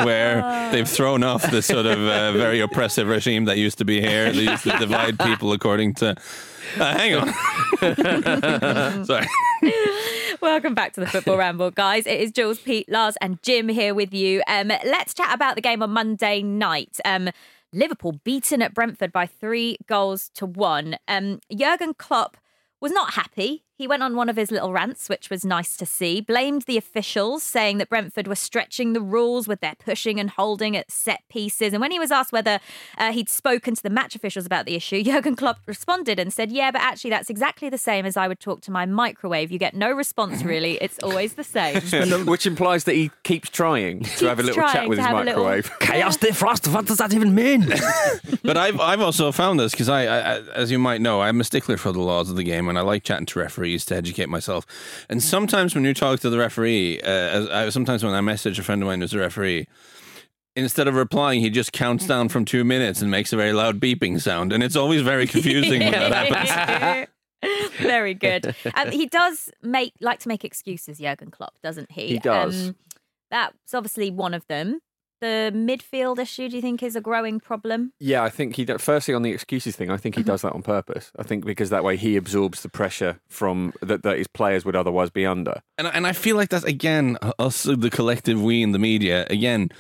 where 0.03 0.71
they've 0.73 0.89
thrown 0.89 1.23
off 1.23 1.51
the 1.51 1.61
sort 1.63 1.87
of 1.87 1.99
uh, 1.99 2.33
very 2.33 2.61
oppressive 2.61 3.09
regime 3.09 3.45
that 3.47 3.59
used 3.59 3.79
to 3.79 3.85
be 3.85 4.01
here. 4.01 4.33
They 4.33 4.43
used 4.51 4.63
to 4.65 4.77
divide 4.79 5.19
people 5.19 5.53
according 5.53 5.95
to. 5.95 6.17
Uh, 6.77 6.97
hang 6.97 7.15
on. 7.15 9.05
Sorry. 9.05 9.27
Welcome 10.41 10.75
back 10.75 10.93
to 10.95 11.01
the 11.01 11.07
Football 11.07 11.37
Ramble, 11.39 11.71
guys. 11.71 12.07
It 12.07 12.21
is 12.21 12.31
Jules, 12.31 12.59
Pete, 12.59 12.89
Lars, 12.89 13.17
and 13.21 13.43
Jim 13.43 13.69
here 13.69 13.95
with 13.95 14.13
you. 14.15 14.43
Um, 14.47 14.69
let's 14.69 15.15
chat 15.15 15.35
about 15.35 15.55
the 15.57 15.61
game 15.61 15.83
on 15.83 15.91
Monday 15.91 16.43
night. 16.43 16.99
Um, 17.05 17.31
Liverpool 17.73 18.21
beaten 18.25 18.63
at 18.63 18.75
Brentford 18.75 19.13
by 19.13 19.27
three 19.27 19.77
goals 19.87 20.31
to 20.35 20.47
one. 20.47 20.97
Um, 21.07 21.41
Jurgen 21.55 21.95
Klopp 21.95 22.37
was 22.81 22.93
not 22.93 23.15
happy. 23.15 23.65
He 23.79 23.87
went 23.87 24.03
on 24.03 24.17
one 24.17 24.29
of 24.29 24.35
his 24.35 24.51
little 24.51 24.73
rants, 24.73 25.09
which 25.09 25.31
was 25.31 25.45
nice 25.45 25.77
to 25.77 25.87
see. 25.87 26.21
Blamed 26.21 26.63
the 26.63 26.77
officials, 26.77 27.45
saying 27.45 27.79
that 27.79 27.89
Brentford 27.89 28.27
were 28.27 28.35
stretching 28.35 28.93
the 28.93 29.01
rules 29.01 29.47
with 29.47 29.61
their 29.61 29.77
pushing 29.77 30.19
and 30.19 30.31
holding 30.31 30.77
at 30.77 30.91
set 30.91 31.21
pieces. 31.29 31.73
And 31.73 31.81
when 31.81 31.93
he 31.93 32.01
was 32.01 32.11
asked 32.11 32.33
whether 32.33 32.59
uh, 32.99 33.13
he'd 33.13 33.29
spoken 33.29 33.77
to 33.77 33.83
the 33.85 33.89
match 33.89 34.17
officials 34.17 34.47
about 34.47 34.67
the 34.67 34.75
issue, 34.75 35.01
Jurgen 35.05 35.37
Klopp 35.37 35.61
responded 35.67 36.19
and 36.19 36.33
said, 36.33 36.51
"Yeah, 36.51 36.73
but 36.73 36.81
actually, 36.81 37.11
that's 37.11 37.31
exactly 37.31 37.69
the 37.71 37.79
same 37.79 38.05
as 38.05 38.17
I 38.17 38.27
would 38.27 38.41
talk 38.41 38.63
to 38.63 38.73
my 38.73 38.85
microwave. 38.85 39.53
You 39.53 39.61
get 39.61 39.75
no 39.75 39.93
response, 39.93 40.43
really. 40.43 40.73
It's 40.81 40.99
always 41.05 41.35
the 41.35 41.45
same." 41.45 41.81
Which 42.27 42.47
implies 42.47 42.83
that 42.83 42.97
he 42.97 43.13
keeps 43.23 43.49
trying 43.49 44.03
to 44.03 44.27
have 44.27 44.41
a 44.41 44.43
little 44.43 44.61
chat 44.61 44.89
with 44.89 44.99
his 44.99 45.07
have 45.07 45.19
a 45.19 45.23
little- 45.23 45.45
microwave. 45.45 45.71
Chaos 45.79 46.17
defrost. 46.17 46.67
What 46.75 46.87
does 46.87 46.97
that 46.97 47.15
even 47.15 47.33
mean? 47.33 47.73
But 48.43 48.57
I've 48.57 48.81
I've 48.81 49.01
also 49.01 49.31
found 49.31 49.61
this 49.61 49.71
because 49.71 49.89
I, 49.89 50.03
I, 50.03 50.41
as 50.57 50.73
you 50.73 50.81
might 50.81 51.01
know, 51.01 51.21
I'm 51.21 51.41
a 51.41 51.45
stickler 51.45 51.77
for 51.77 51.93
the 51.93 52.01
laws 52.01 52.29
of 52.29 52.35
the 52.35 52.43
game, 52.43 52.69
and 52.69 52.77
I 52.77 52.81
like 52.81 53.05
chatting 53.05 53.27
to 53.27 53.39
referees 53.39 53.68
to 53.77 53.97
educate 53.97 54.29
myself. 54.29 54.67
And 55.09 55.23
sometimes 55.23 55.75
when 55.75 55.85
you 55.85 55.95
talk 55.95 56.21
to 56.21 56.31
the 56.31 56.39
referee, 56.39 57.01
uh, 57.01 57.67
I, 57.67 57.69
sometimes 57.71 58.05
when 58.05 58.15
I 58.15 58.21
message 58.21 58.59
a 58.59 58.63
friend 58.63 58.83
of 58.83 58.87
mine 58.87 59.01
who's 59.01 59.15
a 59.15 59.19
referee, 59.19 59.67
instead 60.57 60.89
of 60.89 60.95
replying, 60.95 61.41
he 61.41 61.51
just 61.51 61.73
counts 61.73 62.07
down 62.07 62.29
from 62.29 62.45
two 62.45 62.65
minutes 62.65 63.01
and 63.01 63.11
makes 63.11 63.33
a 63.33 63.37
very 63.37 63.53
loud 63.53 63.81
beeping 63.81 64.21
sound, 64.21 64.53
and 64.53 64.63
it's 64.63 64.77
always 64.77 65.03
very 65.03 65.27
confusing 65.27 65.81
when 65.81 65.93
that 66.11 66.13
happens. 66.13 67.09
Very 67.79 68.15
good. 68.15 68.55
Um, 68.75 68.91
he 68.91 69.07
does 69.07 69.51
make 69.63 69.95
like 70.01 70.21
to 70.21 70.29
make 70.29 70.45
excuses, 70.45 70.99
Jurgen 70.99 71.31
Klopp, 71.31 71.55
doesn't 71.63 71.91
he? 71.91 72.09
He 72.09 72.19
does. 72.19 72.69
Um, 72.69 72.77
that's 73.31 73.75
obviously 73.75 74.11
one 74.11 74.35
of 74.35 74.47
them. 74.47 74.81
The 75.21 75.51
midfield 75.55 76.19
issue, 76.19 76.49
do 76.49 76.57
you 76.57 76.63
think, 76.63 76.83
is 76.83 76.95
a 76.95 77.01
growing 77.01 77.41
problem? 77.41 77.93
Yeah, 77.99 78.23
I 78.23 78.31
think 78.31 78.57
he. 78.57 78.65
do- 78.65 78.79
Firstly, 78.79 79.15
on 79.15 79.23
the 79.23 79.33
excuses 79.33 79.75
thing, 79.75 79.91
I 79.91 79.97
think 79.97 80.15
he 80.15 80.21
mm-hmm. 80.21 80.29
does 80.29 80.43
that 80.43 80.53
on 80.53 80.63
purpose. 80.63 81.11
I 81.19 81.23
think 81.25 81.45
because 81.45 81.71
that 81.71 81.83
way 81.83 81.97
he 81.97 82.17
absorbs 82.17 82.63
the 82.63 82.69
pressure 82.69 83.21
from 83.29 83.73
that, 83.83 84.03
that 84.03 84.19
his 84.19 84.29
players 84.29 84.65
would 84.65 84.77
otherwise 84.77 85.11
be 85.11 85.27
under. 85.27 85.63
And 85.77 85.89
and 85.89 86.07
I 86.07 86.13
feel 86.13 86.37
like 86.37 86.51
that's 86.51 86.65
again 86.65 87.19
us, 87.39 87.65
the 87.65 87.91
collective 87.91 88.41
we 88.41 88.63
in 88.63 88.73
the 88.73 88.79
media. 88.79 89.27
Again, 89.29 89.71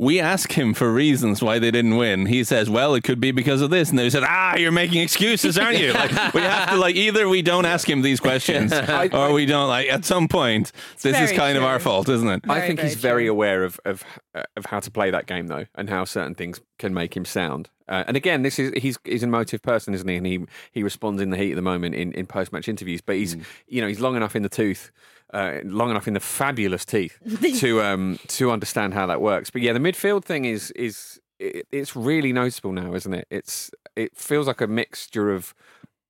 we 0.00 0.18
ask 0.18 0.52
him 0.52 0.72
for 0.72 0.90
reasons 0.90 1.42
why 1.42 1.58
they 1.58 1.70
didn't 1.70 1.98
win. 1.98 2.24
He 2.24 2.42
says, 2.42 2.70
"Well, 2.70 2.94
it 2.94 3.04
could 3.04 3.20
be 3.20 3.32
because 3.32 3.60
of 3.60 3.68
this," 3.68 3.90
and 3.90 3.98
they 3.98 4.08
said, 4.08 4.22
"Ah, 4.26 4.56
you're 4.56 4.72
making 4.72 5.02
excuses, 5.02 5.58
aren't 5.58 5.78
you?" 5.78 5.92
Like 5.92 6.10
we 6.34 6.40
have 6.40 6.70
to 6.70 6.76
like 6.76 6.96
either 6.96 7.28
we 7.28 7.42
don't 7.42 7.66
ask 7.66 7.88
him 7.88 8.00
these 8.00 8.18
questions 8.18 8.72
or 9.12 9.32
we 9.34 9.44
don't. 9.44 9.68
Like 9.68 9.90
at 9.90 10.06
some 10.06 10.26
point, 10.26 10.72
this 11.02 11.18
is 11.20 11.30
very 11.30 11.36
kind 11.36 11.58
of 11.58 11.64
our 11.64 11.78
fault, 11.78 12.08
isn't 12.08 12.28
it? 12.28 12.44
I 12.48 12.62
think 12.62 12.78
very 12.78 12.88
he's 12.88 12.96
very 12.98 13.24
true. 13.24 13.32
aware 13.32 13.62
of 13.62 13.78
of 13.84 14.02
uh, 14.34 14.44
of 14.56 14.64
how 14.66 14.80
to 14.80 14.90
play 14.90 15.10
that 15.10 15.26
game 15.26 15.48
though, 15.48 15.66
and 15.74 15.90
how 15.90 16.06
certain 16.06 16.34
things 16.34 16.62
can 16.78 16.94
make 16.94 17.14
him 17.14 17.26
sound. 17.26 17.68
Uh, 17.86 18.04
and 18.06 18.16
again, 18.16 18.40
this 18.40 18.58
is 18.58 18.72
he's 18.78 18.98
he's 19.04 19.22
an 19.22 19.28
emotive 19.28 19.60
person, 19.60 19.92
isn't 19.92 20.08
he? 20.08 20.16
And 20.16 20.26
he 20.26 20.46
he 20.72 20.82
responds 20.82 21.20
in 21.20 21.28
the 21.28 21.36
heat 21.36 21.52
of 21.52 21.56
the 21.56 21.62
moment 21.62 21.94
in, 21.94 22.12
in 22.12 22.24
post 22.24 22.54
match 22.54 22.68
interviews. 22.68 23.02
But 23.02 23.16
he's 23.16 23.36
you 23.68 23.82
know 23.82 23.88
he's 23.88 24.00
long 24.00 24.16
enough 24.16 24.34
in 24.34 24.42
the 24.42 24.48
tooth, 24.48 24.92
uh, 25.32 25.58
long 25.64 25.90
enough 25.90 26.08
in 26.08 26.14
the 26.14 26.20
fabulous 26.20 26.84
teeth 26.84 27.18
to 27.60 27.82
um 27.82 28.18
to 28.28 28.50
understand 28.50 28.94
how 28.94 29.06
that 29.06 29.20
works. 29.20 29.50
But 29.50 29.62
yeah, 29.62 29.72
the 29.72 29.78
midfield 29.78 30.24
thing 30.24 30.44
is 30.44 30.70
is 30.72 31.20
it, 31.38 31.66
it's 31.72 31.96
really 31.96 32.32
noticeable 32.32 32.72
now, 32.72 32.94
isn't 32.94 33.14
it? 33.14 33.26
It's 33.30 33.70
it 33.96 34.16
feels 34.16 34.46
like 34.46 34.60
a 34.60 34.66
mixture 34.66 35.32
of 35.32 35.54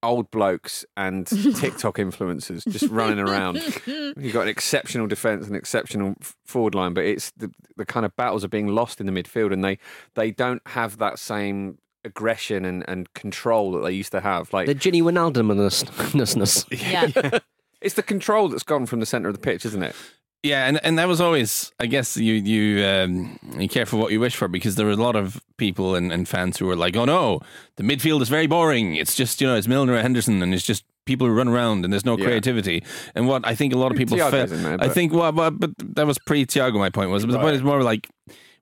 old 0.03 0.31
blokes 0.31 0.85
and 0.97 1.27
TikTok 1.57 1.97
influencers 1.97 2.67
just 2.71 2.91
running 2.91 3.19
around. 3.19 3.57
You've 3.87 4.33
got 4.33 4.43
an 4.43 4.49
exceptional 4.49 5.07
defence 5.07 5.47
and 5.47 5.57
exceptional 5.57 6.15
forward 6.47 6.75
line, 6.75 6.95
but 6.95 7.05
it's 7.05 7.31
the 7.33 7.51
the 7.77 7.87
kind 7.87 8.07
of 8.07 8.17
battles 8.17 8.45
are 8.45 8.49
being 8.49 8.69
lost 8.69 9.01
in 9.01 9.07
the 9.07 9.13
midfield, 9.13 9.53
and 9.53 9.65
they 9.65 9.79
they 10.15 10.31
don't 10.31 10.63
have 10.67 10.99
that 10.99 11.19
same 11.19 11.79
aggression 12.05 12.65
and, 12.65 12.83
and 12.89 13.13
control 13.13 13.73
that 13.73 13.81
they 13.81 13.93
used 13.93 14.13
to 14.13 14.21
have. 14.21 14.53
Like 14.53 14.67
the 14.67 14.75
Gini 14.75 15.03
Wijnaldum-ness. 15.03 16.65
Yeah. 16.71 17.39
It's 17.81 17.95
the 17.95 18.03
control 18.03 18.49
that's 18.49 18.63
gone 18.63 18.87
from 18.87 19.01
the 19.01 19.07
centre 19.07 19.29
of 19.29 19.35
the 19.35 19.41
pitch, 19.41 19.65
isn't 19.67 19.83
it? 19.83 19.95
Yeah, 20.43 20.67
and 20.67 20.81
and 20.83 20.99
that 20.99 21.07
was 21.07 21.21
always, 21.21 21.71
I 21.79 21.85
guess, 21.87 22.17
you 22.17 22.33
you 22.35 22.85
um, 22.87 23.39
you 23.59 23.69
care 23.69 23.85
for 23.85 23.97
what 23.99 24.11
you 24.11 24.21
wish 24.21 24.35
for 24.37 24.49
because 24.49 24.77
there 24.77 24.87
were 24.87 24.93
a 24.93 24.97
lot 24.97 25.15
of 25.15 25.43
people 25.59 25.95
and, 25.95 26.11
and 26.11 26.27
fans 26.27 26.57
who 26.57 26.65
were 26.67 26.77
like, 26.77 26.97
"Oh 26.97 27.05
no, 27.05 27.41
the 27.77 27.83
midfield 27.83 28.23
is 28.23 28.31
very 28.31 28.47
boring. 28.47 28.97
It's 28.97 29.15
just 29.15 29.41
you 29.43 29.47
know 29.47 29.55
it's 29.57 29.69
Milner 29.69 29.93
and 29.93 30.03
Henderson, 30.03 30.43
and 30.43 30.55
it's 30.55 30.65
just 30.65 30.85
people 31.05 31.27
who 31.27 31.35
run 31.35 31.49
around, 31.49 31.85
and 31.85 31.93
there's 31.93 32.07
no 32.07 32.17
Yeah. 32.17 32.25
creativity." 32.25 32.83
And 33.15 33.29
what 33.29 33.47
I 33.47 33.55
think 33.55 33.75
a 33.75 33.77
lot 33.77 33.93
of 33.93 33.99
people 33.99 34.17
Thiago's 34.17 34.31
felt, 34.31 34.49
there, 34.49 34.79
I 34.81 34.89
think, 34.89 35.13
well, 35.13 35.31
but, 35.31 35.61
but 35.61 35.73
that 35.95 36.07
was 36.07 36.19
pre 36.19 36.47
Thiago. 36.47 36.79
My 36.79 36.89
point 36.89 37.11
was, 37.11 37.27
but 37.27 37.33
the 37.33 37.39
point 37.39 37.57
is 37.57 37.63
more 37.63 37.83
like. 37.83 38.09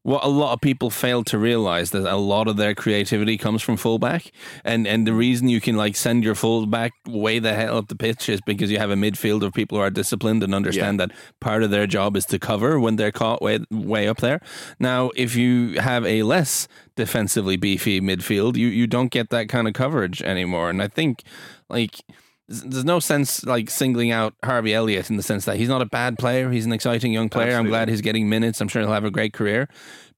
What 0.03 0.25
a 0.25 0.29
lot 0.29 0.53
of 0.53 0.61
people 0.61 0.91
fail 0.91 1.25
to 1.25 1.39
realize 1.39 1.91
that 1.91 2.11
a 2.11 2.17
lot 2.17 2.49
of 2.49 2.57
their 2.57 2.75
creativity 2.75 3.37
comes 3.37 3.63
from 3.63 3.77
fullback, 3.77 4.31
and 4.65 4.87
and 4.87 5.07
the 5.07 5.13
reason 5.13 5.49
you 5.49 5.61
can 5.61 5.77
like 5.77 5.97
send 5.97 6.25
your 6.25 6.35
fullback 6.35 6.93
way 7.07 7.39
the 7.39 7.53
hell 7.55 7.79
up 7.79 7.89
the 7.89 7.97
pitch 7.97 8.29
is 8.29 8.41
because 8.41 8.71
you 8.71 8.79
have 8.79 8.91
a 8.91 8.95
midfield 8.95 9.43
of 9.43 9.53
people 9.53 9.77
who 9.77 9.83
are 9.83 9.91
disciplined 9.91 10.43
and 10.43 10.55
understand 10.55 10.99
that 11.01 11.11
part 11.41 11.63
of 11.63 11.71
their 11.71 11.87
job 11.87 12.17
is 12.17 12.25
to 12.27 12.39
cover 12.39 12.79
when 12.81 12.97
they're 12.97 13.13
caught 13.13 13.43
way 13.43 13.59
way 13.71 14.09
up 14.09 14.19
there. 14.19 14.41
Now, 14.79 15.11
if 15.17 15.37
you 15.37 15.81
have 15.81 16.07
a 16.07 16.23
less 16.23 16.69
defensively 16.97 17.57
beefy 17.57 18.01
midfield, 18.01 18.57
you 18.57 18.69
you 18.69 18.87
don't 18.87 19.11
get 19.11 19.31
that 19.31 19.49
kind 19.49 19.67
of 19.69 19.75
coverage 19.75 20.23
anymore, 20.23 20.71
and 20.71 20.83
I 20.83 20.89
think 20.89 21.23
like. 21.69 22.01
There's- 22.49 22.85
no 22.85 22.99
sense 23.01 23.45
like 23.45 23.69
singling 23.71 24.11
out 24.11 24.35
Harvey 24.45 24.75
Elliott 24.75 25.11
in 25.11 25.17
the 25.17 25.23
sense 25.23 25.45
that 25.45 25.57
he's 25.57 25.69
not 25.69 25.83
a 25.83 25.87
bad 25.87 26.19
player. 26.19 26.51
He's 26.51 26.67
an 26.67 26.73
exciting 26.73 27.13
young 27.13 27.29
player. 27.29 27.57
I'm 27.57 27.67
glad 27.67 27.89
he's 27.89 28.01
getting 28.01 28.29
minutes. 28.29 28.61
I'm 28.61 28.69
sure 28.69 28.83
he'll 28.83 28.93
have 28.93 29.05
a 29.05 29.11
great 29.11 29.33
career. 29.33 29.69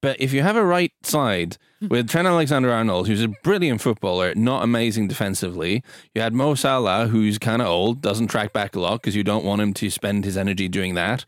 But 0.02 0.18
if 0.20 0.32
you 0.32 0.42
have 0.42 0.56
a 0.56 0.64
right 0.64 0.92
side 1.02 1.58
with 1.88 2.08
Trent 2.08 2.26
Alexander 2.28 2.72
Arnold, 2.72 3.06
who's 3.08 3.22
a 3.22 3.28
brilliant 3.42 3.80
footballer, 3.80 4.34
not 4.34 4.62
amazing 4.62 5.08
defensively, 5.08 5.82
you 6.14 6.22
had 6.22 6.32
Mo 6.32 6.54
Salah, 6.54 7.08
who's 7.08 7.38
kind 7.38 7.60
of 7.60 7.68
old, 7.68 8.00
doesn't 8.00 8.28
track 8.28 8.52
back 8.52 8.74
a 8.76 8.80
lot 8.80 9.02
because 9.02 9.14
you 9.16 9.24
don't 9.24 9.44
want 9.44 9.60
him 9.60 9.74
to 9.74 9.90
spend 9.90 10.24
his 10.24 10.36
energy 10.36 10.68
doing 10.68 10.94
that. 10.94 11.24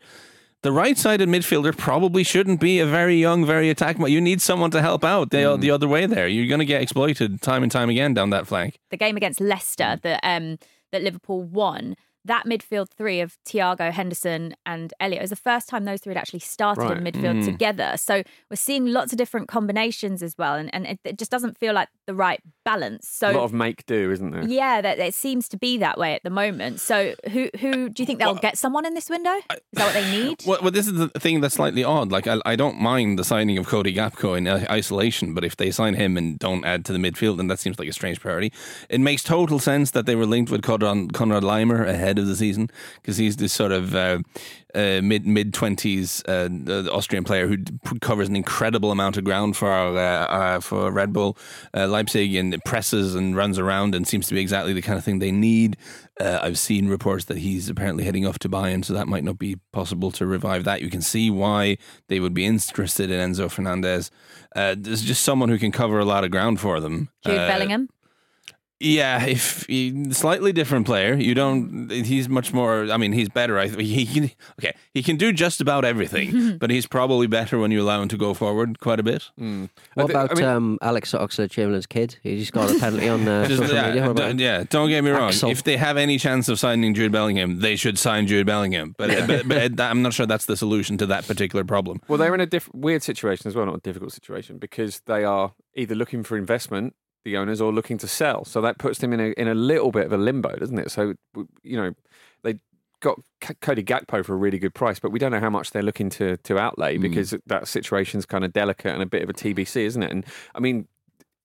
The 0.63 0.71
right 0.71 0.97
sided 0.97 1.27
midfielder 1.27 1.77
probably 1.77 2.23
shouldn't 2.23 2.61
be 2.61 2.79
a 2.79 2.85
very 2.85 3.17
young, 3.17 3.45
very 3.45 3.69
attack. 3.69 3.97
You 3.99 4.21
need 4.21 4.41
someone 4.41 4.71
to 4.71 4.81
help 4.81 5.03
out 5.03 5.29
the, 5.31 5.57
the 5.57 5.69
other 5.69 5.89
way 5.89 6.05
there. 6.05 6.27
You're 6.29 6.47
going 6.47 6.59
to 6.59 6.65
get 6.65 6.81
exploited 6.81 7.41
time 7.41 7.63
and 7.63 7.71
time 7.71 7.89
again 7.89 8.13
down 8.13 8.29
that 8.29 8.47
flank. 8.47 8.79
the 8.89 8.95
game 8.97 9.17
against 9.17 9.41
Leicester 9.41 9.99
the. 10.01 10.17
um 10.27 10.57
that 10.93 11.03
Liverpool 11.03 11.43
won. 11.43 11.95
That 12.25 12.45
midfield 12.45 12.89
three 12.89 13.19
of 13.19 13.37
Thiago, 13.45 13.91
Henderson, 13.91 14.55
and 14.65 14.93
Elliot 14.99 15.19
it 15.19 15.23
was 15.23 15.29
the 15.29 15.35
first 15.35 15.67
time 15.69 15.85
those 15.85 16.01
three 16.01 16.11
had 16.11 16.17
actually 16.17 16.39
started 16.39 16.89
in 16.91 17.03
midfield 17.03 17.41
Mm. 17.41 17.45
together. 17.45 17.95
So 17.97 18.23
we're 18.49 18.55
seeing 18.55 18.85
lots 18.87 19.11
of 19.11 19.17
different 19.17 19.47
combinations 19.47 20.21
as 20.23 20.37
well, 20.37 20.55
and, 20.55 20.73
and 20.73 20.85
it, 20.85 20.99
it 21.03 21.17
just 21.17 21.31
doesn't 21.31 21.57
feel 21.57 21.73
like 21.73 21.89
the 22.07 22.13
right 22.15 22.41
balance. 22.65 23.07
So 23.07 23.29
a 23.31 23.33
lot 23.33 23.43
of 23.43 23.53
make 23.53 23.85
do, 23.85 24.11
isn't 24.11 24.31
there? 24.31 24.43
yeah, 24.47 24.81
that 24.81 24.99
it 24.99 25.13
seems 25.13 25.47
to 25.49 25.57
be 25.57 25.77
that 25.79 25.97
way 25.97 26.13
at 26.13 26.23
the 26.23 26.29
moment. 26.29 26.79
So 26.79 27.13
who 27.31 27.49
who 27.59 27.89
do 27.89 28.01
you 28.03 28.05
think 28.07 28.19
they'll 28.19 28.35
get 28.35 28.57
someone 28.57 28.85
in 28.85 28.93
this 28.93 29.09
window? 29.09 29.31
Is 29.33 29.43
that 29.73 29.85
what 29.85 29.93
they 29.93 30.09
need? 30.11 30.43
Well, 30.45 30.59
well, 30.61 30.71
this 30.71 30.87
is 30.87 30.93
the 30.93 31.07
thing 31.19 31.41
that's 31.41 31.55
slightly 31.55 31.83
odd. 31.83 32.11
Like, 32.11 32.27
I, 32.27 32.39
I 32.45 32.55
don't 32.55 32.79
mind 32.79 33.17
the 33.17 33.23
signing 33.23 33.57
of 33.57 33.65
Cody 33.67 33.93
Gakpo 33.93 34.37
in 34.37 34.45
uh, 34.47 34.65
isolation, 34.69 35.33
but 35.33 35.43
if 35.43 35.55
they 35.57 35.71
sign 35.71 35.93
him 35.95 36.17
and 36.17 36.37
don't 36.37 36.65
add 36.65 36.83
to 36.85 36.93
the 36.93 36.99
midfield, 36.99 37.37
then 37.37 37.47
that 37.47 37.59
seems 37.59 37.79
like 37.79 37.87
a 37.87 37.93
strange 37.93 38.19
priority. 38.19 38.51
It 38.89 38.99
makes 38.99 39.23
total 39.23 39.59
sense 39.59 39.91
that 39.91 40.05
they 40.05 40.15
were 40.15 40.25
linked 40.25 40.51
with 40.51 40.61
Konrad, 40.61 41.13
Konrad 41.13 41.43
Laimer 41.43 41.87
ahead 41.87 42.12
of 42.19 42.27
the 42.27 42.35
season 42.35 42.69
because 42.95 43.17
he's 43.17 43.37
this 43.37 43.53
sort 43.53 43.71
of 43.71 43.95
uh, 43.95 44.19
uh, 44.75 45.01
mid 45.03 45.25
mid 45.25 45.53
twenties 45.53 46.23
uh, 46.27 46.49
uh, 46.67 46.83
Austrian 46.91 47.23
player 47.23 47.47
who 47.47 47.57
covers 48.01 48.27
an 48.27 48.35
incredible 48.35 48.91
amount 48.91 49.17
of 49.17 49.23
ground 49.23 49.55
for 49.55 49.71
uh, 49.71 49.99
uh, 49.99 50.59
for 50.59 50.91
Red 50.91 51.13
Bull 51.13 51.37
uh, 51.75 51.87
Leipzig 51.87 52.35
and 52.35 52.57
presses 52.65 53.15
and 53.15 53.35
runs 53.35 53.59
around 53.59 53.95
and 53.95 54.07
seems 54.07 54.27
to 54.27 54.33
be 54.33 54.41
exactly 54.41 54.73
the 54.73 54.81
kind 54.81 54.97
of 54.97 55.03
thing 55.03 55.19
they 55.19 55.31
need. 55.31 55.77
Uh, 56.19 56.39
I've 56.41 56.59
seen 56.59 56.89
reports 56.89 57.25
that 57.25 57.39
he's 57.39 57.69
apparently 57.69 58.03
heading 58.03 58.27
off 58.27 58.37
to 58.39 58.49
Bayern, 58.49 58.85
so 58.85 58.93
that 58.93 59.07
might 59.07 59.23
not 59.23 59.39
be 59.39 59.57
possible 59.71 60.11
to 60.11 60.27
revive 60.27 60.63
that. 60.63 60.81
You 60.81 60.89
can 60.89 61.01
see 61.01 61.31
why 61.31 61.77
they 62.07 62.19
would 62.19 62.35
be 62.35 62.45
interested 62.45 63.09
in 63.09 63.31
Enzo 63.31 63.49
Fernandez. 63.49 64.11
Uh, 64.55 64.75
there's 64.77 65.01
just 65.01 65.23
someone 65.23 65.49
who 65.49 65.57
can 65.57 65.71
cover 65.71 65.97
a 65.97 66.05
lot 66.05 66.23
of 66.23 66.29
ground 66.29 66.59
for 66.59 66.79
them. 66.79 67.09
Jude 67.25 67.35
Bellingham. 67.35 67.89
Yeah, 68.79 69.25
if 69.25 69.65
he, 69.69 70.11
slightly 70.11 70.51
different 70.51 70.85
player, 70.85 71.13
you 71.13 71.33
don't. 71.33 71.89
He's 71.89 72.27
much 72.27 72.51
more. 72.53 72.91
I 72.91 72.97
mean, 72.97 73.13
he's 73.13 73.29
better. 73.29 73.57
I 73.57 73.67
he 73.67 74.05
can. 74.05 74.31
Okay, 74.59 74.73
he 74.93 75.01
can 75.01 75.15
do 75.15 75.31
just 75.31 75.61
about 75.61 75.85
everything, 75.85 76.57
but 76.59 76.69
he's 76.69 76.85
probably 76.85 77.27
better 77.27 77.57
when 77.59 77.71
you 77.71 77.81
allow 77.81 78.01
him 78.01 78.09
to 78.09 78.17
go 78.17 78.33
forward 78.33 78.81
quite 78.81 78.99
a 78.99 79.03
bit. 79.03 79.29
Mm. 79.39 79.69
What 79.93 80.03
I 80.03 80.07
thi- 80.07 80.13
about 80.13 80.31
I 80.31 80.35
mean- 80.35 80.43
um, 80.43 80.77
Alex 80.81 81.11
Oxlade 81.13 81.51
Chamberlain's 81.51 81.85
kid? 81.87 82.17
He 82.23 82.37
just 82.39 82.51
got 82.51 82.71
a 82.75 82.77
penalty 82.77 83.07
on 83.07 83.25
uh, 83.25 83.45
Just- 83.47 83.61
social 83.61 83.75
yeah, 83.75 83.87
media. 83.87 84.01
What 84.01 84.11
about 84.11 84.35
d- 84.37 84.43
yeah, 84.43 84.63
don't 84.69 84.89
get 84.89 85.01
me 85.01 85.11
wrong. 85.11 85.29
Axel. 85.29 85.49
If 85.49 85.63
they 85.63 85.77
have 85.77 85.95
any 85.95 86.17
chance 86.17 86.49
of 86.49 86.59
signing 86.59 86.93
Jude 86.93 87.13
Bellingham, 87.13 87.59
they 87.61 87.77
should 87.77 87.97
sign 87.97 88.27
Jude 88.27 88.45
Bellingham. 88.47 88.95
But, 88.97 89.27
but, 89.27 89.47
but 89.47 89.79
I'm 89.79 90.01
not 90.01 90.13
sure 90.13 90.25
that's 90.25 90.45
the 90.45 90.57
solution 90.57 90.97
to 90.97 91.05
that 91.05 91.25
particular 91.25 91.63
problem. 91.63 92.01
Well, 92.09 92.17
they're 92.17 92.33
in 92.35 92.41
a 92.41 92.45
diff- 92.45 92.73
weird 92.73 93.01
situation 93.03 93.47
as 93.47 93.55
well, 93.55 93.65
not 93.65 93.75
a 93.75 93.81
difficult 93.81 94.11
situation, 94.11 94.57
because 94.57 95.01
they 95.05 95.23
are 95.23 95.53
either 95.75 95.95
looking 95.95 96.23
for 96.23 96.37
investment, 96.37 96.95
the 97.23 97.37
owners, 97.37 97.61
or 97.61 97.71
looking 97.71 97.97
to 97.99 98.07
sell. 98.07 98.45
So 98.45 98.61
that 98.61 98.77
puts 98.77 98.99
them 98.99 99.13
in 99.13 99.19
a 99.19 99.29
in 99.37 99.47
a 99.47 99.53
little 99.53 99.91
bit 99.91 100.05
of 100.05 100.13
a 100.13 100.17
limbo, 100.17 100.55
doesn't 100.55 100.77
it? 100.77 100.91
So 100.91 101.13
you 101.63 101.77
know, 101.77 101.93
they 102.43 102.59
got 102.99 103.19
C- 103.43 103.55
Cody 103.61 103.83
Gakpo 103.83 104.25
for 104.25 104.33
a 104.33 104.37
really 104.37 104.59
good 104.59 104.73
price, 104.73 104.99
but 104.99 105.11
we 105.11 105.19
don't 105.19 105.31
know 105.31 105.39
how 105.39 105.49
much 105.49 105.71
they're 105.71 105.83
looking 105.83 106.09
to 106.11 106.37
to 106.37 106.57
outlay 106.57 106.95
hmm. 106.95 107.01
because 107.01 107.35
that 107.45 107.67
situation's 107.67 108.25
kind 108.25 108.43
of 108.45 108.53
delicate 108.53 108.93
and 108.93 109.01
a 109.01 109.07
bit 109.07 109.23
of 109.23 109.29
a 109.29 109.33
TBC, 109.33 109.77
isn't 109.85 110.03
it? 110.03 110.11
And 110.11 110.25
I 110.55 110.59
mean. 110.59 110.87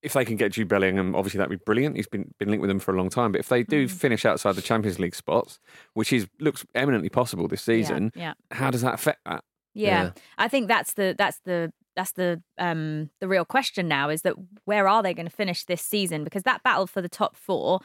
If 0.01 0.13
they 0.13 0.25
can 0.25 0.37
get 0.37 0.53
Jude 0.53 0.69
Bellingham, 0.69 1.17
obviously 1.17 1.39
that'd 1.39 1.51
be 1.51 1.61
brilliant. 1.67 1.97
He's 1.97 2.07
been 2.07 2.33
been 2.39 2.51
linked 2.51 2.61
with 2.61 2.69
them 2.69 2.79
for 2.79 2.95
a 2.95 2.97
long 2.97 3.11
time. 3.11 3.33
But 3.33 3.41
if 3.41 3.49
they 3.49 3.65
do 3.65 3.89
hmm. 3.89 3.93
finish 3.93 4.25
outside 4.25 4.55
the 4.55 4.63
Champions 4.63 5.01
League 5.01 5.17
spots, 5.17 5.59
which 5.95 6.13
is 6.13 6.29
looks 6.39 6.65
eminently 6.77 7.09
possible 7.09 7.49
this 7.49 7.63
season, 7.63 8.13
Yeah. 8.15 8.35
how 8.53 8.71
does 8.71 8.83
that 8.83 8.95
affect 8.95 9.19
that? 9.27 9.43
Yeah. 9.75 10.03
Yeah. 10.03 10.11
I 10.39 10.47
think 10.47 10.69
that's 10.69 10.95
the 10.95 11.17
that's 11.19 11.41
the 11.45 11.73
that's 11.99 12.13
the 12.13 12.41
um 12.59 13.11
the 13.21 13.29
real 13.29 13.45
question 13.45 13.89
now 13.89 14.09
is 14.09 14.23
that 14.23 14.35
where 14.65 14.87
are 14.89 15.03
they 15.03 15.13
going 15.13 15.27
to 15.29 15.35
finish 15.35 15.65
this 15.65 15.83
season 15.83 16.25
because 16.25 16.45
that 16.45 16.63
battle 16.63 16.87
for 16.87 17.03
the 17.03 17.09
top 17.09 17.37
4 17.37 17.81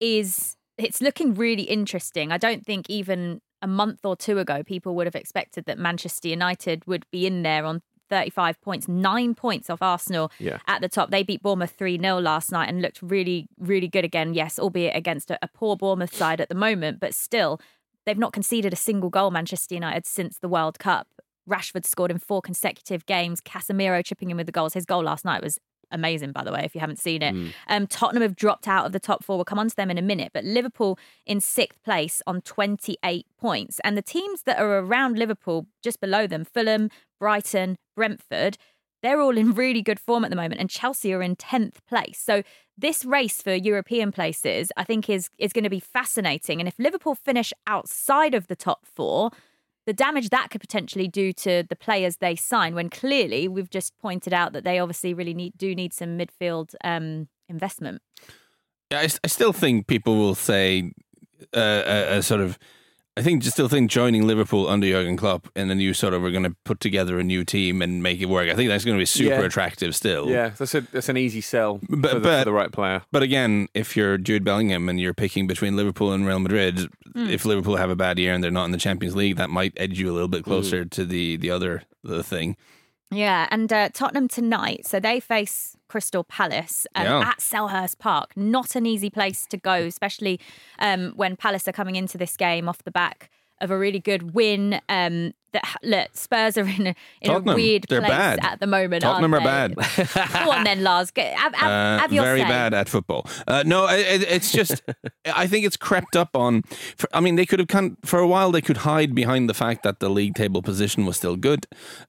is 0.00 0.56
it's 0.78 1.00
looking 1.00 1.34
really 1.34 1.62
interesting. 1.64 2.32
I 2.32 2.38
don't 2.38 2.64
think 2.66 2.86
even 2.88 3.40
a 3.60 3.66
month 3.66 4.00
or 4.04 4.16
two 4.16 4.38
ago 4.38 4.62
people 4.62 4.94
would 4.96 5.06
have 5.06 5.14
expected 5.14 5.64
that 5.66 5.78
Manchester 5.78 6.28
United 6.28 6.84
would 6.86 7.04
be 7.12 7.26
in 7.26 7.42
there 7.42 7.64
on 7.64 7.82
35 8.10 8.60
points, 8.60 8.88
9 8.88 9.34
points 9.34 9.70
off 9.70 9.80
Arsenal 9.80 10.30
Yeah. 10.38 10.58
at 10.66 10.80
the 10.82 10.88
top. 10.88 11.10
They 11.10 11.22
beat 11.22 11.42
Bournemouth 11.42 11.74
3-0 11.78 12.20
last 12.22 12.50
night 12.52 12.68
and 12.68 12.82
looked 12.82 13.00
really 13.00 13.46
really 13.58 13.88
good 13.88 14.04
again. 14.04 14.34
Yes, 14.34 14.58
albeit 14.58 14.96
against 14.96 15.30
a, 15.30 15.38
a 15.40 15.48
poor 15.48 15.76
Bournemouth 15.76 16.14
side 16.14 16.40
at 16.40 16.48
the 16.48 16.54
moment, 16.56 16.98
but 17.00 17.14
still 17.14 17.60
they've 18.04 18.18
not 18.18 18.32
conceded 18.32 18.72
a 18.72 18.76
single 18.76 19.10
goal 19.10 19.30
Manchester 19.30 19.74
United 19.74 20.04
since 20.06 20.38
the 20.38 20.48
World 20.48 20.78
Cup. 20.80 21.06
Rashford 21.48 21.84
scored 21.84 22.10
in 22.10 22.18
four 22.18 22.40
consecutive 22.42 23.06
games. 23.06 23.40
Casemiro 23.40 24.04
chipping 24.04 24.30
in 24.30 24.36
with 24.36 24.46
the 24.46 24.52
goals. 24.52 24.74
His 24.74 24.84
goal 24.84 25.02
last 25.02 25.24
night 25.24 25.42
was 25.42 25.58
amazing, 25.92 26.32
by 26.32 26.42
the 26.42 26.52
way, 26.52 26.62
if 26.64 26.74
you 26.74 26.80
haven't 26.80 26.98
seen 26.98 27.22
it. 27.22 27.34
Um, 27.68 27.86
Tottenham 27.86 28.22
have 28.22 28.34
dropped 28.34 28.66
out 28.66 28.86
of 28.86 28.92
the 28.92 29.00
top 29.00 29.22
four. 29.22 29.36
We'll 29.36 29.44
come 29.44 29.58
on 29.58 29.68
to 29.68 29.76
them 29.76 29.90
in 29.90 29.98
a 29.98 30.02
minute. 30.02 30.30
But 30.32 30.44
Liverpool 30.44 30.98
in 31.26 31.40
sixth 31.40 31.82
place 31.84 32.22
on 32.26 32.40
28 32.40 33.26
points. 33.38 33.80
And 33.84 33.96
the 33.96 34.02
teams 34.02 34.42
that 34.42 34.58
are 34.58 34.78
around 34.78 35.18
Liverpool, 35.18 35.66
just 35.82 36.00
below 36.00 36.26
them, 36.26 36.44
Fulham, 36.44 36.90
Brighton, 37.20 37.76
Brentford, 37.94 38.56
they're 39.02 39.20
all 39.20 39.36
in 39.36 39.52
really 39.52 39.82
good 39.82 40.00
form 40.00 40.24
at 40.24 40.30
the 40.30 40.36
moment. 40.36 40.60
And 40.60 40.70
Chelsea 40.70 41.12
are 41.12 41.22
in 41.22 41.36
10th 41.36 41.76
place. 41.88 42.20
So 42.24 42.42
this 42.78 43.04
race 43.04 43.42
for 43.42 43.52
European 43.52 44.12
places, 44.12 44.72
I 44.76 44.84
think, 44.84 45.10
is, 45.10 45.28
is 45.38 45.52
going 45.52 45.64
to 45.64 45.70
be 45.70 45.80
fascinating. 45.80 46.60
And 46.60 46.68
if 46.68 46.78
Liverpool 46.78 47.14
finish 47.14 47.52
outside 47.66 48.34
of 48.34 48.46
the 48.46 48.56
top 48.56 48.86
four, 48.86 49.30
the 49.86 49.92
damage 49.92 50.30
that 50.30 50.50
could 50.50 50.60
potentially 50.60 51.08
do 51.08 51.32
to 51.32 51.64
the 51.68 51.76
players 51.76 52.18
they 52.18 52.36
sign 52.36 52.74
when 52.74 52.88
clearly 52.88 53.48
we've 53.48 53.70
just 53.70 53.96
pointed 53.98 54.32
out 54.32 54.52
that 54.52 54.64
they 54.64 54.78
obviously 54.78 55.14
really 55.14 55.34
need 55.34 55.56
do 55.56 55.74
need 55.74 55.92
some 55.92 56.18
midfield 56.18 56.74
um, 56.84 57.28
investment. 57.48 58.02
Yeah, 58.90 59.00
I, 59.00 59.08
I 59.24 59.26
still 59.26 59.52
think 59.52 59.86
people 59.86 60.16
will 60.16 60.34
say 60.34 60.92
uh, 61.54 61.82
a, 61.86 62.18
a 62.18 62.22
sort 62.22 62.40
of. 62.40 62.58
I 63.14 63.20
think 63.20 63.42
just 63.42 63.56
still 63.56 63.68
think 63.68 63.90
joining 63.90 64.26
Liverpool 64.26 64.68
under 64.68 64.86
Jurgen 64.86 65.18
Klopp 65.18 65.46
and 65.54 65.68
then 65.68 65.80
you 65.80 65.92
sort 65.92 66.14
of 66.14 66.24
are 66.24 66.30
going 66.30 66.44
to 66.44 66.56
put 66.64 66.80
together 66.80 67.18
a 67.18 67.22
new 67.22 67.44
team 67.44 67.82
and 67.82 68.02
make 68.02 68.20
it 68.22 68.26
work. 68.26 68.48
I 68.48 68.54
think 68.54 68.70
that's 68.70 68.86
going 68.86 68.96
to 68.96 69.00
be 69.00 69.04
super 69.06 69.34
Yeah. 69.34 69.40
attractive 69.40 69.94
still. 69.94 70.30
Yeah, 70.30 70.50
that's 70.50 70.74
a 70.74 70.80
that's 70.80 71.10
an 71.10 71.18
easy 71.18 71.42
sell 71.42 71.78
But- 71.90 72.10
for, 72.10 72.14
the, 72.14 72.20
but- 72.20 72.38
for 72.40 72.44
the 72.46 72.52
right 72.52 72.72
player. 72.72 73.02
But 73.12 73.22
again, 73.22 73.68
if 73.74 73.96
you're 73.96 74.16
Jude 74.16 74.44
Bellingham 74.44 74.88
and 74.88 74.98
you're 74.98 75.12
picking 75.12 75.46
between 75.46 75.76
Liverpool 75.76 76.12
and 76.12 76.26
Real 76.26 76.38
Madrid, 76.38 76.88
hmm. 77.12 77.28
if 77.28 77.44
Liverpool 77.44 77.76
have 77.76 77.90
a 77.90 77.96
bad 77.96 78.18
year 78.18 78.32
and 78.32 78.42
they're 78.42 78.50
not 78.50 78.64
in 78.64 78.70
the 78.70 78.78
Champions 78.78 79.14
League, 79.14 79.36
that 79.36 79.50
might 79.50 79.74
edge 79.76 79.98
you 80.00 80.10
a 80.10 80.14
little 80.14 80.28
bit 80.28 80.44
hmm. 80.44 80.50
closer 80.50 80.86
to 80.86 81.04
the 81.04 81.36
the 81.36 81.50
other 81.50 81.82
the 82.02 82.22
thing. 82.22 82.56
Yeah, 83.12 83.46
and 83.50 83.70
uh, 83.72 83.90
Tottenham 83.92 84.26
tonight, 84.26 84.86
so 84.86 84.98
they 84.98 85.20
face 85.20 85.76
Crystal 85.88 86.24
Palace 86.24 86.86
um, 86.94 87.04
Yeah. 87.04 87.18
at 87.20 87.38
Selhurst 87.38 87.98
Park. 87.98 88.32
Not 88.36 88.74
an 88.74 88.86
easy 88.86 89.10
place 89.10 89.46
to 89.48 89.58
go, 89.58 89.74
especially 89.74 90.40
um, 90.78 91.12
when 91.14 91.36
Palace 91.36 91.68
are 91.68 91.72
coming 91.72 91.96
into 91.96 92.16
this 92.16 92.36
game 92.36 92.68
off 92.68 92.82
the 92.84 92.90
back 92.90 93.30
of 93.60 93.70
a 93.70 93.78
really 93.78 94.00
good 94.00 94.34
win. 94.34 94.80
Um, 94.88 95.34
that 95.52 95.76
look, 95.82 96.08
Spurs 96.14 96.56
are 96.58 96.66
in 96.66 96.88
a, 96.88 96.94
in 97.20 97.30
a 97.30 97.40
weird 97.40 97.88
place 97.88 98.00
bad. 98.02 98.38
at 98.42 98.60
the 98.60 98.66
moment. 98.66 99.02
Tottenham 99.02 99.34
are 99.34 99.40
bad. 99.40 99.74
Go 100.44 100.50
on 100.50 100.64
then, 100.64 100.82
Lars. 100.82 101.12
Have, 101.16 101.54
have, 101.54 101.70
Uh, 101.70 101.98
have 102.00 102.12
your 102.12 102.24
very 102.24 102.40
say. 102.40 102.48
bad 102.48 102.74
at 102.74 102.88
football. 102.88 103.26
Uh, 103.46 103.62
no, 103.66 103.86
it- 103.88 104.22
it's 104.22 104.52
just 104.52 104.82
I 105.34 105.46
think 105.46 105.64
it's 105.66 105.76
crept 105.76 106.16
up 106.16 106.34
on. 106.36 106.62
For, 106.96 107.08
I 107.12 107.20
mean, 107.20 107.36
they 107.36 107.46
could 107.46 107.58
have 107.58 107.68
come 107.68 107.96
for 108.04 108.18
a 108.18 108.26
while. 108.26 108.50
They 108.50 108.60
could 108.60 108.78
hide 108.78 109.14
behind 109.14 109.48
the 109.48 109.54
fact 109.54 109.82
that 109.82 110.00
the 110.00 110.08
league 110.08 110.34
table 110.34 110.62
position 110.62 111.06
was 111.06 111.16
still 111.16 111.36
good, 111.36 111.66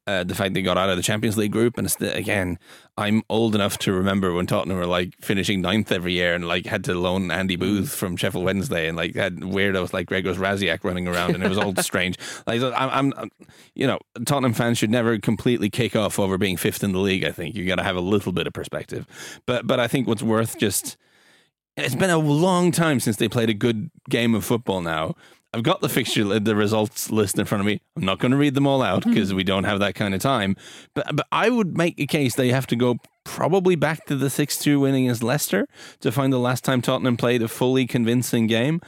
uh, 0.08 0.24
the 0.24 0.36
fact 0.36 0.54
they 0.54 0.62
got 0.62 0.78
out 0.78 0.90
of 0.90 0.98
the 0.98 1.04
Champions 1.04 1.38
League 1.38 1.52
group, 1.52 1.78
and 1.78 1.94
again, 2.02 2.58
I'm 2.96 3.24
old 3.28 3.56
enough 3.56 3.80
to 3.80 3.94
remember 3.94 4.34
when 4.34 4.46
Tottenham 4.46 4.78
were 4.78 4.86
like 4.86 5.16
finishing 5.20 5.62
ninth 5.62 5.92
every 5.92 6.14
year 6.14 6.36
and 6.36 6.48
like 6.48 6.68
had 6.68 6.84
to 6.84 6.94
loan 6.94 7.32
Andy 7.32 7.58
mm. 7.58 7.62
Booth 7.62 7.96
from 7.96 8.16
Sheffield 8.16 8.46
Wednesday 8.46 8.88
and 8.88 8.96
like 8.96 9.16
had 9.16 9.38
weirdos 9.38 9.94
like 9.94 10.08
Gregor 10.08 10.34
Rasiak 10.36 10.84
running 10.84 11.08
around, 11.08 11.34
and 11.34 11.44
it 11.44 11.50
was 11.50 11.58
all 11.58 11.76
strange. 11.82 12.18
Like 12.46 12.62
I'm, 12.62 13.14
I'm, 13.18 13.32
you 13.74 13.88
know, 13.88 14.00
Tottenham 14.26 14.54
fans 14.54 14.78
should 14.78 14.92
never 14.92 15.18
completely 15.18 15.72
kick 15.72 15.96
off 15.96 16.20
over 16.20 16.38
being 16.38 16.56
fifth 16.56 16.84
in 16.84 16.92
the 16.92 17.00
league. 17.00 17.24
I 17.24 17.32
think 17.32 17.56
you 17.56 17.66
got 17.66 17.76
to 17.78 17.84
have 17.84 17.96
a 17.96 18.02
little 18.02 18.32
bit 18.32 18.46
of 18.46 18.54
perspective, 18.54 19.08
but 19.48 19.66
but 19.66 19.80
I 19.80 19.88
think 19.88 20.08
what's 20.08 20.24
worth 20.24 20.60
just 20.60 20.98
it's 21.76 21.96
been 21.96 22.12
a 22.12 22.18
long 22.18 22.72
time 22.72 23.00
since 23.00 23.18
they 23.18 23.28
played 23.28 23.50
a 23.50 23.56
good 23.56 23.90
game 24.10 24.36
of 24.36 24.46
football 24.46 24.82
now. 24.82 25.16
I've 25.54 25.64
got 25.64 25.82
the 25.82 25.90
fixture, 25.90 26.40
the 26.40 26.56
results 26.56 27.12
list 27.12 27.38
in 27.38 27.46
front 27.46 27.60
of 27.60 27.66
me. 27.68 27.80
I'm 27.96 28.06
not 28.06 28.20
going 28.20 28.32
to 28.32 28.38
read 28.38 28.56
them 28.56 28.66
all 28.66 28.82
out 28.82 29.06
because 29.06 29.34
we 29.34 29.44
don't 29.44 29.66
have 29.66 29.80
that 29.80 29.94
kind 29.94 30.16
of 30.16 30.22
time. 30.22 30.56
But 30.96 31.16
but 31.16 31.28
I 31.32 31.50
would 31.50 31.78
make 31.78 32.00
a 32.00 32.08
case 32.08 32.36
they 32.36 32.50
have 32.50 32.68
to 32.68 32.76
go 32.76 32.98
probably 33.24 33.76
back 33.76 34.06
to 34.06 34.16
the 34.16 34.30
6 34.30 34.58
2 34.58 34.80
winning 34.80 35.06
against 35.06 35.24
Leicester 35.24 35.68
to 36.02 36.12
find 36.12 36.34
the 36.34 36.40
last 36.40 36.64
time 36.64 36.82
Tottenham 36.82 37.18
played 37.18 37.42
a 37.42 37.48
fully 37.48 37.86
convincing 37.86 38.48
game. 38.48 38.82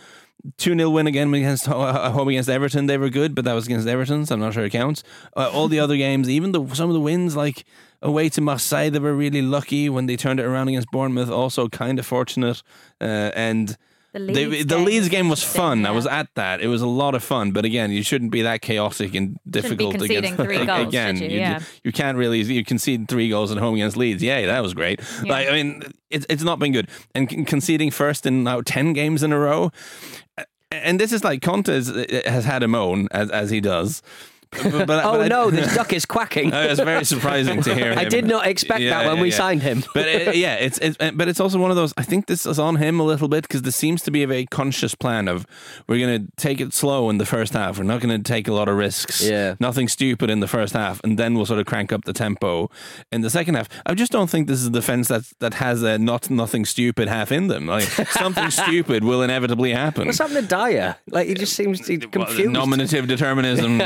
2 0.57 0.75
0 0.75 0.89
win 0.89 1.07
again 1.07 1.33
against 1.33 1.67
uh, 1.67 2.11
home 2.11 2.29
against 2.29 2.49
Everton. 2.49 2.87
They 2.87 2.97
were 2.97 3.09
good, 3.09 3.35
but 3.35 3.45
that 3.45 3.53
was 3.53 3.65
against 3.65 3.87
Everton, 3.87 4.25
so 4.25 4.35
I'm 4.35 4.41
not 4.41 4.53
sure 4.53 4.65
it 4.65 4.71
counts. 4.71 5.03
Uh, 5.35 5.49
all 5.51 5.67
the 5.67 5.79
other 5.79 5.97
games, 5.97 6.29
even 6.29 6.51
the 6.51 6.65
some 6.73 6.89
of 6.89 6.93
the 6.93 6.99
wins, 6.99 7.35
like 7.35 7.65
away 8.01 8.29
to 8.29 8.41
Marseille, 8.41 8.89
they 8.89 8.99
were 8.99 9.15
really 9.15 9.41
lucky 9.41 9.89
when 9.89 10.05
they 10.05 10.15
turned 10.15 10.39
it 10.39 10.45
around 10.45 10.67
against 10.67 10.91
Bournemouth. 10.91 11.29
Also, 11.29 11.67
kind 11.67 11.99
of 11.99 12.05
fortunate. 12.05 12.61
Uh, 13.01 13.31
and 13.35 13.77
The 14.15 14.33
they, 14.33 14.45
Leeds 14.45 14.65
the 14.67 14.75
game 14.75 14.85
Leeds 14.85 15.03
was 15.03 15.09
game 15.09 15.29
was 15.29 15.43
fun. 15.43 15.85
I 15.85 15.91
was 15.91 16.07
at 16.07 16.29
that. 16.35 16.61
It 16.61 16.67
was 16.67 16.81
a 16.81 16.87
lot 16.87 17.15
of 17.15 17.23
fun. 17.23 17.51
But 17.51 17.65
again, 17.65 17.91
you 17.91 18.01
shouldn't 18.01 18.31
be 18.31 18.43
that 18.43 18.61
chaotic 18.61 19.13
and 19.13 19.37
difficult. 19.49 20.01
against, 20.01 20.35
three 20.37 20.65
goals, 20.65 20.87
again, 20.87 21.17
you? 21.17 21.27
Yeah. 21.27 21.59
you 21.83 21.91
can't 21.91 22.17
really. 22.17 22.41
You 22.41 22.63
concede 22.63 23.09
three 23.09 23.29
goals 23.29 23.51
at 23.51 23.57
home 23.57 23.75
against 23.75 23.97
Leeds. 23.97 24.23
Yay, 24.23 24.45
that 24.45 24.61
was 24.61 24.73
great. 24.73 25.01
Yeah. 25.21 25.31
Like 25.31 25.49
I 25.49 25.51
mean, 25.51 25.83
it's 26.09 26.25
it's 26.29 26.43
not 26.43 26.59
been 26.59 26.71
good. 26.71 26.89
And 27.13 27.45
conceding 27.45 27.91
first 27.91 28.25
in 28.25 28.45
now 28.45 28.61
ten 28.61 28.93
games 28.93 29.21
in 29.21 29.33
a 29.33 29.37
row. 29.39 29.71
And 30.71 30.99
this 30.99 31.11
is 31.11 31.23
like 31.23 31.41
Conte 31.41 31.71
has, 31.71 32.45
had 32.45 32.63
a 32.63 32.67
moan 32.67 33.09
as 33.11 33.29
as 33.31 33.49
he 33.49 33.59
does. 33.59 34.01
But, 34.51 34.87
but- 34.87 35.05
Oh 35.05 35.17
but 35.19 35.27
no, 35.27 35.51
this 35.51 35.73
duck 35.75 35.93
is 35.93 36.05
quacking. 36.05 36.53
Uh, 36.53 36.61
it's 36.69 36.79
very 36.79 37.05
surprising 37.05 37.61
to 37.63 37.73
hear. 37.75 37.93
I 37.97 38.05
did 38.05 38.25
not 38.25 38.47
expect 38.47 38.81
Yeah, 38.81 38.91
that 38.99 39.05
when 39.07 39.17
yeah, 39.17 39.21
we 39.21 39.29
yeah. 39.31 39.35
signed 39.37 39.61
him. 39.63 39.83
But 39.93 40.05
uh, 40.07 40.31
yeah, 40.31 40.55
it's, 40.55 40.77
it's 40.79 40.97
uh, 40.99 41.11
but 41.13 41.27
it's 41.27 41.39
also 41.39 41.59
one 41.59 41.69
of 41.71 41.77
those. 41.77 41.93
I 41.97 42.03
think 42.03 42.27
this 42.27 42.45
is 42.45 42.57
on 42.59 42.77
him 42.77 42.99
a 42.99 43.03
little 43.03 43.27
bit 43.27 43.43
because 43.43 43.61
there 43.63 43.71
seems 43.71 44.01
to 44.03 44.11
be 44.11 44.23
a 44.23 44.27
very 44.27 44.45
conscious 44.45 44.95
plan 44.95 45.27
of 45.27 45.45
we're 45.87 45.99
going 45.99 46.25
to 46.27 46.31
take 46.37 46.59
it 46.61 46.73
slow 46.73 47.09
in 47.09 47.17
the 47.17 47.25
first 47.25 47.53
half. 47.53 47.77
We're 47.77 47.83
not 47.83 48.01
going 48.01 48.17
to 48.21 48.23
take 48.23 48.47
a 48.47 48.53
lot 48.53 48.67
of 48.67 48.75
risks. 48.77 49.21
Yeah. 49.21 49.55
nothing 49.59 49.87
stupid 49.87 50.29
in 50.29 50.39
the 50.39 50.47
first 50.47 50.73
half, 50.73 51.01
and 51.03 51.17
then 51.19 51.35
we'll 51.35 51.45
sort 51.45 51.59
of 51.59 51.65
crank 51.65 51.91
up 51.91 52.05
the 52.05 52.13
tempo 52.13 52.69
in 53.11 53.21
the 53.21 53.29
second 53.29 53.55
half. 53.55 53.67
I 53.85 53.93
just 53.93 54.11
don't 54.11 54.29
think 54.29 54.47
this 54.47 54.59
is 54.59 54.67
a 54.67 54.71
defense 54.71 55.07
that 55.09 55.23
that 55.39 55.55
has 55.55 55.83
a 55.83 55.97
not 55.97 56.29
nothing 56.29 56.65
stupid 56.65 57.07
half 57.07 57.31
in 57.31 57.47
them. 57.47 57.67
Like 57.67 57.83
something 58.11 58.49
stupid 58.51 59.03
will 59.03 59.21
inevitably 59.21 59.71
happen. 59.73 60.05
What's 60.07 60.19
happened 60.19 60.47
to 60.49 60.55
Dier? 60.55 60.95
Like 61.09 61.27
he 61.27 61.33
just 61.33 61.53
seems 61.55 61.81
to 61.81 61.97
Well, 61.97 62.25
confused. 62.25 62.51
nominative 62.53 63.07
determinism 63.07 63.77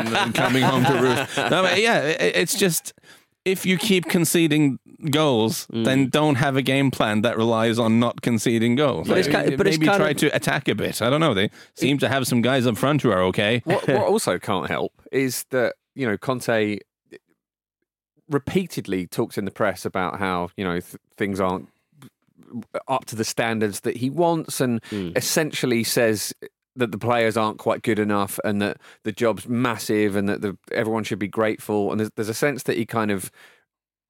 coming 0.50 0.64
home 0.64 0.84
to 0.86 0.94
roost. 1.02 1.38
No, 1.52 1.64
but 1.64 1.80
yeah, 1.82 2.02
it- 2.02 2.36
it's 2.36 2.56
just 2.58 2.94
if 3.46 3.66
you 3.66 3.78
keep 3.78 4.06
conceding 4.06 4.80
goals, 5.10 5.66
Mm. 5.68 5.86
then 5.86 6.10
don't 6.10 6.36
have 6.36 6.58
a 6.58 6.62
game 6.62 6.92
plan 6.92 7.22
that 7.22 7.38
relies 7.38 7.80
on 7.80 8.00
not 8.00 8.22
conceding 8.22 8.76
goals. 8.76 9.08
But 9.08 9.18
it's 9.20 9.30
Like, 9.30 9.48
ki- 9.50 9.56
but 9.56 9.66
it's 9.68 9.78
maybe 9.78 9.88
kind 9.88 10.00
try 10.02 10.10
of- 10.12 10.18
to 10.18 10.36
attack 10.36 10.68
a 10.68 10.76
bit. 10.76 11.02
I 11.02 11.10
don't 11.10 11.22
know. 11.22 11.34
They 11.34 11.50
seem 11.76 11.98
to 12.00 12.10
have 12.10 12.28
some 12.28 12.42
guys 12.42 12.68
up 12.68 12.78
front 12.78 13.02
who 13.02 13.12
are 13.12 13.24
okay. 13.32 13.62
What, 13.64 13.88
what 13.88 14.08
also 14.14 14.38
can't 14.40 14.68
help 14.70 14.92
is 15.12 15.46
that 15.52 15.76
you 15.96 16.06
know 16.06 16.18
Conte 16.18 16.80
repeatedly 18.30 19.08
talks 19.08 19.38
in 19.38 19.46
the 19.46 19.52
press 19.52 19.86
about 19.86 20.20
how 20.20 20.50
you 20.58 20.64
know 20.64 20.80
th- 20.80 20.98
things 21.18 21.40
aren't 21.40 21.68
up 22.88 23.06
to 23.06 23.16
the 23.16 23.24
standards 23.24 23.82
that 23.82 23.98
he 23.98 24.10
wants, 24.10 24.60
and 24.60 24.82
essentially 25.16 25.84
says 25.84 26.34
that 26.80 26.92
the 26.92 26.98
players 26.98 27.38
aren't 27.38 27.60
quite 27.60 27.84
good 27.84 28.00
enough, 28.00 28.40
and 28.44 28.62
that 28.62 28.78
the 29.04 29.12
job's 29.12 29.48
massive, 29.48 30.16
and 30.16 30.28
that 30.28 30.42
the, 30.42 30.58
everyone 30.72 31.04
should 31.04 31.20
be 31.20 31.28
grateful. 31.28 31.92
And 31.92 32.00
there's, 32.00 32.12
there's 32.16 32.30
a 32.30 32.34
sense 32.34 32.64
that 32.64 32.78
he 32.78 32.86
kind 32.86 33.12
of 33.12 33.32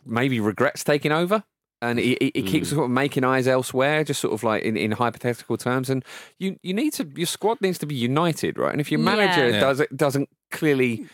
maybe 0.06 0.40
regrets 0.40 0.84
taking 0.84 1.12
over. 1.12 1.44
And 1.82 1.98
he, 1.98 2.18
he, 2.20 2.32
he 2.36 2.44
keeps 2.44 2.70
hmm. 2.70 2.76
sort 2.76 2.86
of 2.86 2.92
making 2.92 3.24
eyes 3.24 3.48
elsewhere, 3.48 4.04
just 4.04 4.20
sort 4.20 4.34
of 4.34 4.44
like 4.44 4.64
in, 4.64 4.76
in 4.76 4.92
hypothetical 4.92 5.56
terms. 5.56 5.90
And 5.90 6.04
you, 6.38 6.58
you 6.62 6.74
need 6.74 6.92
to 6.94 7.10
your 7.16 7.26
squad 7.26 7.62
needs 7.62 7.78
to 7.78 7.86
be 7.86 7.96
united, 7.96 8.58
right? 8.58 8.74
And 8.74 8.82
if 8.82 8.92
your 8.92 9.00
manager 9.00 9.48
Yeah. 9.48 9.54
Yeah. 9.54 9.60
does 9.62 9.80
it 9.80 9.96
doesn't 9.96 10.30
clearly 10.52 11.06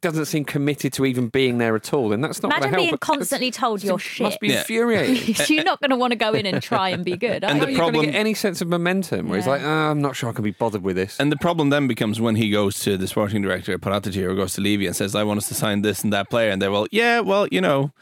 doesn't 0.00 0.24
seem 0.24 0.44
committed 0.44 0.92
to 0.94 1.04
even 1.06 1.28
being 1.28 1.58
there 1.58 1.76
at 1.76 1.92
all, 1.94 2.12
and 2.12 2.22
that's 2.24 2.42
not 2.42 2.48
Imagine 2.52 2.62
gonna 2.62 2.70
help. 2.70 2.78
being 2.82 2.94
It's- 2.94 3.06
constantly 3.18 3.50
told 3.52 3.78
it's- 3.78 3.88
you're 3.88 3.98
shit. 3.98 4.24
Must 4.24 4.40
be 4.40 4.48
Yeah. 4.48 4.58
infuriating. 4.60 5.36
You're 5.48 5.64
not 5.64 5.80
going 5.80 5.90
to 5.90 5.96
want 5.96 6.10
to 6.12 6.16
go 6.16 6.32
in 6.32 6.44
and 6.46 6.60
try 6.62 6.88
and 6.88 7.04
be 7.04 7.16
good. 7.16 7.44
Are 7.44 7.50
And 7.50 7.60
you? 7.60 7.66
the 7.66 7.72
You're 7.72 7.78
going 7.80 7.92
problem- 7.92 8.06
to 8.06 8.12
get 8.12 8.18
any 8.18 8.34
sense 8.34 8.60
of 8.60 8.68
momentum 8.68 9.28
where 9.28 9.38
he's 9.38 9.46
like, 9.46 9.62
oh, 9.62 9.68
I'm 9.68 10.00
not 10.02 10.16
sure 10.16 10.28
I 10.28 10.32
can 10.32 10.42
be 10.44 10.50
bothered 10.50 10.82
with 10.82 10.96
this. 10.96 11.18
And 11.20 11.30
the 11.30 11.36
problem 11.36 11.70
then 11.70 11.86
becomes 11.86 12.20
when 12.20 12.34
he 12.36 12.50
goes 12.50 12.80
to 12.80 12.96
the 12.96 13.06
sporting 13.06 13.42
director, 13.42 13.78
Paratici, 13.78 14.22
or 14.24 14.34
goes 14.34 14.54
to 14.54 14.60
Levy 14.60 14.86
and 14.86 14.96
says, 14.96 15.14
I 15.14 15.22
want 15.24 15.38
us 15.38 15.48
to 15.48 15.54
sign 15.54 15.82
this 15.82 16.02
and 16.02 16.12
that 16.12 16.30
player. 16.30 16.50
And 16.50 16.60
they're, 16.60 16.72
well, 16.72 16.86
yeah, 16.90 17.20
well, 17.20 17.46
you 17.52 17.60
know, 17.60 17.92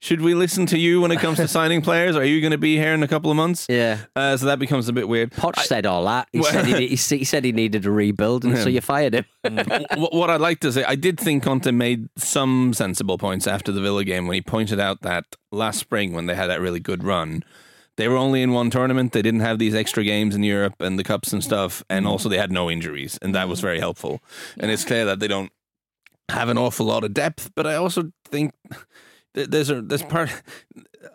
should 0.00 0.20
we 0.20 0.34
listen 0.34 0.64
to 0.66 0.78
you 0.78 1.00
when 1.00 1.10
it 1.10 1.18
comes 1.18 1.38
to 1.38 1.48
signing 1.48 1.82
players? 1.82 2.14
Are 2.16 2.24
you 2.24 2.40
going 2.40 2.52
to 2.52 2.58
be 2.58 2.76
here 2.76 2.92
in 2.94 3.02
a 3.02 3.08
couple 3.08 3.30
of 3.30 3.36
months? 3.36 3.66
Yeah. 3.68 3.98
Uh, 4.14 4.36
so 4.36 4.46
that 4.46 4.58
becomes 4.58 4.88
a 4.88 4.92
bit 4.92 5.08
weird. 5.08 5.32
Poch 5.32 5.58
said 5.58 5.86
all 5.86 6.04
that. 6.04 6.28
He, 6.32 6.40
Well- 6.40 6.52
said 6.52 6.66
he, 6.66 6.86
he, 6.88 6.96
he 6.96 7.24
said 7.24 7.44
he 7.44 7.52
needed 7.52 7.84
a 7.86 7.90
rebuild, 7.90 8.44
and 8.44 8.56
so 8.56 8.68
you 8.68 8.80
fired 8.80 9.14
him. 9.14 9.24
what, 9.96 10.14
what 10.14 10.30
I'd 10.30 10.40
like 10.40 10.60
to 10.60 10.72
say, 10.72 10.84
I 10.84 10.94
did 10.94 11.18
think 11.18 11.42
Conte 11.42 11.70
made 11.72 12.08
some 12.16 12.72
sensible 12.74 13.18
points 13.18 13.46
after 13.46 13.72
the 13.72 13.80
Villa 13.80 14.04
game 14.04 14.26
when 14.26 14.34
he 14.34 14.42
pointed 14.42 14.78
out 14.78 15.02
that 15.02 15.24
last 15.50 15.80
spring 15.80 16.12
when 16.12 16.26
they 16.26 16.34
had 16.34 16.46
that 16.48 16.60
really 16.60 16.80
good 16.80 17.02
run, 17.02 17.42
they 17.96 18.06
were 18.06 18.16
only 18.16 18.42
in 18.42 18.52
one 18.52 18.70
tournament. 18.70 19.10
They 19.12 19.22
didn't 19.22 19.40
have 19.40 19.58
these 19.58 19.74
extra 19.74 20.04
games 20.04 20.36
in 20.36 20.44
Europe 20.44 20.74
and 20.80 20.96
the 20.96 21.02
cups 21.04 21.32
and 21.32 21.42
stuff, 21.42 21.82
and 21.90 22.06
also 22.06 22.28
they 22.28 22.38
had 22.38 22.52
no 22.52 22.70
injuries, 22.70 23.18
and 23.20 23.34
that 23.34 23.48
was 23.48 23.58
very 23.60 23.80
helpful. 23.80 24.20
And 24.60 24.70
it's 24.70 24.84
clear 24.84 25.04
that 25.06 25.18
they 25.18 25.26
don't 25.26 25.50
have 26.28 26.48
an 26.48 26.58
awful 26.58 26.86
lot 26.86 27.02
of 27.02 27.12
depth, 27.14 27.50
but 27.56 27.66
I 27.66 27.74
also 27.74 28.12
think 28.24 28.52
th- 28.70 28.82
there's 29.34 29.70
a 29.70 29.80
there's 29.82 30.02
part. 30.02 30.30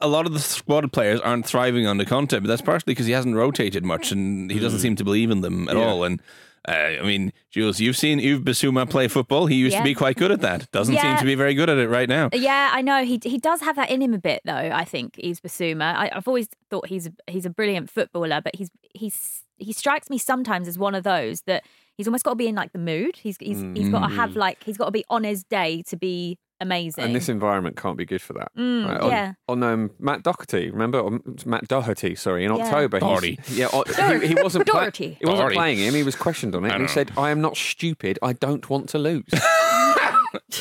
A 0.02 0.08
lot 0.08 0.26
of 0.26 0.34
the 0.34 0.40
squad 0.40 0.92
players 0.94 1.20
aren't 1.20 1.46
thriving 1.46 1.86
under 1.88 2.06
Conte, 2.06 2.40
but 2.40 2.48
that's 2.48 2.62
partially 2.62 2.92
because 2.94 3.06
he 3.06 3.12
hasn't 3.12 3.36
rotated 3.36 3.84
much, 3.86 4.12
and 4.12 4.50
he 4.52 4.60
doesn't 4.60 4.80
seem 4.80 4.96
to 4.96 5.04
believe 5.04 5.30
in 5.30 5.42
them 5.42 5.68
at 5.70 5.76
Yeah. 5.76 5.84
all. 5.86 6.04
And 6.04 6.22
uh, 6.68 6.72
I 6.72 7.02
mean, 7.02 7.34
Jules, 7.52 7.82
you've 7.82 7.98
seen 7.98 8.20
Yves 8.20 8.40
Bissouma 8.42 8.90
play 8.90 9.10
football. 9.10 9.48
He 9.48 9.56
used 9.56 9.74
Yeah. 9.74 9.80
to 9.80 9.84
be 9.84 9.94
quite 9.94 10.16
good 10.16 10.32
at 10.32 10.40
that. 10.42 10.72
Doesn't 10.72 10.96
seem 10.98 11.18
to 11.18 11.26
be 11.26 11.36
very 11.36 11.54
good 11.54 11.70
at 11.70 11.78
it 11.78 11.90
right 11.90 12.08
now. 12.08 12.30
Yeah, 12.32 12.70
I 12.74 12.82
know 12.82 13.04
he 13.04 13.20
he 13.24 13.38
does 13.38 13.60
have 13.62 13.76
that 13.76 13.90
in 13.90 14.02
him 14.02 14.14
a 14.14 14.18
bit 14.20 14.42
though. 14.46 14.54
I 14.54 14.86
think 14.86 15.20
Yves 15.20 15.42
Bissouma. 15.42 15.94
I, 15.94 16.10
I've 16.14 16.28
always 16.28 16.48
thought 16.70 16.88
he's 16.88 17.08
a, 17.08 17.12
he's 17.30 17.46
a 17.46 17.50
brilliant 17.50 17.90
footballer, 17.90 18.40
but 18.42 18.56
he's 18.56 18.70
he's 18.94 19.44
he 19.58 19.74
strikes 19.74 20.10
me 20.10 20.18
sometimes 20.18 20.68
as 20.70 20.78
one 20.80 20.96
of 20.96 21.04
those 21.04 21.42
that 21.42 21.64
he's 21.98 22.08
almost 22.08 22.24
got 22.24 22.32
to 22.32 22.36
be 22.38 22.48
in 22.48 22.56
like 22.56 22.72
the 22.72 22.80
mood. 22.80 23.18
He's 23.18 23.36
he's 23.42 23.62
he's 23.76 23.90
got 23.90 24.08
to 24.08 24.16
have 24.16 24.36
like 24.38 24.64
he's 24.64 24.78
got 24.78 24.86
to 24.86 24.92
be 24.92 25.04
on 25.10 25.26
his 25.26 25.44
day 25.44 25.84
to 25.88 25.98
be 25.98 26.38
amazing. 26.64 27.04
And 27.04 27.16
this 27.16 27.30
environment 27.30 27.78
can't 27.78 27.98
be 27.98 28.06
good 28.06 28.22
for 28.22 28.34
that. 28.34 28.50
Mm, 28.58 28.88
Right, 28.88 29.00
on, 29.02 29.12
yeah. 29.12 29.34
On 29.48 29.62
um, 29.64 29.92
Matt 30.00 30.24
Doherty, 30.24 30.72
remember 30.72 31.00
On 31.00 31.22
Matt 31.46 31.68
Doherty? 31.68 32.16
Sorry, 32.16 32.44
in 32.46 32.56
Yeah. 32.56 32.64
October, 32.64 32.98
he's- 32.98 33.10
Doherty. 33.10 33.40
Yeah, 33.52 33.68
o- 33.72 33.84
he, 34.20 34.28
he 34.30 34.36
wasn't. 34.36 34.68
pla- 34.68 34.90
he 34.92 35.18
wasn't 35.22 35.38
Doherty. 35.38 35.56
playing 35.56 35.78
him. 35.80 35.94
He 35.94 36.04
was 36.04 36.16
questioned 36.16 36.56
on 36.56 36.66
it, 36.66 36.70
and 36.72 36.78
he 36.82 36.88
know. 36.88 36.88
said, 36.88 37.12
"I 37.18 37.30
am 37.30 37.40
not 37.42 37.56
stupid. 37.56 38.18
I 38.24 38.34
don't 38.34 38.68
want 38.70 38.90
to 38.90 38.98
lose." 38.98 39.26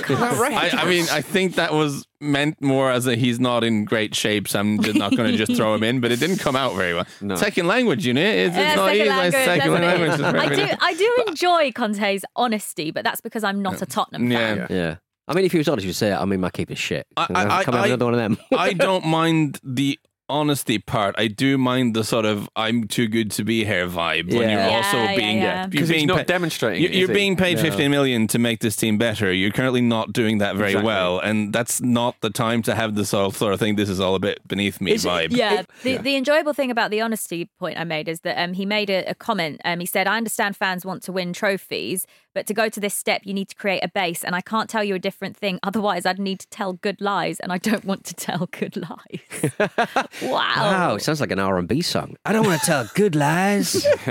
I, 0.09 0.71
I 0.75 0.85
mean, 0.89 1.07
I 1.11 1.23
think 1.23 1.55
that 1.55 1.73
was 1.73 2.07
meant 2.21 2.61
more 2.61 2.91
as 2.91 3.07
a 3.07 3.15
he's 3.17 3.41
not 3.41 3.65
in 3.65 3.85
great 3.87 4.15
shape, 4.15 4.47
so 4.49 4.61
I'm 4.61 4.83
just 4.83 4.97
not 4.99 5.17
going 5.17 5.31
to 5.31 5.37
just 5.37 5.55
throw 5.57 5.75
him 5.75 5.83
in. 5.83 6.01
But 6.01 6.13
it 6.13 6.21
didn't 6.21 6.39
come 6.39 6.57
out 6.57 6.75
very 6.75 6.93
well. 6.95 7.07
No. 7.23 7.37
Second 7.37 7.67
language, 7.67 8.07
you 8.07 8.13
know, 8.13 8.21
it's, 8.23 8.55
it's 8.57 8.73
Uh, 8.73 8.75
not 8.77 8.87
second 8.89 9.01
easy. 9.01 9.09
language, 9.09 9.33
second 9.33 9.71
doesn't 9.73 10.23
language. 10.37 10.61
I 10.61 10.67
do 10.67 10.77
I 10.81 10.95
do 10.95 11.25
enjoy 11.29 11.73
Conte's 11.73 12.25
honesty, 12.37 12.91
but 12.91 13.03
that's 13.05 13.21
because 13.23 13.45
I'm 13.45 13.63
not 13.63 13.81
a 13.81 13.87
Tottenham 13.87 14.29
fan. 14.31 14.57
Yeah. 14.59 14.67
Yeah. 14.71 14.97
I 15.29 15.35
mean, 15.35 15.45
if 15.45 15.53
he 15.53 15.59
was 15.59 15.69
honest, 15.69 15.87
he'd 15.87 15.93
say, 15.95 16.13
it 16.13 16.17
I 16.17 16.25
mean, 16.25 16.41
my 16.41 16.51
keeper's 16.51 16.79
shit. 16.79 17.07
I- 17.17 17.27
I- 17.35 17.59
I- 17.61 17.65
Come 17.65 17.75
I- 17.77 17.87
another 17.87 18.05
one 18.07 18.15
of 18.15 18.19
them. 18.21 18.39
I 18.57 18.73
don't 18.87 19.07
mind 19.07 19.59
the 19.63 19.99
honesty 20.29 20.79
part. 20.79 21.15
I 21.19 21.27
do 21.27 21.59
mind 21.59 21.95
the 21.95 22.05
sort 22.05 22.25
of 22.25 22.49
"I'm 22.57 22.89
too 22.89 23.07
good 23.07 23.31
to 23.33 23.45
be 23.45 23.67
here" 23.67 23.87
vibe 23.87 24.33
when 24.33 24.49
Yeah. 24.49 24.63
you're 24.63 24.71
Yeah, 24.71 24.77
also 24.79 24.97
yeah, 24.97 25.17
being 25.17 25.37
yeah. 25.39 25.61
you're 25.63 25.69
Because 25.69 25.89
he's 25.91 25.97
being 25.99 26.07
not 26.07 26.17
pa- 26.19 26.23
demonstrating. 26.25 26.83
You're, 26.83 26.93
you're 26.93 27.09
he? 27.09 27.15
being 27.15 27.37
paid 27.37 27.57
No. 27.59 27.63
15 27.65 27.91
million 27.91 28.27
to 28.29 28.39
make 28.39 28.61
this 28.61 28.75
team 28.75 28.97
better. 28.97 29.31
You're 29.31 29.51
currently 29.51 29.83
not 29.83 30.13
doing 30.15 30.39
that 30.39 30.57
very 30.57 30.71
Exactly. 30.71 30.87
well, 30.87 31.19
and 31.19 31.53
that's 31.53 31.83
not 31.83 32.19
the 32.23 32.31
time 32.31 32.63
to 32.63 32.75
have 32.75 32.95
this 32.95 33.11
sort 33.11 33.27
of, 33.27 33.37
sort 33.37 33.53
of 33.53 33.61
thing. 33.61 33.77
This 33.77 33.91
is 33.91 34.01
all 34.01 34.15
a 34.15 34.21
bit 34.21 34.39
beneath 34.49 34.81
me 34.81 34.93
Is 34.93 35.05
vibe. 35.05 35.33
Yeah, 35.37 35.65
the, 35.83 35.99
the 35.99 36.17
enjoyable 36.17 36.55
thing 36.55 36.71
about 36.71 36.91
the 36.91 37.03
honesty 37.03 37.51
point 37.59 37.79
I 37.79 37.85
made 37.85 38.09
is 38.09 38.21
that 38.21 38.43
um, 38.43 38.55
he 38.55 38.65
made 38.65 38.89
a, 38.89 39.05
a 39.11 39.15
comment. 39.15 39.61
Um, 39.67 39.81
he 39.81 39.87
said, 39.87 40.07
I 40.07 40.17
understand 40.17 40.57
fans 40.57 40.87
want 40.87 41.03
to 41.03 41.13
win 41.13 41.35
trophies, 41.35 42.07
but 42.35 42.47
to 42.47 42.55
go 42.55 42.69
to 42.69 42.81
this 42.81 42.95
step, 42.95 43.23
you 43.25 43.35
need 43.35 43.49
to 43.49 43.55
create 43.55 43.83
a 43.85 43.89
base. 43.89 44.25
And 44.25 44.35
I 44.35 44.41
can't 44.41 44.69
tell 44.71 44.83
you 44.85 44.95
a 44.95 44.99
different 44.99 45.37
thing. 45.37 45.59
Otherwise, 45.63 46.07
I'd 46.07 46.19
need 46.19 46.41
to 46.41 46.49
tell 46.49 46.75
good 46.75 47.01
lies. 47.01 47.41
And 47.41 47.53
I 47.53 47.59
don't 47.59 47.85
want 47.85 48.05
to 48.05 48.15
tell 48.15 48.47
good 48.51 48.77
lies. 48.77 49.51
wow. 50.23 50.55
Wow, 50.57 50.95
it 50.97 51.03
sounds 51.03 51.21
like 51.21 51.31
an 51.31 51.39
R&B 51.39 51.83
song. 51.83 52.17
I 52.25 52.33
don't 52.33 52.47
want 52.47 52.61
to 52.61 52.67
tell 52.67 52.89
good 52.95 53.15
lies. 53.15 53.85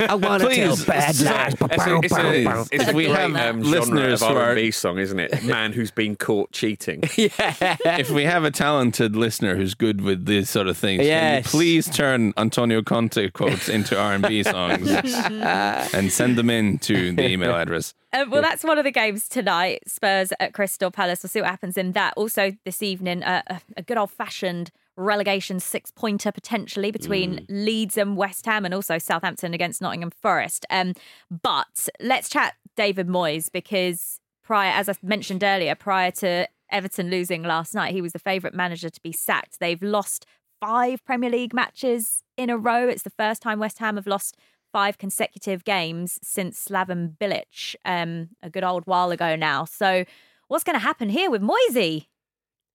I 0.00 0.14
want 0.14 0.42
to 0.42 0.54
tell 0.54 0.76
bad 0.86 1.20
lies. 1.20 1.54
It's 1.54 1.60
a, 1.62 1.98
it's 2.02 2.14
a, 2.14 2.66
it's 2.72 2.92
We 2.92 3.06
have 3.06 3.34
um, 3.36 3.60
listeners 3.62 4.20
genre 4.20 4.30
of 4.30 4.36
R&B 4.36 4.70
song, 4.70 4.98
isn't 4.98 5.18
it? 5.18 5.44
Man 5.44 5.72
who's 5.72 5.90
been 5.90 6.16
caught 6.16 6.52
cheating. 6.52 7.02
yeah. 7.16 7.76
if 7.98 8.10
we 8.10 8.24
have 8.24 8.44
a 8.44 8.50
talented 8.50 9.16
listener 9.16 9.56
who's 9.56 9.74
good 9.74 10.00
with 10.00 10.26
these 10.26 10.48
sort 10.50 10.68
of 10.68 10.76
things, 10.76 10.98
can 11.00 11.06
you 11.06 11.10
Yes. 11.16 11.50
please 11.50 11.88
turn 11.88 12.32
Antonio 12.36 12.82
Conte 12.82 13.30
quotes 13.30 13.68
into 13.68 13.98
R 13.98 14.14
and 14.14 14.26
B 14.26 14.42
songs 14.42 14.88
and 14.90 16.12
send 16.12 16.36
them 16.36 16.50
in 16.50 16.78
to 16.78 17.12
the 17.12 17.25
email 17.26 17.54
address. 17.54 17.94
Uh, 18.12 18.24
well, 18.30 18.40
that's 18.40 18.64
one 18.64 18.78
of 18.78 18.84
the 18.84 18.90
games 18.90 19.28
tonight. 19.28 19.82
Spurs 19.86 20.32
at 20.40 20.54
Crystal 20.54 20.90
Palace. 20.90 21.22
We'll 21.22 21.28
see 21.28 21.42
what 21.42 21.50
happens 21.50 21.76
in 21.76 21.92
that. 21.92 22.14
Also, 22.16 22.52
this 22.64 22.82
evening, 22.82 23.22
uh, 23.22 23.42
a, 23.46 23.60
a 23.76 23.82
good 23.82 23.98
old 23.98 24.10
fashioned 24.10 24.70
relegation 24.96 25.60
six 25.60 25.90
pointer 25.90 26.32
potentially 26.32 26.90
between 26.90 27.44
Leeds 27.50 27.98
and 27.98 28.16
West 28.16 28.46
Ham, 28.46 28.64
and 28.64 28.72
also 28.72 28.96
Southampton 28.96 29.52
against 29.52 29.82
Nottingham 29.82 30.12
Forest. 30.22 30.64
Um, 30.70 30.94
but 31.42 31.88
let's 32.00 32.30
chat 32.30 32.54
David 32.74 33.06
Moyes 33.06 33.52
because 33.52 34.18
prior, 34.42 34.70
as 34.70 34.88
I 34.88 34.94
mentioned 35.02 35.44
earlier, 35.44 35.74
prior 35.74 36.10
to 36.12 36.48
Everton 36.70 37.10
losing 37.10 37.42
last 37.42 37.74
night, 37.74 37.92
he 37.92 38.00
was 38.00 38.12
the 38.12 38.18
favourite 38.18 38.54
manager 38.54 38.88
to 38.88 39.02
be 39.02 39.12
sacked. 39.12 39.60
They've 39.60 39.82
lost 39.82 40.24
five 40.60 41.04
Premier 41.04 41.30
League 41.30 41.52
matches 41.52 42.22
in 42.36 42.50
a 42.50 42.56
row. 42.56 42.88
It's 42.88 43.02
the 43.02 43.10
first 43.10 43.42
time 43.42 43.58
West 43.58 43.78
Ham 43.78 43.96
have 43.96 44.06
lost 44.06 44.36
five 44.76 44.98
consecutive 44.98 45.64
games 45.64 46.18
since 46.22 46.66
Slaven 46.68 47.16
Bilic, 47.16 47.76
um, 47.86 48.28
a 48.42 48.50
good 48.50 48.62
old 48.62 48.82
while 48.84 49.10
ago 49.10 49.34
now. 49.34 49.64
So, 49.64 50.04
what's 50.48 50.64
going 50.64 50.76
to 50.76 50.84
happen 50.84 51.08
here 51.08 51.30
with 51.30 51.40
Moisey? 51.40 52.10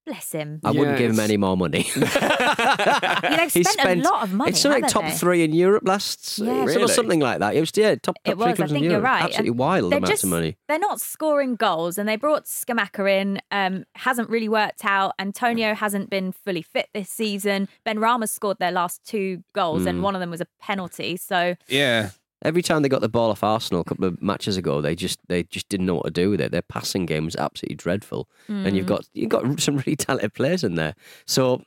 Bless 0.05 0.31
him. 0.31 0.59
I 0.63 0.71
wouldn't 0.71 0.87
Yeah, 0.89 0.97
give 0.97 1.09
him 1.11 1.15
it's- 1.19 1.29
any 1.29 1.37
more 1.37 1.55
money. 1.55 1.83
they've 1.95 3.53
He 3.53 3.63
spent 3.63 3.99
a 3.99 4.09
lot 4.09 4.23
of 4.23 4.33
money, 4.33 4.49
It's 4.51 4.59
something 4.61 4.81
haven't 4.83 4.93
top 4.93 5.03
they? 5.03 5.11
three 5.17 5.43
in 5.43 5.53
Europe 5.53 5.83
last, 5.85 6.41
uh, 6.41 6.45
Yeah. 6.45 6.53
yeah, 6.53 6.63
Really? 6.65 6.87
something 6.87 7.19
like 7.19 7.39
that. 7.39 7.55
It 7.55 7.59
was 7.59 7.71
yeah, 7.75 7.95
top, 7.95 8.15
top 8.15 8.17
It 8.25 8.29
three 8.31 8.35
was. 8.37 8.47
I 8.47 8.53
clubs 8.55 8.71
in 8.71 8.75
think 8.75 8.83
you're 8.85 8.91
Europe. 8.93 9.05
right. 9.05 9.23
Absolutely 9.25 9.49
And 9.49 9.59
wild 9.59 9.91
they're 9.91 9.97
amounts 9.99 10.09
just, 10.09 10.23
of 10.23 10.29
money. 10.31 10.57
They're 10.67 10.79
not 10.79 11.01
scoring 11.01 11.55
goals, 11.55 11.97
and 11.97 12.09
they 12.09 12.15
brought 12.15 12.45
Scamacca 12.45 13.21
in. 13.21 13.41
Um, 13.51 13.83
hasn't 13.95 14.29
really 14.29 14.49
worked 14.49 14.85
out. 14.85 15.13
Antonio 15.19 15.73
mm. 15.73 15.77
hasn't 15.77 16.09
been 16.09 16.31
fully 16.31 16.61
fit 16.63 16.89
this 16.93 17.09
season. 17.09 17.67
Benrahma 17.85 18.27
scored 18.27 18.57
their 18.59 18.71
last 18.71 19.03
two 19.05 19.43
goals, 19.53 19.85
and 19.85 19.99
mm. 19.99 20.01
one 20.01 20.15
of 20.15 20.19
them 20.19 20.31
was 20.31 20.41
a 20.41 20.47
penalty. 20.59 21.15
So 21.17 21.55
Yeah. 21.67 22.09
Every 22.43 22.61
time 22.61 22.81
they 22.81 22.89
got 22.89 23.01
the 23.01 23.09
ball 23.09 23.29
off 23.31 23.43
Arsenal 23.43 23.81
a 23.81 23.83
couple 23.83 24.05
of 24.05 24.21
matches 24.21 24.57
ago, 24.57 24.81
they 24.81 24.95
just 24.95 25.19
they 25.27 25.43
just 25.43 25.69
didn't 25.69 25.85
know 25.85 25.95
what 25.95 26.05
to 26.05 26.11
do 26.11 26.29
with 26.29 26.41
it. 26.41 26.51
Their 26.51 26.61
passing 26.63 27.05
game 27.05 27.25
was 27.25 27.35
absolutely 27.35 27.75
dreadful, 27.75 28.27
and 28.47 28.69
Hmm. 28.69 28.75
you've 28.75 28.85
got 28.87 29.05
you've 29.13 29.29
got 29.29 29.59
some 29.59 29.77
really 29.77 29.95
talented 29.95 30.33
players 30.33 30.63
in 30.63 30.75
there. 30.75 30.95
So 31.25 31.63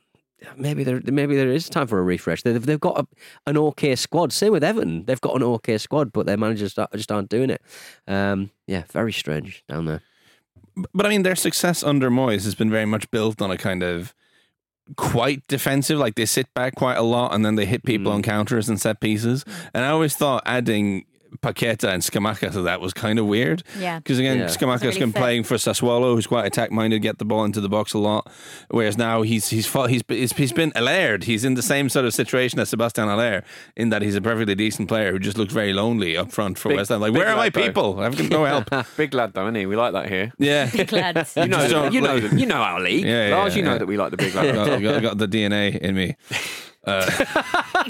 maybe 0.57 0.83
there 0.83 1.01
maybe 1.05 1.35
there 1.35 1.49
is 1.49 1.69
time 1.69 1.87
for 1.87 1.99
a 1.99 2.03
refresh. 2.03 2.43
They've 2.43 2.65
they've 2.65 2.79
got 2.79 2.99
a, 2.99 3.07
an 3.49 3.57
okay 3.57 3.95
squad. 3.95 4.33
Same 4.33 4.51
with 4.51 4.63
Everton, 4.63 5.05
they've 5.05 5.21
got 5.21 5.35
an 5.35 5.43
okay 5.43 5.77
squad, 5.77 6.11
but 6.11 6.25
their 6.25 6.37
managers 6.37 6.75
just 6.93 7.11
aren't 7.11 7.29
doing 7.29 7.49
it. 7.49 7.61
Um, 8.07 8.51
yeah, 8.67 8.83
very 8.91 9.13
strange 9.13 9.63
down 9.69 9.85
there. 9.85 10.01
But 10.93 11.05
I 11.05 11.09
mean, 11.09 11.23
their 11.23 11.37
success 11.37 11.83
under 11.83 12.09
Moyes 12.09 12.43
has 12.43 12.53
been 12.55 12.69
very 12.69 12.85
much 12.85 13.09
built 13.11 13.41
on 13.41 13.49
a 13.49 13.57
kind 13.57 13.81
of 13.81 14.13
quite 14.95 15.45
defensive. 15.47 15.99
Like 15.99 16.15
they 16.15 16.25
sit 16.25 16.53
back 16.53 16.75
quite 16.75 16.97
a 16.97 17.03
lot 17.03 17.33
and 17.33 17.45
then 17.45 17.55
they 17.55 17.65
hit 17.65 17.83
people 17.83 18.11
mm. 18.11 18.15
on 18.15 18.21
counters 18.21 18.69
and 18.69 18.79
set 18.79 18.99
pieces. 18.99 19.45
And 19.73 19.83
I 19.83 19.89
always 19.89 20.15
thought 20.15 20.43
adding 20.45 21.05
Paqueta 21.41 21.89
and 21.93 22.01
Scamacca 22.03 22.53
so 22.53 22.63
that 22.63 22.81
was 22.81 22.93
kind 22.93 23.19
of 23.19 23.25
weird. 23.25 23.63
Yeah. 23.79 23.99
Because 23.99 24.19
again, 24.19 24.37
Yeah. 24.39 24.45
Scamacca's 24.45 24.83
really 24.83 24.99
been 24.99 25.11
fit. 25.11 25.19
playing 25.19 25.43
for 25.43 25.55
Sassuolo, 25.55 26.15
who's 26.15 26.27
quite 26.27 26.45
attack 26.45 26.71
minded, 26.71 26.99
get 27.01 27.17
the 27.17 27.25
ball 27.25 27.43
into 27.45 27.61
the 27.61 27.69
box 27.69 27.93
a 27.93 27.97
lot. 27.97 28.29
Whereas 28.69 28.97
now 28.97 29.21
he's 29.21 29.49
he's 29.49 29.65
fought, 29.67 29.89
he's 29.89 30.03
he's, 30.07 30.33
he's 30.33 30.51
been 30.53 30.71
Allaire. 30.75 31.17
He's 31.23 31.43
in 31.45 31.53
the 31.55 31.61
same 31.61 31.89
sort 31.89 32.05
of 32.05 32.13
situation 32.13 32.59
as 32.59 32.69
Sebastian 32.69 33.07
Haller 33.07 33.43
in 33.75 33.89
that 33.89 34.01
he's 34.01 34.15
a 34.15 34.21
perfectly 34.21 34.55
decent 34.55 34.87
player 34.87 35.11
who 35.11 35.19
just 35.19 35.37
looks 35.37 35.53
very 35.53 35.73
lonely 35.73 36.15
up 36.17 36.31
front 36.31 36.57
for 36.57 36.69
Big- 36.69 36.77
West 36.77 36.89
Ham. 36.89 37.01
Like, 37.01 37.13
where 37.13 37.27
are 37.27 37.35
my 37.35 37.49
though. 37.49 37.61
people? 37.61 37.99
I've 37.99 38.17
got 38.17 38.29
no 38.29 38.45
help. 38.45 38.69
Big 38.97 39.13
lad, 39.13 39.33
though, 39.33 39.43
isn't 39.45 39.55
he? 39.55 39.65
We 39.65 39.75
like 39.75 39.93
that 39.93 40.09
here. 40.09 40.33
Yeah. 40.37 40.69
big 40.75 40.91
lads. 40.91 41.35
You 41.35 41.47
know, 41.47 41.87
you 41.89 42.01
know, 42.01 42.15
you 42.15 42.45
know 42.45 42.55
our 42.61 42.79
league. 42.79 43.05
Yeah, 43.05 43.29
yeah, 43.29 43.35
Lars, 43.35 43.55
you 43.55 43.63
yeah. 43.63 43.69
know 43.69 43.77
that 43.79 43.85
we 43.85 43.97
like 43.97 44.11
the 44.11 44.17
big 44.17 44.33
lad. 44.35 44.53
got, 44.55 44.81
got, 44.81 45.01
got 45.01 45.17
the 45.17 45.27
DNA 45.27 45.77
in 45.77 45.95
me. 45.95 46.15
Uh, 46.85 47.25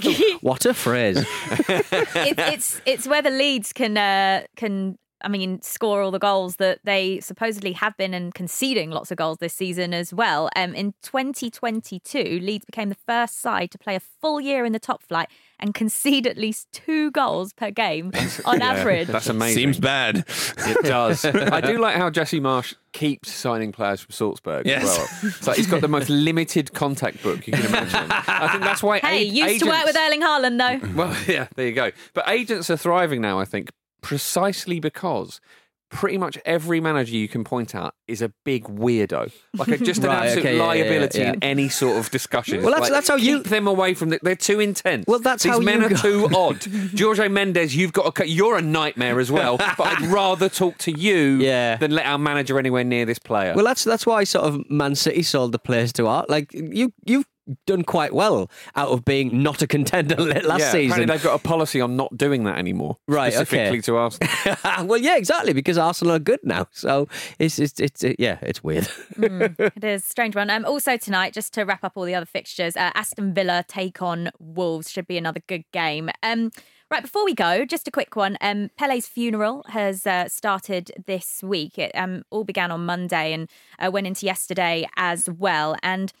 What 0.40 0.66
a 0.66 0.74
phrase. 0.74 1.24
it's, 1.68 2.40
it's 2.40 2.80
it's 2.86 3.06
whether 3.06 3.30
Leeds 3.30 3.72
can 3.72 3.96
uh, 3.96 4.44
can 4.56 4.98
I 5.22 5.28
mean 5.28 5.60
score 5.62 6.02
all 6.02 6.10
the 6.10 6.18
goals 6.18 6.56
that 6.56 6.80
they 6.84 7.20
supposedly 7.20 7.72
have 7.72 7.96
been 7.96 8.14
and 8.14 8.34
conceding 8.34 8.90
lots 8.90 9.10
of 9.10 9.16
goals 9.16 9.38
this 9.38 9.54
season 9.54 9.94
as 9.94 10.12
well. 10.12 10.50
Um, 10.56 10.74
in 10.74 10.94
2022, 11.02 12.40
Leeds 12.42 12.64
became 12.64 12.88
the 12.88 12.96
first 13.06 13.40
side 13.40 13.70
to 13.72 13.78
play 13.78 13.96
a 13.96 14.00
full 14.00 14.40
year 14.40 14.64
in 14.64 14.72
the 14.72 14.78
top 14.78 15.02
flight 15.02 15.28
and 15.58 15.74
concede 15.74 16.26
at 16.26 16.36
least 16.36 16.68
two 16.72 17.10
goals 17.12 17.52
per 17.54 17.70
game 17.70 18.12
on 18.44 18.58
Yeah, 18.60 18.72
average. 18.72 19.08
That's 19.08 19.28
amazing. 19.28 19.56
seems 19.56 19.78
bad. 19.80 20.24
It 20.58 20.84
does. 20.84 21.24
I 21.24 21.60
do 21.60 21.78
like 21.78 21.96
how 21.96 22.10
Jesse 22.10 22.40
Marsch 22.40 22.74
keeps 22.92 23.30
signing 23.30 23.72
players 23.72 24.00
from 24.00 24.12
Salzburg 24.12 24.66
Yes. 24.66 24.82
as 24.84 24.88
well. 24.98 25.30
It's 25.38 25.46
like 25.46 25.56
he's 25.56 25.66
got 25.66 25.80
the 25.80 25.88
most 25.88 26.08
limited 26.10 26.72
contact 26.74 27.22
book 27.22 27.46
you 27.46 27.52
can 27.54 27.64
imagine. 27.66 28.10
I 28.10 28.48
think 28.52 28.64
that's 28.64 28.82
why. 28.82 28.98
hey, 28.98 29.22
a- 29.22 29.24
used 29.24 29.64
to 29.64 29.70
work 29.70 29.84
with 29.84 29.96
Erling 29.96 30.20
Haaland 30.22 30.58
though. 30.58 30.88
Well, 30.94 31.16
yeah, 31.26 31.48
there 31.56 31.66
you 31.66 31.72
go. 31.72 31.90
But 32.14 32.28
agents 32.28 32.68
are 32.70 32.76
thriving 32.76 33.20
now, 33.22 33.38
I 33.38 33.44
think, 33.46 33.70
precisely 34.02 34.78
because 34.80 35.40
pretty 35.88 36.18
much 36.18 36.36
every 36.44 36.80
manager 36.80 37.14
you 37.14 37.28
can 37.28 37.44
point 37.44 37.74
out 37.74 37.94
is 38.08 38.20
a 38.20 38.32
big 38.44 38.64
weirdo. 38.64 39.32
Like 39.56 39.68
a, 39.68 39.78
just 39.78 40.00
an 40.02 40.06
Right, 40.08 40.24
absolute 40.26 40.40
okay, 40.40 40.56
yeah, 40.56 40.62
yeah, 40.62 40.66
liability 40.68 41.18
yeah. 41.20 41.32
in 41.34 41.44
any 41.44 41.68
sort 41.68 41.96
of 41.96 42.10
discussion. 42.10 42.62
Well, 42.62 42.70
that's- 42.72 42.90
Like, 42.90 42.92
that's 42.96 43.08
how 43.08 43.14
you- 43.16 43.38
keep 43.38 43.46
them 43.48 43.66
away 43.68 43.94
from. 43.94 44.08
The, 44.10 44.18
they're 44.22 44.34
too 44.34 44.58
intense. 44.60 45.04
Well, 45.06 45.20
that's 45.20 45.44
These 45.44 45.52
how 45.52 45.58
men 45.60 45.80
you 45.80 45.86
are 45.86 45.90
go- 45.90 45.96
too 45.96 46.28
odd. 46.36 46.66
Jorge 46.98 47.28
Mendes, 47.28 47.76
you've 47.76 47.92
got 47.92 48.18
a. 48.18 48.28
You're 48.28 48.56
a 48.58 48.62
nightmare 48.62 49.20
as 49.20 49.30
well. 49.30 49.56
but 49.58 49.80
I'd 49.80 50.00
rather 50.12 50.48
talk 50.48 50.76
to 50.78 50.90
you 50.92 51.36
Yeah. 51.40 51.76
than 51.76 51.92
let 51.92 52.06
our 52.06 52.18
manager 52.18 52.58
anywhere 52.58 52.84
near 52.84 53.04
this 53.04 53.18
player. 53.20 53.54
Well, 53.54 53.64
that's 53.64 53.84
that's 53.84 54.04
why 54.06 54.24
sort 54.24 54.44
of 54.46 54.68
Man 54.70 54.94
City 54.96 55.22
sold 55.22 55.52
the 55.52 55.58
players 55.58 55.92
to 55.94 56.06
Art. 56.08 56.28
Like 56.28 56.52
you, 56.52 56.92
you've 57.04 57.26
done 57.66 57.82
quite 57.84 58.12
well 58.12 58.50
out 58.74 58.88
of 58.88 59.04
being 59.04 59.42
not 59.42 59.62
a 59.62 59.66
contender 59.66 60.16
last 60.16 60.34
yeah, 60.34 60.42
apparently 60.42 60.88
season. 60.88 61.06
they've 61.06 61.22
got 61.22 61.34
a 61.34 61.42
policy 61.42 61.80
on 61.80 61.96
not 61.96 62.16
doing 62.16 62.44
that 62.44 62.58
anymore. 62.58 62.98
Right, 63.06 63.34
okay. 63.34 63.44
Specifically 63.44 63.82
to 63.82 63.96
Arsenal. 63.96 64.30
well, 64.86 64.98
yeah, 64.98 65.16
exactly, 65.16 65.52
because 65.52 65.78
Arsenal 65.78 66.14
are 66.14 66.20
good 66.20 66.40
now. 66.42 66.66
So 66.72 67.08
it's 67.38 67.58
it's, 67.58 67.80
it's 67.80 68.04
uh, 68.04 68.12
yeah, 68.18 68.38
it's 68.42 68.62
weird. 68.62 68.88
It 69.76 69.84
is 69.84 70.04
a 70.04 70.06
strange 70.06 70.36
one. 70.36 70.50
Um, 70.50 70.64
also 70.64 70.96
tonight, 70.96 71.32
just 71.32 71.52
to 71.54 71.64
wrap 71.64 71.84
up 71.84 71.92
all 71.96 72.04
the 72.04 72.14
other 72.14 72.26
fixtures, 72.26 72.76
uh, 72.76 72.90
Aston 72.94 73.34
Villa 73.34 73.64
take 73.66 74.00
on 74.02 74.30
Wolves. 74.38 74.90
Should 74.90 75.06
be 75.06 75.18
another 75.18 75.40
good 75.46 75.64
game. 75.72 76.10
Um, 76.22 76.50
right 76.90 77.02
before 77.02 77.24
we 77.24 77.34
go, 77.34 77.64
just 77.64 77.88
a 77.88 77.90
quick 77.90 78.16
one. 78.16 78.36
Um, 78.40 78.70
Pele's 78.76 79.06
funeral 79.06 79.64
has 79.68 80.06
uh, 80.06 80.28
started 80.28 80.92
this 81.06 81.42
week. 81.42 81.78
It 81.78 81.92
um, 81.94 82.24
all 82.30 82.44
began 82.44 82.70
on 82.70 82.86
Monday 82.86 83.32
and 83.32 83.48
uh, 83.78 83.90
went 83.90 84.06
into 84.06 84.26
yesterday 84.26 84.86
as 84.96 85.28
well. 85.28 85.76
And 85.82 86.12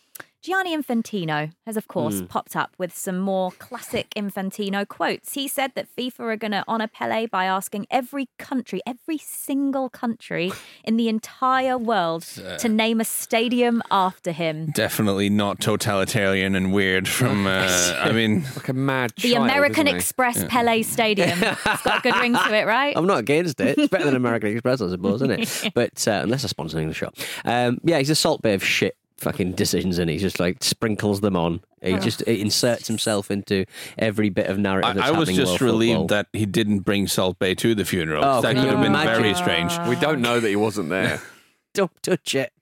Gianni 0.46 0.76
Infantino 0.76 1.50
has, 1.66 1.76
of 1.76 1.88
course, 1.88 2.22
popped 2.28 2.54
up 2.54 2.72
with 2.78 2.96
some 2.96 3.18
more 3.18 3.50
classic 3.50 4.10
Infantino 4.14 4.86
quotes. 4.86 5.34
He 5.34 5.48
said 5.48 5.72
that 5.74 5.88
FIFA 5.96 6.20
are 6.20 6.36
going 6.36 6.52
to 6.52 6.62
honour 6.68 6.86
Pele 6.86 7.26
by 7.26 7.46
asking 7.46 7.88
every 7.90 8.28
country, 8.38 8.80
every 8.86 9.18
single 9.18 9.88
country 9.88 10.52
in 10.84 10.98
the 10.98 11.08
entire 11.08 11.76
world 11.76 12.22
to 12.60 12.68
name 12.68 13.00
a 13.00 13.04
stadium 13.04 13.82
after 13.90 14.30
him. 14.30 14.66
Definitely 14.66 15.30
not 15.30 15.58
totalitarian 15.58 16.54
and 16.54 16.72
weird. 16.72 17.08
From 17.08 17.48
uh, 17.48 17.96
I 17.98 18.12
mean, 18.12 18.44
like 18.54 18.68
a 18.68 18.72
mad 18.72 19.14
The 19.20 19.34
American 19.34 19.88
isn't 19.88 19.96
he? 19.96 19.98
Express 19.98 20.44
Pele 20.44 20.82
Stadium. 20.82 21.40
it's 21.42 21.82
got 21.82 21.98
a 21.98 22.02
good 22.02 22.14
ring 22.20 22.34
to 22.34 22.54
it, 22.54 22.68
right? 22.68 22.92
I'm 22.96 23.08
not 23.08 23.18
against 23.18 23.60
it. 23.60 23.76
It's 23.76 23.90
better 23.90 24.04
than 24.04 24.14
American 24.14 24.52
Express, 24.52 24.80
I 24.80 24.90
suppose, 24.90 25.22
isn't 25.22 25.40
it? 25.40 25.70
But 25.74 26.06
uh, 26.06 26.20
unless 26.22 26.42
they're 26.42 26.48
sponsoring 26.48 26.86
the 26.86 26.94
show, 26.94 27.10
um, 27.44 27.80
yeah, 27.82 27.98
he's 27.98 28.10
a 28.10 28.14
Salt 28.14 28.42
Bae 28.42 28.50
of 28.50 28.62
shit. 28.62 28.96
Fucking 29.18 29.52
decisions, 29.52 29.98
and 29.98 30.10
he 30.10 30.18
just 30.18 30.38
like 30.38 30.62
sprinkles 30.62 31.22
them 31.22 31.36
on. 31.36 31.62
He 31.80 31.96
just 31.98 32.20
inserts 32.22 32.86
himself 32.88 33.30
into 33.30 33.64
every 33.96 34.28
bit 34.28 34.46
of 34.48 34.58
narrative. 34.58 34.90
I, 34.90 34.92
that's 34.94 35.08
I 35.08 35.10
was 35.18 35.28
just 35.30 35.60
relieved 35.60 36.00
football. 36.00 36.06
that 36.08 36.26
he 36.32 36.44
didn't 36.44 36.80
bring 36.80 37.06
Salt 37.06 37.38
Bae 37.38 37.54
to 37.54 37.74
the 37.74 37.84
funeral. 37.84 38.24
Oh, 38.24 38.40
that 38.42 38.54
could 38.54 38.64
you 38.64 38.68
have 38.70 38.80
been 38.80 38.92
imagine? 38.92 39.22
very 39.22 39.34
strange. 39.34 39.72
We 39.88 39.96
don't 39.96 40.20
know 40.20 40.38
that 40.38 40.48
he 40.48 40.56
wasn't 40.56 40.90
there. 40.90 41.22
Don't 41.74 41.92
touch 42.02 42.34
it. 42.34 42.52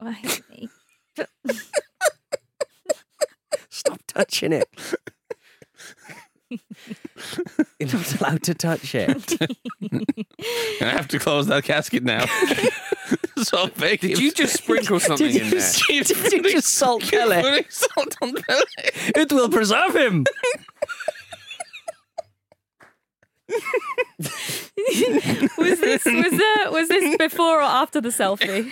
I 0.00 0.12
hate 0.12 0.42
me. 0.48 0.68
Stop 3.68 4.00
touching 4.06 4.52
it. 4.52 4.68
You're 7.78 7.92
not 7.92 8.20
allowed 8.20 8.42
to 8.44 8.54
touch 8.54 8.94
it. 8.94 9.36
I 10.80 10.84
have 10.84 11.08
to 11.08 11.18
close 11.18 11.46
that 11.48 11.64
casket 11.64 12.02
now. 12.04 12.24
Salt 13.44 13.74
Bae. 13.76 13.96
Did 13.96 14.18
you 14.18 14.32
just 14.32 14.54
sprinkle 14.58 15.00
something 15.00 15.26
Did 15.26 15.36
in 15.42 15.44
you, 15.48 15.60
there? 15.60 16.04
did 16.04 16.32
you 16.32 16.42
just 16.52 16.68
salt 16.74 17.02
Pele? 17.10 17.40
putting 17.42 17.64
salt 17.70 18.16
on 18.22 18.34
Pele? 18.34 18.62
It 19.16 19.32
will 19.32 19.48
preserve 19.48 19.94
him. 19.96 20.24
Was 25.58 25.80
this 25.80 26.04
was 26.04 26.32
uh, 26.32 26.70
was 26.70 26.88
this 26.88 27.16
before 27.16 27.58
or 27.58 27.62
after 27.62 28.00
the 28.00 28.10
selfie? 28.10 28.70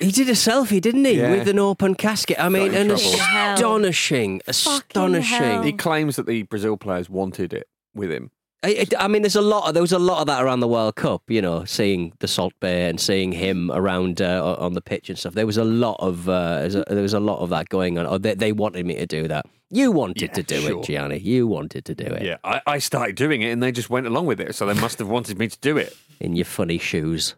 He 0.00 0.10
did 0.10 0.28
a 0.28 0.32
selfie, 0.32 0.80
didn't 0.80 1.04
he, 1.04 1.12
Yeah. 1.18 1.30
with 1.30 1.46
an 1.48 1.58
open 1.60 1.94
casket? 1.94 2.38
I 2.40 2.48
mean, 2.48 2.68
in 2.74 2.90
an 2.90 2.98
trouble. 2.98 3.16
Hell. 3.18 3.54
astonishing, 3.54 4.40
astonishing. 4.48 5.22
hell. 5.22 5.62
He 5.62 5.72
claims 5.72 6.16
that 6.16 6.26
the 6.26 6.42
Brazil 6.42 6.76
players 6.76 7.08
wanted 7.08 7.52
it 7.52 7.68
with 7.94 8.10
him. 8.10 8.30
I, 8.64 8.86
I 8.98 9.08
mean, 9.08 9.22
there's 9.22 9.36
a 9.36 9.42
lot. 9.42 9.68
Of, 9.68 9.74
there 9.74 9.82
was 9.82 9.92
a 9.92 9.98
lot 9.98 10.20
of 10.20 10.26
that 10.26 10.42
around 10.42 10.60
the 10.60 10.68
World 10.68 10.96
Cup. 10.96 11.22
You 11.28 11.42
know, 11.42 11.64
seeing 11.64 12.12
the 12.20 12.28
Salt 12.28 12.54
Bae 12.60 12.68
and 12.88 13.00
seeing 13.00 13.32
him 13.32 13.70
around 13.70 14.20
uh, 14.22 14.56
on 14.58 14.72
the 14.72 14.80
pitch 14.80 15.08
and 15.10 15.18
stuff. 15.18 15.34
There 15.34 15.46
was 15.46 15.56
a 15.58 15.64
lot 15.64 15.96
of 16.00 16.28
uh, 16.28 16.68
there 16.68 17.02
was 17.02 17.14
a 17.14 17.20
lot 17.20 17.40
of 17.40 17.50
that 17.50 17.68
going 17.68 17.98
on. 17.98 18.06
Oh, 18.06 18.18
they, 18.18 18.34
they 18.34 18.52
wanted 18.52 18.86
me 18.86 18.94
to 18.96 19.06
do 19.06 19.28
that. 19.28 19.46
You 19.70 19.90
wanted 19.92 20.22
Yeah, 20.22 20.28
to 20.34 20.42
do 20.42 20.60
sure. 20.60 20.80
it, 20.80 20.84
Gianni. 20.84 21.18
You 21.18 21.46
wanted 21.46 21.84
to 21.86 21.94
do 21.94 22.04
it. 22.04 22.22
Yeah, 22.22 22.36
I, 22.44 22.60
I 22.66 22.78
started 22.78 23.16
doing 23.16 23.42
it 23.42 23.50
and 23.50 23.62
they 23.62 23.72
just 23.72 23.90
went 23.90 24.06
along 24.06 24.26
with 24.26 24.40
it. 24.40 24.54
So 24.54 24.66
they 24.66 24.80
must 24.80 24.98
have 25.00 25.08
wanted 25.08 25.38
me 25.38 25.48
to 25.48 25.58
do 25.60 25.76
it. 25.76 25.96
In 26.20 26.36
your 26.36 26.44
funny 26.44 26.78
shoes. 26.78 27.34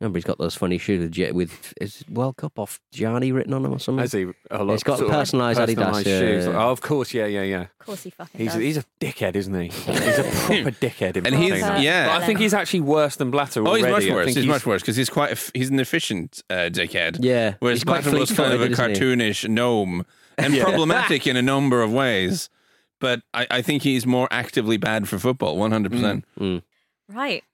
Remember, 0.00 0.18
he's 0.18 0.24
got 0.24 0.38
those 0.38 0.56
funny 0.56 0.76
shoes 0.76 1.00
with, 1.02 1.12
Gi- 1.12 1.30
with 1.32 1.72
is 1.80 2.04
World 2.10 2.36
Cup 2.36 2.58
off 2.58 2.80
Gianni 2.92 3.30
written 3.30 3.54
on 3.54 3.62
them 3.62 3.72
or 3.72 3.78
something. 3.78 4.00
Has 4.00 4.10
he? 4.12 4.26
A 4.50 4.62
lot, 4.64 4.72
He's 4.74 4.82
got 4.82 4.98
sort 4.98 5.10
of 5.10 5.16
personalised 5.16 5.54
Adidas, 5.56 6.04
yeah, 6.04 6.18
shoes. 6.18 6.46
yeah. 6.46 6.64
Oh, 6.66 6.70
of 6.70 6.80
course, 6.80 7.14
yeah, 7.14 7.26
yeah, 7.26 7.42
yeah. 7.42 7.60
Of 7.62 7.78
course 7.78 8.02
he 8.02 8.10
fucking 8.10 8.38
He's 8.40 8.52
does. 8.52 8.60
he's 8.60 8.76
a 8.76 8.84
dickhead, 9.00 9.36
isn't 9.36 9.54
he? 9.54 9.68
He's 9.68 10.18
a 10.18 10.22
proper 10.24 10.70
dickhead. 10.84 11.16
In 11.16 11.26
And 11.26 11.36
he's- 11.36 11.60
yeah. 11.82 12.08
But 12.08 12.22
I 12.22 12.26
think 12.26 12.40
he's 12.40 12.52
actually 12.52 12.80
worse 12.80 13.14
than 13.16 13.30
Blatter 13.30 13.60
Oh, 13.62 13.66
already. 13.68 13.84
he's 13.84 13.92
much 13.92 14.08
worse. 14.16 14.24
think 14.26 14.36
He's, 14.38 14.46
much 14.46 14.66
worse 14.66 14.82
because 14.82 14.96
he's 14.96 15.08
quite. 15.10 15.32
A, 15.32 15.50
he's 15.56 15.70
an 15.70 15.78
efficient 15.78 16.42
uh, 16.50 16.68
dickhead. 16.72 17.18
Yeah, 17.20 17.54
Whereas 17.60 17.78
he's 17.78 17.84
Blatter 17.84 18.10
was 18.18 18.32
kind 18.32 18.52
of 18.52 18.60
a 18.62 18.66
fleet-footed, 18.66 18.96
cartoonish 19.00 19.48
gnome 19.48 20.04
and 20.36 20.58
problematic 20.58 21.26
in 21.28 21.36
a 21.36 21.42
number 21.42 21.82
of 21.82 21.92
ways. 21.92 22.50
But 23.00 23.22
I, 23.32 23.46
I 23.50 23.62
think 23.62 23.82
he's 23.82 24.06
more 24.06 24.26
actively 24.32 24.76
bad 24.76 25.08
for 25.08 25.18
football. 25.20 25.56
One 25.56 25.70
hundred 25.70 25.92
percent. 25.92 26.24
Right. 27.08 27.44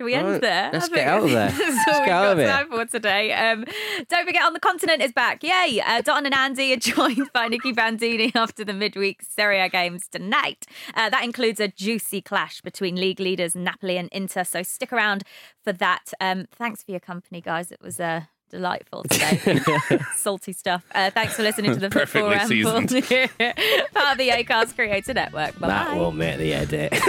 Should 0.00 0.06
we 0.06 0.14
end 0.14 0.28
Right, 0.28 0.40
there? 0.40 0.70
let's 0.72 0.88
get 0.88 1.06
out 1.06 1.24
of 1.24 1.30
there. 1.30 1.50
That's 1.50 1.58
Let's 1.58 1.88
all 1.88 1.98
we've 2.00 2.06
get 2.06 2.14
out 2.14 2.36
got 2.38 2.46
time 2.46 2.70
for 2.70 2.86
today. 2.86 3.34
Um, 3.34 3.66
don't 4.08 4.24
forget, 4.26 4.44
On 4.44 4.54
the 4.54 4.58
Continent 4.60 5.02
is 5.02 5.12
back. 5.12 5.42
Yay! 5.42 5.82
Uh, 5.84 6.00
Don 6.00 6.24
and 6.24 6.34
Andy 6.34 6.72
are 6.72 6.76
joined 6.78 7.30
by 7.34 7.48
Nicky 7.48 7.72
Bandini 7.72 8.32
after 8.34 8.64
the 8.64 8.72
midweek 8.72 9.20
Serie 9.22 9.60
A 9.60 9.68
games 9.68 10.08
tonight. 10.10 10.64
Uh, 10.94 11.10
that 11.10 11.22
includes 11.22 11.60
a 11.60 11.68
juicy 11.68 12.22
clash 12.22 12.62
between 12.62 12.96
league 12.96 13.20
leaders 13.20 13.54
Napoli 13.54 13.98
and 13.98 14.08
Inter. 14.10 14.42
So 14.44 14.62
stick 14.62 14.90
around 14.90 15.22
for 15.62 15.74
that. 15.74 16.14
Um, 16.18 16.46
thanks 16.50 16.82
for 16.82 16.92
your 16.92 17.00
company, 17.00 17.42
guys. 17.42 17.70
It 17.70 17.82
was 17.82 18.00
uh, 18.00 18.22
delightful 18.50 19.04
today. 19.04 19.60
Salty 20.16 20.52
stuff. 20.52 20.84
Uh, 20.94 21.10
thanks 21.10 21.34
for 21.34 21.42
listening 21.42 21.72
to 21.74 21.80
the 21.80 21.90
Football 21.90 22.30
Perfectly 22.30 22.64
Ramble. 22.64 22.90
Part 23.94 24.12
of 24.12 24.18
the 24.18 24.28
Acast 24.30 24.74
Creator 24.74 25.14
Network. 25.14 25.58
Bye 25.58 25.68
That 25.68 25.88
bye. 25.88 25.96
won't 25.96 26.16
make 26.16 26.38
the 26.38 26.52
edit. 26.52 26.92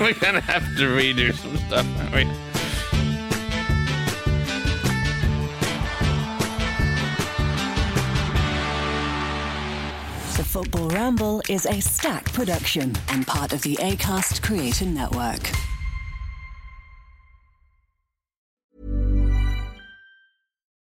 We're 0.00 0.14
gonna 0.14 0.40
have 0.40 0.62
to 0.76 0.82
redo 0.84 1.34
some 1.34 1.56
stuff, 1.58 1.86
aren't 1.98 2.14
we? 2.14 2.24
The 10.36 10.42
Football 10.42 10.88
Ramble 10.88 11.42
is 11.48 11.64
a 11.64 11.80
Stak 11.80 12.24
production 12.32 12.92
and 13.08 13.24
part 13.24 13.52
of 13.52 13.62
the 13.62 13.76
ACAST 13.76 14.42
Creator 14.42 14.86
Network. 14.86 15.48